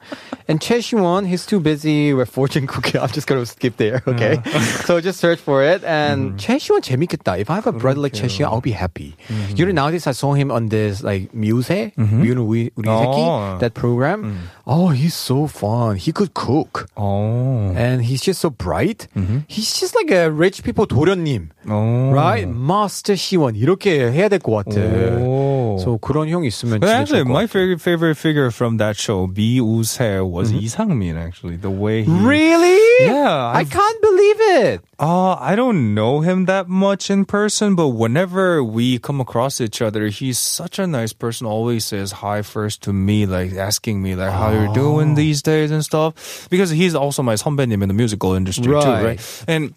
And 0.48 0.62
Choi 0.62 0.80
Siwon, 0.80 1.28
he's 1.28 1.46
too 1.46 1.60
busy 1.60 2.14
with 2.14 2.30
fortune 2.30 2.68
cookie. 2.68 2.98
I'm 3.02 3.10
just 3.10 3.28
gonna 3.28 3.46
skip 3.46 3.76
there. 3.76 4.02
Okay, 4.08 4.40
so 4.86 5.02
just 5.02 5.20
search 5.20 5.40
for 5.40 5.62
it. 5.62 5.84
And 5.84 6.32
mm-hmm. 6.32 6.36
mm. 6.36 6.40
Choi 6.40 6.56
Siwon 6.56 6.82
재밌겠다. 6.82 7.38
If 7.38 7.50
I 7.50 7.56
have 7.56 7.68
a 7.68 7.74
brother 7.74 8.00
like 8.00 8.14
Choi 8.14 8.28
Siwon, 8.28 8.46
I'll 8.46 8.62
be 8.62 8.72
happy. 8.72 9.16
Mm. 9.28 9.60
You 9.60 9.66
know, 9.66 9.72
nowadays 9.74 10.08
I 10.08 10.12
saw 10.12 10.34
him 10.34 10.50
on 10.52 10.70
this 10.70 11.04
like 11.04 11.34
Muse, 11.34 11.68
mm-hmm. 11.68 12.24
You 12.24 12.36
know, 12.36 12.70
oh. 12.88 13.58
that 13.60 13.74
program. 13.74 14.24
Mm. 14.24 14.38
Oh, 14.66 14.90
he's 14.90 15.16
so 15.16 15.48
fun. 15.48 15.98
He 15.98 16.12
could 16.12 16.34
cook. 16.34 16.88
Oh, 16.96 17.74
and 17.76 18.04
he's 18.04 18.22
just 18.22 18.40
so 18.40 18.50
bright. 18.50 19.08
Mm-hmm. 19.16 19.40
He's 19.48 19.78
just 19.80 19.96
like 19.96 20.12
a 20.12 20.32
rich 20.32 20.64
people 20.64 20.88
도련님, 20.88 21.50
oh. 21.68 22.12
right? 22.12 22.48
Master 22.48 23.16
Siwon 23.16 23.56
이렇게 23.56 24.12
해야 24.12 24.30
될 24.30 24.40
것 24.40 24.64
같아. 24.64 24.80
Oh. 24.80 25.57
So 25.79 25.99
그런 25.99 26.29
형 26.29 26.43
있으면 26.45 26.81
But 26.81 26.89
진짜 26.89 27.01
actually, 27.01 27.23
좋을 27.23 27.29
것 27.29 27.33
my 27.33 27.45
같아. 27.45 27.53
favorite 27.53 27.81
favorite 27.81 28.17
figure 28.19 28.51
from 28.51 28.77
that 28.79 28.97
show, 28.97 29.27
B 29.27 29.61
Use, 29.61 29.99
was 30.25 30.53
Lee 30.53 30.69
Sang-min. 30.69 31.17
Actually, 31.17 31.57
the 31.57 31.71
way 31.71 32.03
he 32.03 32.11
Really? 32.11 32.81
Yeah, 33.07 33.53
I 33.53 33.61
I've- 33.61 33.71
can't 33.71 34.01
believe 34.01 34.41
it. 34.65 34.81
Uh, 34.99 35.35
I 35.39 35.57
don't 35.57 35.95
know 35.95 36.21
him 36.21 36.47
that 36.47 36.69
much 36.69 37.11
in 37.11 37.25
person, 37.27 37.75
but 37.75 37.89
whenever 37.99 38.63
we 38.63 38.99
come 38.99 39.21
across 39.21 39.61
each 39.61 39.83
other, 39.83 40.07
he's 40.09 40.39
such 40.39 40.79
a 40.79 40.87
nice 40.87 41.13
person. 41.13 41.47
Always 41.47 41.85
says 41.85 42.23
hi 42.23 42.43
first 42.43 42.83
to 42.87 42.93
me, 42.93 43.27
like 43.27 43.53
asking 43.55 44.01
me 44.03 44.15
like 44.15 44.31
how 44.31 44.51
you're 44.53 44.71
Oh. 44.71 44.75
doing 44.75 45.15
these 45.15 45.43
days 45.43 45.71
and 45.71 45.83
stuff. 45.85 46.47
Because 46.51 46.71
he's 46.71 46.95
also 46.95 47.23
my 47.23 47.35
선배님 47.35 47.83
in 47.83 47.89
the 47.91 47.95
musical 47.99 48.35
industry 48.35 48.67
too, 48.71 48.79
Right. 48.79 49.19
right? 49.19 49.21
And 49.49 49.75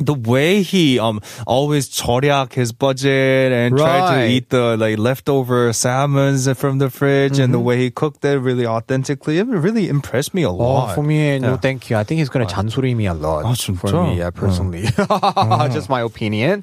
the 0.00 0.12
way 0.12 0.60
he 0.60 0.98
um 1.00 1.22
always 1.46 1.88
절약 1.88 2.52
his 2.52 2.70
budget 2.70 3.48
and 3.50 3.72
tried 3.78 4.12
to 4.12 4.16
Right. 4.20 4.28
eat 4.28 4.50
the 4.50 4.76
like 4.76 4.98
leftover 5.00 5.72
salmons 5.72 6.44
from 6.52 6.76
the 6.76 6.90
fridge 6.90 7.38
and 7.40 7.48
the 7.48 7.56
Mm-hmm. 7.56 7.64
way 7.64 7.76
he 7.78 7.90
cooked 7.90 8.22
it 8.22 8.36
really 8.36 8.66
authentically, 8.66 9.38
it 9.38 9.46
really 9.48 9.88
impressed 9.88 10.34
me 10.34 10.42
a 10.44 10.50
Oh, 10.50 10.54
lot. 10.54 10.94
for 10.94 11.00
me, 11.02 11.38
no 11.40 11.56
Yeah. 11.56 11.56
thank 11.56 11.88
you. 11.88 11.96
I 11.96 12.04
think 12.04 12.18
he's 12.20 12.28
gonna 12.28 12.44
잔소리 12.44 12.92
me 12.94 13.06
a 13.06 13.14
lot. 13.16 13.46
아, 13.48 13.56
진짜? 13.56 13.80
For 13.88 14.04
me, 14.04 14.18
yeah, 14.20 14.28
personally. 14.28 14.84
Just 15.72 15.88
my 15.88 16.02
opinion. 16.04 16.60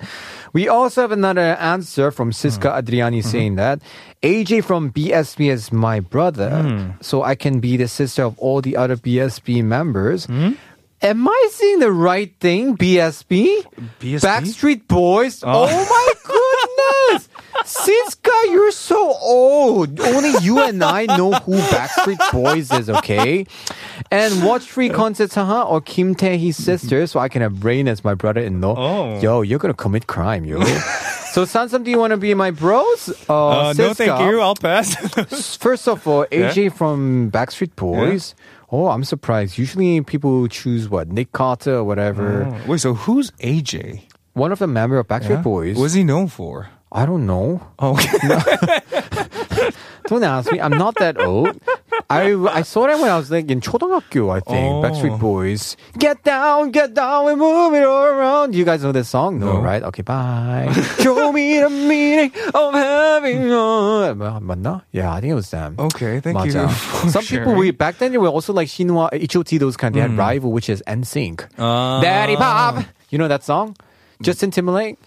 We 0.54 0.70
also 0.70 1.02
have 1.02 1.12
another 1.12 1.58
answer 1.58 2.12
from 2.12 2.30
Siska 2.38 2.70
Adriani 2.70 3.26
saying 3.26 3.56
that 3.58 3.80
AJ 4.22 4.62
from 4.62 4.92
BSB 4.94 5.50
is 5.50 5.74
my 5.74 6.00
brother, 6.00 6.94
so 7.02 7.24
I 7.26 7.34
can 7.34 7.58
be 7.60 7.78
the 7.82 7.88
sister 7.90 8.22
of 8.30 8.38
all 8.38 8.62
the 8.62 8.78
other 8.78 8.96
BSB 8.96 9.64
members. 9.66 10.28
Am 11.01 11.29
I 11.29 11.49
seeing 11.53 11.79
the 11.79 11.93
right 11.93 12.35
thing? 12.41 12.77
BSB? 12.77 13.63
BSB? 14.01 14.21
Backstreet 14.21 14.89
Boys? 14.89 15.45
Oh, 15.47 15.67
my 15.67 16.13
goodness! 16.25 17.29
Siska, 17.65 18.53
you're 18.53 18.73
so 18.73 19.15
old. 19.21 20.01
Only 20.01 20.33
you 20.41 20.59
and 20.61 20.83
I 20.83 21.07
know 21.07 21.33
who 21.33 21.57
Backstreet 21.59 22.33
Boys 22.33 22.73
is, 22.73 22.91
okay? 22.91 23.47
And 24.11 24.43
watch 24.45 24.65
free 24.65 24.89
concerts, 24.89 25.35
huh? 25.37 25.67
Or 25.69 25.81
Kim 25.81 26.17
Tae-hee's 26.17 26.57
sister, 26.57 27.07
so 27.07 27.21
I 27.21 27.29
can 27.29 27.43
have 27.43 27.65
Rain 27.65 27.87
as 27.87 28.03
my 28.03 28.15
brother-in-law. 28.15 28.75
Oh. 28.77 29.21
Yo, 29.21 29.43
you're 29.43 29.59
gonna 29.61 29.75
commit 29.75 30.07
crime, 30.09 30.45
yo. 30.45 30.61
so, 30.65 31.45
Sansam, 31.45 31.85
do 31.85 31.91
you 31.91 31.99
want 31.99 32.11
to 32.13 32.17
be 32.17 32.33
my 32.35 32.51
bros? 32.51 33.11
Uh, 33.29 33.73
no, 33.77 33.95
thank 33.95 34.21
you. 34.21 34.41
I'll 34.41 34.57
pass. 34.57 34.97
First 35.57 35.87
of 35.87 36.07
all, 36.09 36.25
AJ 36.27 36.75
from 36.75 37.31
Backstreet 37.31 37.77
Boys. 37.77 38.35
Oh, 38.71 38.89
I'm 38.89 39.05
surprised. 39.05 39.57
Usually 39.59 40.01
people 40.03 40.47
choose 40.49 40.89
what? 40.89 41.09
Nick 41.09 41.33
Carter 41.33 41.77
or 41.77 41.85
whatever. 41.85 42.45
Oh, 42.45 42.71
Wait, 42.71 42.81
so 42.81 42.95
who's 42.95 43.31
AJ? 43.43 44.03
One 44.35 44.53
of 44.53 44.59
the 44.59 44.67
member 44.67 44.99
of 44.99 45.09
Backstreet 45.09 45.43
Boys. 45.43 45.77
What's 45.79 45.95
he 45.95 46.05
known 46.05 46.29
for? 46.29 46.69
I 46.93 47.07
don't 47.07 47.27
know. 47.27 47.67
Oh, 47.79 47.97
Don't 50.07 50.23
ask 50.25 50.51
me. 50.51 50.61
I'm 50.61 50.73
not 50.73 50.95
that 50.97 51.21
old. 51.21 51.61
I 52.10 52.34
I 52.52 52.62
saw 52.64 52.88
that 52.88 53.00
when 53.00 53.10
I 53.10 53.18
was 53.18 53.32
like 53.32 53.50
in 53.50 53.62
초등학교, 53.62 54.30
I 54.30 54.40
think. 54.42 54.66
Oh. 54.72 54.82
Backstreet 54.84 55.20
Boys. 55.20 55.78
Get 55.98 56.24
down, 56.24 56.72
get 56.72 56.94
down, 56.94 57.26
we 57.26 57.36
move 57.36 57.74
it 57.74 57.84
all 57.84 58.06
around. 58.06 58.54
You 58.56 58.66
guys 58.66 58.84
know 58.84 58.92
this 58.92 59.10
song? 59.10 59.40
No, 59.40 59.54
No. 59.54 59.62
right? 59.62 59.82
Okay, 59.84 60.02
bye. 60.04 60.72
Show 61.00 61.32
me 61.32 61.60
the 61.60 61.70
meaning 61.70 62.32
of 62.54 62.74
having 62.74 63.50
a... 63.52 64.14
맞나? 64.42 64.82
Yeah, 64.92 65.14
I 65.14 65.22
think 65.22 65.32
it 65.32 65.36
was 65.36 65.50
them. 65.50 65.76
okay. 65.80 66.20
Thank 66.20 66.46
you. 66.46 66.54
맞아. 66.54 66.70
for 66.70 67.10
Some 67.10 67.24
people, 67.24 67.54
sharing. 67.54 67.58
we 67.58 67.72
back 67.72 67.98
then 67.98 68.12
they 68.12 68.18
were 68.18 68.28
also 68.30 68.54
like 68.54 68.68
Shinhwa, 68.68 69.10
H.O.T. 69.14 69.58
Those 69.58 69.78
kind. 69.78 69.96
They 69.96 70.02
had 70.02 70.18
rival, 70.18 70.52
which 70.52 70.70
is 70.70 70.84
NSYNC. 70.88 71.48
Ah. 71.58 72.02
Daddy 72.02 72.36
Pop. 72.36 72.84
You 73.10 73.18
know 73.18 73.28
that 73.28 73.44
song? 73.44 73.76
Justin 74.22 74.52
Timberlake. 74.52 74.98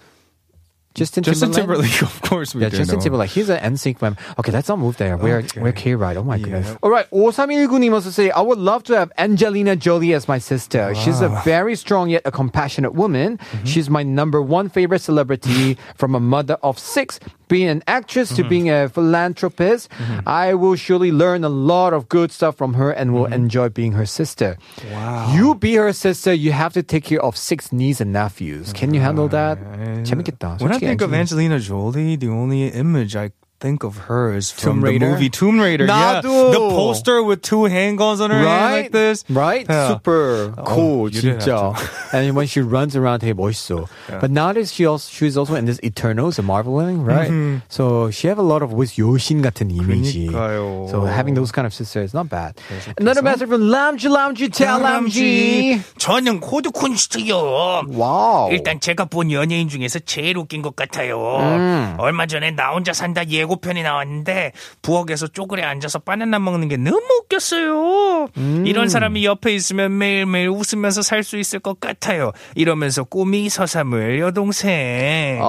Justin, 0.94 1.24
Justin 1.24 1.52
Timberlake. 1.52 1.90
Timberlake, 1.90 2.02
of 2.04 2.22
course 2.30 2.54
we 2.54 2.62
Yeah, 2.64 2.70
do 2.70 2.78
Justin 2.78 2.98
know. 2.98 3.04
Timberlake. 3.04 3.30
He's 3.30 3.48
an 3.50 3.60
NSYNC 3.74 4.02
member. 4.02 4.20
Okay, 4.40 4.52
let's 4.52 4.68
not 4.68 4.78
move 4.78 4.98
there. 4.98 5.16
We're 5.16 5.38
Okay. 5.38 5.62
we're 5.62 5.72
K-Ride. 5.72 6.18
Oh 6.18 6.24
my 6.24 6.36
Yeah. 6.36 6.44
goodness. 6.44 6.76
All 6.84 6.90
right. 6.92 7.08
5319님 7.12 7.94
also 7.94 8.10
say, 8.10 8.30
I 8.32 8.42
would 8.42 8.58
love 8.58 8.84
to 8.84 8.98
have 8.98 9.10
Angelina 9.18 9.76
Jolie 9.78 10.14
as 10.14 10.28
my 10.28 10.38
sister. 10.38 10.94
She's 10.96 11.22
a 11.22 11.30
very 11.46 11.76
strong 11.78 12.10
yet 12.10 12.24
a 12.26 12.32
compassionate 12.32 12.94
woman. 12.94 13.38
Mm-hmm. 13.38 13.66
She's 13.66 13.90
my 13.90 14.04
number 14.04 14.42
one 14.42 14.68
favorite 14.68 15.00
celebrity 15.02 15.78
from 15.96 16.14
a 16.14 16.20
mother 16.20 16.58
of 16.62 16.78
six 16.78 17.20
Being 17.51 17.69
an 17.69 17.83
actress 17.87 18.35
to 18.35 18.43
Mm-hmm. 18.43 18.49
being 18.51 18.71
a 18.71 18.89
philanthropist, 18.89 19.89
I 20.27 20.55
will 20.55 20.75
surely 20.75 21.13
learn 21.13 21.45
a 21.45 21.49
lot 21.49 21.95
of 21.95 22.09
good 22.09 22.33
stuff 22.33 22.57
from 22.57 22.75
her 22.75 22.91
and 22.91 23.15
will 23.15 23.27
enjoy 23.27 23.69
being 23.71 23.93
her 23.93 24.05
sister. 24.07 24.57
Mm-hmm. 24.59 24.93
Wow. 24.93 25.35
You 25.35 25.55
be 25.55 25.75
her 25.77 25.93
sister, 25.93 26.35
you 26.35 26.51
have 26.53 26.73
to 26.75 26.83
take 26.83 27.05
care 27.05 27.23
of 27.23 27.37
six 27.37 27.71
nieces 27.73 28.01
and 28.01 28.13
nephews. 28.13 28.73
Can 28.73 28.93
you 28.95 29.01
handle 29.01 29.29
that? 29.29 29.59
재밌겠다. 30.05 30.59
When 30.61 30.73
I 30.73 30.79
솔직히 30.79 30.87
think 30.91 31.03
of 31.03 31.15
Angelina- 31.15 31.55
Angelina 31.55 31.59
Jolie, 31.61 32.17
the 32.17 32.29
only 32.29 32.67
image 32.69 33.15
I 33.15 33.31
think 33.61 33.83
of 33.85 33.97
her 34.07 34.35
is 34.35 34.51
from 34.51 34.81
Tomb 34.81 34.85
Raider? 34.85 35.07
the 35.07 35.13
movie 35.13 35.31
Tomb 35.31 35.59
Raider. 35.59 35.87
Yeah, 35.87 36.21
나도. 36.21 36.53
the 36.53 36.59
poster 36.77 37.23
with 37.23 37.41
two 37.43 37.65
handguns 37.67 38.21
on 38.21 38.31
her 38.31 38.39
hand 38.39 38.85
like 38.85 38.93
this. 38.93 39.25
Right? 39.31 39.67
Yeah. 39.69 39.89
Super 39.89 40.53
cool, 40.67 41.09
you 41.09 41.21
didn't 41.23 41.41
진짜. 41.41 41.75
and 42.13 42.37
when 42.37 42.47
she 42.47 42.61
runs 42.61 42.95
around, 42.95 43.21
되게 43.21 43.33
멋있어. 43.33 43.89
But 44.21 44.31
nowadays, 44.31 44.73
she 44.73 44.85
also, 44.87 45.09
she's 45.11 45.37
also 45.37 45.55
in 45.55 45.65
this 45.65 45.81
Eternals, 45.83 46.37
the 46.37 46.43
Marvel 46.43 46.75
one, 46.75 47.05
right? 47.05 47.61
So 47.69 48.11
she 48.11 48.29
have 48.29 48.39
a 48.39 48.43
lot 48.43 48.63
of 48.63 48.73
with 48.73 48.97
요신 48.97 49.43
같은 49.43 49.71
이미지. 49.71 50.29
그러니까요. 50.29 50.91
So 50.91 51.05
having 51.05 51.35
those 51.35 51.51
kind 51.51 51.67
of 51.67 51.73
sisters 51.73 52.11
is 52.11 52.15
not 52.15 52.29
bad. 52.29 52.61
Another 52.99 53.23
message 53.23 53.49
from 53.49 53.63
Lamji 53.63 54.13
Lamji 54.13 54.53
Tell 54.53 54.81
Lamji. 54.81 55.81
저는 55.99 56.41
코드 56.41 56.71
쿤스트요. 56.71 57.89
Wow. 57.89 58.51
일단 58.53 58.81
제가 58.81 59.07
본 59.07 59.33
연예인 59.33 59.69
중에서 59.69 59.99
제일 60.01 60.37
웃긴 60.37 60.61
것 60.63 60.77
같아요. 60.77 61.19
음. 61.41 61.97
얼마 61.99 62.27
전에 62.27 62.51
나 62.51 62.71
혼자 62.71 62.93
산다 62.93 63.27
예고 63.27 63.50
편이 63.58 63.84
나왔는데 63.84 64.52
부엌에서 64.82 65.28
쪼그려 65.28 65.66
앉아서 65.68 66.00
바나나 66.00 66.40
먹는 66.40 66.68
게 66.70 66.78
너무 66.78 67.02
웃겼어요. 67.24 68.28
음. 68.38 68.64
이런 68.66 68.90
사람이 68.90 69.26
옆에 69.26 69.54
있으면 69.56 69.98
매일매일 69.98 70.50
웃으면서 70.50 71.02
살 71.02 71.22
수 71.24 71.38
있을 71.38 71.60
것 71.60 71.80
같아요. 71.80 72.32
이러면서 72.56 73.04
꿈이 73.04 73.48
서사물 73.50 74.20
여동생. 74.20 75.40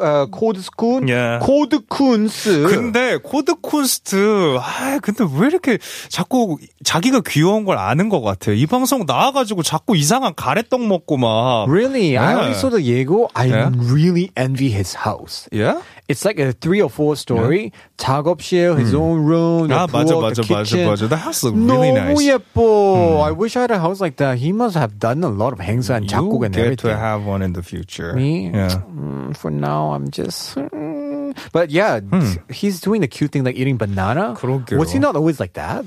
Uh, 0.00 0.26
code 0.32 0.58
school? 0.60 1.00
Yeah. 1.08 1.38
Code 1.44 1.78
kunst. 1.88 2.48
근데 2.66 3.16
코드 3.22 3.54
쿤스트, 3.60 4.58
아 4.60 4.98
근데 5.00 5.24
왜 5.38 5.46
이렇게 5.48 5.78
자꾸 6.08 6.58
자기가 6.84 7.22
귀여운 7.26 7.64
걸 7.64 7.78
아는 7.78 8.08
것 8.08 8.20
같아요. 8.20 8.54
이 8.56 8.66
방송 8.66 9.04
나와가지고 9.06 9.62
자꾸 9.62 9.96
이상한 9.96 10.34
가래떡 10.34 10.80
먹고 10.86 11.16
막. 11.16 11.66
Really? 11.68 12.16
I 12.18 12.34
only 12.34 12.52
saw 12.52 12.70
the 12.70 12.82
Yego. 12.82 13.28
I 13.34 13.50
Yeah. 13.50 13.70
really 13.92 14.30
envy 14.36 14.69
his 14.69 14.93
house. 14.93 15.49
Yeah? 15.51 15.81
It's 16.07 16.23
like 16.23 16.37
a 16.37 16.53
three 16.53 16.79
or 16.81 16.89
four 16.91 17.15
story. 17.15 17.73
작업실, 17.97 18.77
his 18.77 18.93
own 18.93 19.25
room, 19.25 19.69
the 19.69 19.73
아 19.73 19.87
맞아 19.87 20.13
부엌, 20.13 20.21
맞아 20.21 20.43
the 20.45 20.53
맞아 20.53 20.75
kitchen. 20.77 20.85
맞아. 20.87 21.09
The 21.09 21.17
house 21.17 21.41
look 21.43 21.55
really 21.55 21.89
너무 21.89 22.13
nice. 22.13 22.21
예뻐. 22.29 23.25
I 23.25 23.31
wish 23.31 23.57
I 23.57 23.61
had 23.61 23.71
a 23.71 23.79
house 23.79 23.99
like 23.99 24.17
that. 24.17 24.37
He 24.37 24.51
must 24.51 24.75
have 24.77 24.99
done 24.99 25.23
a 25.23 25.29
lot 25.29 25.53
of 25.53 25.59
행사 25.59 25.95
and 25.97 26.05
작곡 26.07 26.37
You 26.37 26.43
and 26.45 26.53
get 26.53 26.65
everything. 26.65 26.91
to 26.91 26.97
have 26.97 27.25
one 27.25 27.41
in 27.41 27.53
the 27.53 27.63
future. 27.63 28.13
Me? 28.13 28.51
Yeah. 28.53 28.69
Mm, 28.85 29.35
for 29.35 29.49
now, 29.49 29.93
I'm 29.97 30.11
just. 30.11 30.53
mm. 30.55 31.33
But 31.51 31.71
yeah, 31.71 31.99
Hmm. 31.99 32.37
he's 32.53 32.79
doing 32.79 33.01
the 33.01 33.07
cute 33.09 33.31
thing 33.31 33.43
like 33.43 33.55
eating 33.57 33.77
banana. 33.77 34.35
그러게요. 34.37 34.77
Was 34.77 34.91
he 34.91 34.99
not 34.99 35.15
always 35.15 35.39
like 35.39 35.53
that? 35.57 35.83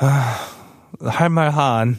할말한. 1.02 1.98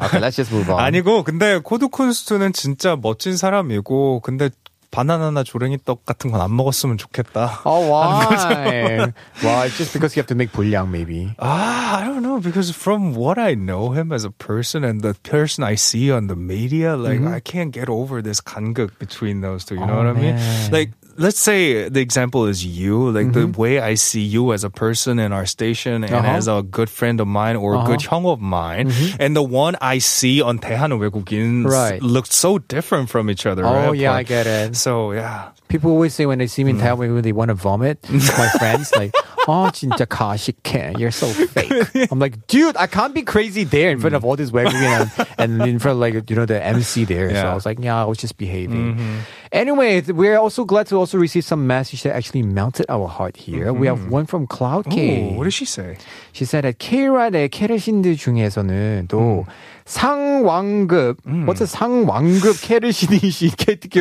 Okay, 0.00 0.18
let's 0.20 0.36
just 0.36 0.52
move 0.52 0.68
on. 0.70 0.78
아니고 0.80 1.22
근데 1.24 1.58
코드 1.58 1.88
쿤스트는 1.88 2.52
진짜 2.52 2.96
멋진 3.00 3.36
사람이고 3.36 4.20
근데 4.20 4.50
바나나나 4.90 5.42
조랭이 5.42 5.78
떡 5.86 6.04
같은 6.04 6.30
건 6.30 6.42
안 6.42 6.54
먹었으면 6.54 6.98
좋겠다. 6.98 7.62
Oh, 7.64 7.88
why? 7.88 9.10
well, 9.42 9.62
it's 9.64 9.78
just 9.78 9.94
because 9.94 10.14
you 10.14 10.20
have 10.20 10.26
to 10.28 10.34
make 10.34 10.52
불량, 10.52 10.90
maybe. 10.90 11.32
Ah, 11.38 11.96
I 11.96 12.04
don't 12.04 12.20
know 12.22 12.40
because 12.40 12.70
from 12.70 13.14
what 13.14 13.38
I 13.38 13.54
know 13.54 13.92
him 13.96 14.12
as 14.12 14.24
a 14.24 14.30
person 14.30 14.84
and 14.84 15.00
the 15.00 15.14
person 15.22 15.64
I 15.64 15.76
see 15.76 16.10
on 16.12 16.26
the 16.26 16.36
media, 16.36 16.94
like 16.96 17.22
I 17.24 17.40
can't 17.40 17.72
get 17.72 17.88
over 17.88 18.20
this 18.20 18.42
간극 18.42 18.98
between 18.98 19.40
those 19.40 19.64
two. 19.64 19.76
You 19.76 19.86
know 19.86 19.94
Oh, 19.94 20.04
what 20.04 20.06
I 20.08 20.12
mean? 20.12 20.34
man. 20.36 20.70
Like. 20.72 20.90
Let's 21.19 21.39
say 21.41 21.89
the 21.89 21.99
example 21.99 22.45
is 22.45 22.63
you, 22.63 23.09
like 23.09 23.33
the 23.33 23.47
way 23.47 23.79
I 23.81 23.95
see 23.95 24.21
you 24.21 24.53
as 24.53 24.63
a 24.63 24.69
person 24.69 25.17
in 25.17 25.33
our 25.33 25.47
station 25.49 26.03
and 26.05 26.13
Uh-huh. 26.13 26.37
as 26.37 26.45
a 26.47 26.61
good 26.61 26.91
friend 26.93 27.17
of 27.19 27.25
mine 27.25 27.55
or 27.57 27.73
a 27.73 27.81
good 27.89 28.05
형 28.05 28.27
of 28.29 28.37
mine, 28.39 28.93
and 29.19 29.33
the 29.35 29.41
one 29.41 29.73
I 29.81 29.97
see 29.97 30.43
on 30.45 30.59
대하는 30.61 31.01
외국인 31.01 31.65
Right. 31.65 31.97
look 32.05 32.27
so 32.29 32.59
different 32.59 33.09
from 33.09 33.31
each 33.33 33.47
other. 33.49 33.65
Oh, 33.65 33.89
right? 33.89 33.97
yeah, 33.97 34.13
I 34.13 34.21
But- 34.21 34.29
get 34.29 34.45
it. 34.45 34.75
So 34.77 35.11
yeah, 35.11 35.57
People 35.67 35.91
always 35.91 36.13
say 36.15 36.23
when 36.25 36.37
they 36.39 36.47
see 36.47 36.63
me 36.63 36.71
in 36.71 36.77
Mm. 36.79 36.95
Taiwan, 36.95 37.11
when 37.11 37.23
they 37.27 37.33
want 37.35 37.49
to 37.51 37.53
vomit, 37.57 37.99
my 38.07 38.47
friends, 38.55 38.87
like, 38.95 39.11
oh, 39.51 39.67
진짜 39.73 40.07
가식해. 40.07 40.95
You're 40.97 41.11
so 41.11 41.27
fake. 41.27 42.07
I'm 42.09 42.19
like, 42.23 42.47
dude, 42.47 42.77
I 42.77 42.87
can't 42.87 43.11
be 43.13 43.21
crazy 43.21 43.65
there 43.65 43.91
in 43.91 43.99
front 43.99 44.15
of 44.15 44.23
all 44.23 44.37
this 44.37 44.51
외국인 44.55 44.71
and, 44.87 45.11
and 45.37 45.61
in 45.67 45.77
front 45.79 45.97
of 45.97 45.99
like, 45.99 46.15
you 46.29 46.37
know, 46.37 46.45
the 46.45 46.55
MC 46.63 47.03
there. 47.03 47.27
So 47.31 47.35
Yeah. 47.35 47.51
I 47.51 47.55
was 47.55 47.65
like, 47.65 47.83
yeah, 47.83 47.99
I 47.99 48.05
was 48.07 48.15
just 48.17 48.37
behaving. 48.37 48.95
Anyway, 49.52 50.00
we're 50.08 50.38
also 50.38 50.64
glad 50.64 50.86
to 50.86 50.96
also 50.96 51.18
receive 51.18 51.44
some 51.44 51.66
message 51.66 52.02
that 52.04 52.16
actually 52.16 52.42
melted 52.42 52.86
our 52.88 53.06
heart 53.06 53.36
here. 53.36 53.70
We 53.70 53.86
have 53.86 54.08
one 54.10 54.24
from 54.24 54.46
Cloud 54.46 54.88
K. 54.88 55.28
Ooh, 55.28 55.36
what 55.36 55.44
did 55.44 55.52
she 55.52 55.66
say? 55.66 55.98
She 56.32 56.46
said 56.46 56.64
that 56.64 56.78
K-의 56.78 57.50
캐르신들 57.50 58.16
중에서는 58.16 59.08
또 59.08 59.44
상왕급, 59.84 61.18
what's 61.44 61.60
a 61.60 61.66
상왕급 61.66 62.62
캐르신이신 62.62 63.50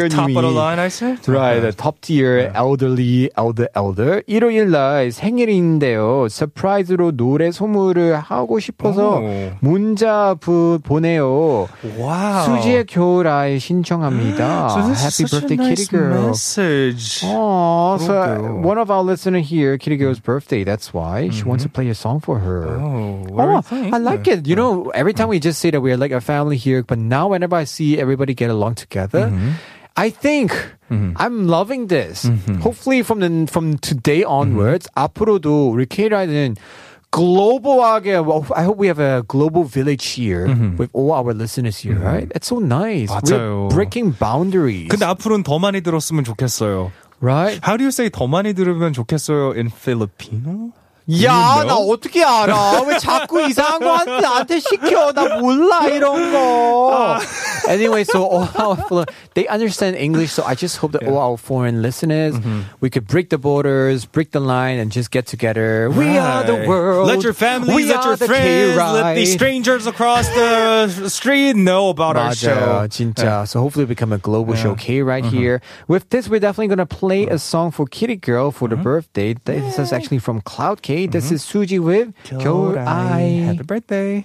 Top 0.10 0.30
of 0.30 0.41
the 0.41 0.52
line, 0.52 0.80
I 0.80 0.88
said. 0.88 1.28
Right, 1.28 1.60
the 1.60 1.74
top 1.74 1.99
tier 2.02 2.52
elderly 2.56 3.30
elder 3.38 3.68
elder. 3.76 4.22
일요일 4.28 4.72
날 4.72 5.12
생일인데요. 5.12 6.28
서프라이즈로 6.30 7.18
노래 7.18 7.52
소무를 7.52 8.18
하고 8.18 8.60
싶어서 8.60 9.20
오. 9.20 9.52
문자 9.60 10.36
부, 10.39 10.80
보내요. 10.84 11.68
Wow. 11.97 12.45
수지의 12.45 12.86
겨울아이 12.86 13.60
신청합니다. 13.60 14.70
So 14.70 14.80
Happy 14.82 15.26
is 15.26 15.40
such 15.40 15.40
birthday, 15.40 15.55
a 15.55 15.57
nice 15.57 15.68
Kitty 15.86 15.97
girl. 15.97 16.28
message. 16.28 17.20
Oh, 17.24 17.97
so 17.97 18.12
그러게요. 18.12 18.61
one 18.62 18.76
of 18.76 18.90
our 18.90 19.03
listeners 19.03 19.49
here, 19.49 19.78
Kitty 19.78 19.97
Girl's 19.97 20.20
birthday. 20.20 20.64
That's 20.64 20.92
why 20.92 21.30
she 21.30 21.44
wants 21.44 21.64
to 21.64 21.70
play 21.70 21.88
a 21.88 21.94
song 21.94 22.20
for 22.20 22.38
her. 22.40 22.68
Oh, 22.76 23.24
what 23.30 23.44
do 23.44 23.51
you 23.51 23.57
Oh, 23.57 23.61
think? 23.62 23.94
I 23.94 23.99
like 23.99 24.26
it. 24.28 24.47
You 24.47 24.57
know, 24.57 24.90
every 24.94 25.14
time 25.14 25.28
we 25.28 25.38
just 25.40 25.59
say 25.61 25.70
that 25.70 25.80
we're 25.80 25.97
like 25.97 26.12
a 26.12 26.20
family 26.20 26.57
here, 26.57 26.82
but 26.82 26.99
now 26.99 27.28
whenever 27.28 27.57
I 27.57 27.64
see 27.64 27.99
everybody 27.99 28.34
get 28.34 28.51
along 28.51 28.76
together, 28.76 29.30
Mm-hmm. 29.32 29.51
I 29.99 30.11
think 30.11 30.53
I'm 30.90 31.49
loving 31.49 31.86
this. 31.88 32.28
Hopefully, 32.61 33.01
from 33.03 33.20
the 33.24 33.49
from 33.51 33.78
today 33.80 34.22
onwards, 34.24 34.86
앞으로도 34.94 35.72
우리 35.72 35.88
K-라이드는 35.88 36.57
global하게. 37.12 38.24
Well, 38.24 38.44
I 38.55 38.64
hope 38.64 38.78
we 38.78 38.88
have 38.88 38.99
a 39.01 39.22
global 39.26 39.64
village 39.64 40.05
here 40.07 40.47
with 40.76 40.90
all 40.92 41.12
our 41.12 41.32
listeners 41.32 41.78
here. 41.78 41.97
Right? 41.99 42.30
It's 42.34 42.49
so 42.49 42.59
nice. 42.59 43.11
맞아요. 43.11 43.68
We're 43.68 43.86
breaking 43.86 44.18
boundaries. 44.18 44.88
근데 44.88 45.05
앞으로는 45.07 45.42
더 45.44 45.59
많이 45.59 45.80
들었으면 45.80 46.24
좋겠어요. 46.24 46.92
right? 47.20 47.59
How 47.64 47.76
do 47.78 47.84
you 47.84 47.88
say 47.90 48.11
더 48.11 48.26
많이 48.26 48.53
들으면 48.53 48.92
좋겠어요 48.92 49.57
in 49.57 49.68
Filipino? 49.70 50.72
야, 51.24 51.64
나 51.66 51.76
어떻게 51.76 52.24
알아? 52.24 52.84
왜 52.88 52.97
자꾸 52.97 53.41
이상한 53.47 53.80
거 53.80 54.05
나한테 54.05 54.59
시켜? 54.59 55.12
나 55.12 55.38
몰라 55.39 55.88
이런 55.88 56.32
거. 56.32 57.20
anyway, 57.68 58.03
so 58.03 58.24
all 58.24 59.05
they 59.34 59.47
understand 59.47 59.95
English, 59.95 60.32
so 60.32 60.43
I 60.43 60.55
just 60.55 60.78
hope 60.78 60.93
that 60.93 61.03
all 61.03 61.18
our 61.18 61.38
foreign 61.38 61.82
listeners 61.82 62.36
mm-hmm. 62.36 62.62
we 62.80 62.89
could 62.89 63.07
break 63.07 63.30
the 63.30 63.38
borders, 63.38 64.05
break 64.05 64.32
the 64.32 64.39
line, 64.39 64.80
and 64.80 64.91
just 64.91 65.12
get 65.12 65.26
together. 65.26 65.89
Right. 65.89 65.97
We 65.97 66.18
are 66.18 66.43
the 66.43 66.68
world. 66.68 67.07
Let 67.07 67.24
your 67.24 67.34
family, 67.34 67.76
we 67.76 67.86
let 67.86 68.05
your 68.05 68.18
friends, 68.18 68.78
let 68.78 69.16
the 69.16 69.26
strangers 69.26 69.88
across 69.88 70.30
the 70.30 71.09
street 71.09 71.55
know 71.55 71.89
about 71.89 72.16
맞아요, 72.16 72.22
our 72.22 72.36
show. 72.36 72.88
진짜. 72.88 73.24
Yeah. 73.24 73.43
So 73.45 73.59
hopefully, 73.59 73.86
become 73.86 74.14
a 74.14 74.18
global 74.18 74.55
yeah. 74.55 74.64
show. 74.64 74.76
K 74.76 75.01
Ride 75.01 75.26
mm-hmm. 75.26 75.36
here. 75.38 75.62
With 75.88 76.09
this, 76.09 76.30
we're 76.30 76.39
definitely 76.39 76.68
gonna 76.68 76.86
play 76.86 77.28
a 77.28 77.39
song 77.39 77.72
for 77.72 77.86
Kitty 77.86 78.16
Girl 78.16 78.51
for 78.51 78.68
mm-hmm. 78.68 78.78
the 78.78 78.84
birthday. 78.84 79.34
This 79.34 79.80
is 79.80 79.91
actually 79.91 80.20
from 80.20 80.41
Cloud 80.41 80.82
K 80.82 81.01
This 81.11 81.32
is 81.32 81.42
Suji 81.44 81.78
with 81.78 82.12
겨울아이. 82.24 83.44
Happy 83.44 83.62
birthday. 83.64 84.24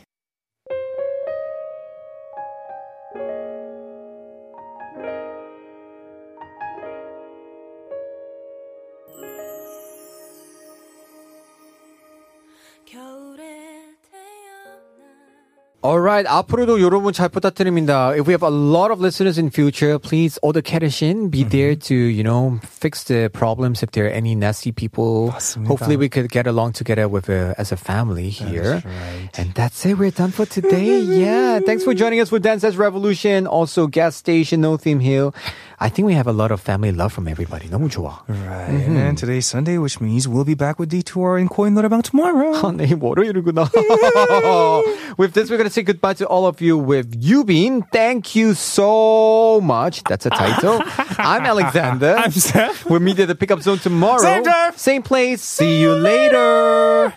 Alright, 15.86 16.28
앞으로도 16.30 16.80
여러분 16.80 17.12
잘 17.12 17.28
부탁드립니다. 17.28 18.14
If 18.16 18.28
we 18.28 18.34
have 18.38 18.44
a 18.44 18.52
lot 18.54 18.92
of 18.92 19.02
listeners 19.02 19.40
in 19.40 19.50
future, 19.50 19.98
please 19.98 20.38
all 20.44 20.54
the 20.54 20.62
Kerishin 20.62 21.32
be 21.32 21.42
there 21.44 21.74
to, 21.90 21.96
you 21.96 22.22
know, 22.22 22.60
fix 22.62 23.04
the 23.06 23.32
problems 23.34 23.82
if 23.82 23.90
there 23.90 24.06
are 24.06 24.14
any 24.14 24.36
nasty 24.36 24.72
people. 24.72 25.32
맞습니다. 25.34 25.66
Hopefully 25.68 25.98
we 25.98 26.08
could 26.08 26.30
get 26.30 26.46
along 26.46 26.74
together 26.74 27.10
with 27.10 27.30
a, 27.30 27.56
as 27.58 27.72
a 27.72 27.78
family 27.78 28.30
here. 28.30 28.84
right. 28.86 29.30
And 29.40 29.56
that's 29.56 29.84
it. 29.84 29.98
We're 29.98 30.12
done 30.12 30.30
for 30.30 30.46
today. 30.46 31.00
yeah. 31.02 31.58
Thanks 31.66 31.84
for 31.84 31.96
joining 31.96 32.20
us 32.22 32.30
for 32.30 32.38
Dance 32.38 32.64
As 32.64 32.78
Revolution. 32.78 33.48
Also 33.48 33.88
gas 33.88 34.16
station, 34.16 34.62
No 34.62 34.78
Theme 34.78 35.00
Hill. 35.00 35.34
I 35.80 35.90
think 35.90 36.06
we 36.06 36.14
have 36.14 36.28
a 36.28 36.32
lot 36.32 36.52
of 36.52 36.62
family 36.62 36.92
love 36.92 37.12
from 37.12 37.28
everybody. 37.28 37.68
너무 37.68 37.90
좋아. 37.90 38.22
Right. 38.28 38.70
And 38.70 38.96
then 38.96 39.16
today's 39.16 39.48
Sunday, 39.48 39.78
which 39.80 40.00
means 40.00 40.28
we'll 40.28 40.46
be 40.46 40.54
back 40.54 40.78
with 40.78 40.92
D2R 40.92 41.42
in 41.42 41.50
Coin 41.50 41.74
노래방 41.74 42.04
tomorrow. 42.04 42.54
아, 42.54 42.72
내일 42.76 43.00
월요일이구나. 43.00 43.70
with 45.18 45.34
this, 45.34 45.50
we're 45.50 45.58
going 45.58 45.68
to 45.68 45.74
say 45.74 45.82
goodbye 45.82 46.14
to 46.14 46.28
all 46.28 46.46
of 46.46 46.62
you 46.62 46.78
with 46.78 47.20
Yubin. 47.20 47.82
Thank 47.92 48.36
you 48.36 48.54
so 48.54 49.60
much. 49.62 50.04
That's 50.04 50.26
a 50.26 50.30
title. 50.30 50.82
I'm 51.18 51.46
Alexander. 51.46 52.16
I'm 52.16 52.32
Seth. 52.32 52.86
We'll 52.86 53.00
meet 53.00 53.20
at 53.20 53.28
the 53.28 53.36
pickup 53.36 53.62
zone 53.62 53.80
tomorrow. 53.80 54.22
Same 54.22 54.44
time. 54.44 54.74
Same 54.78 55.02
place. 55.02 55.42
See 55.42 55.82
you 55.82 55.94
later. 55.94 57.14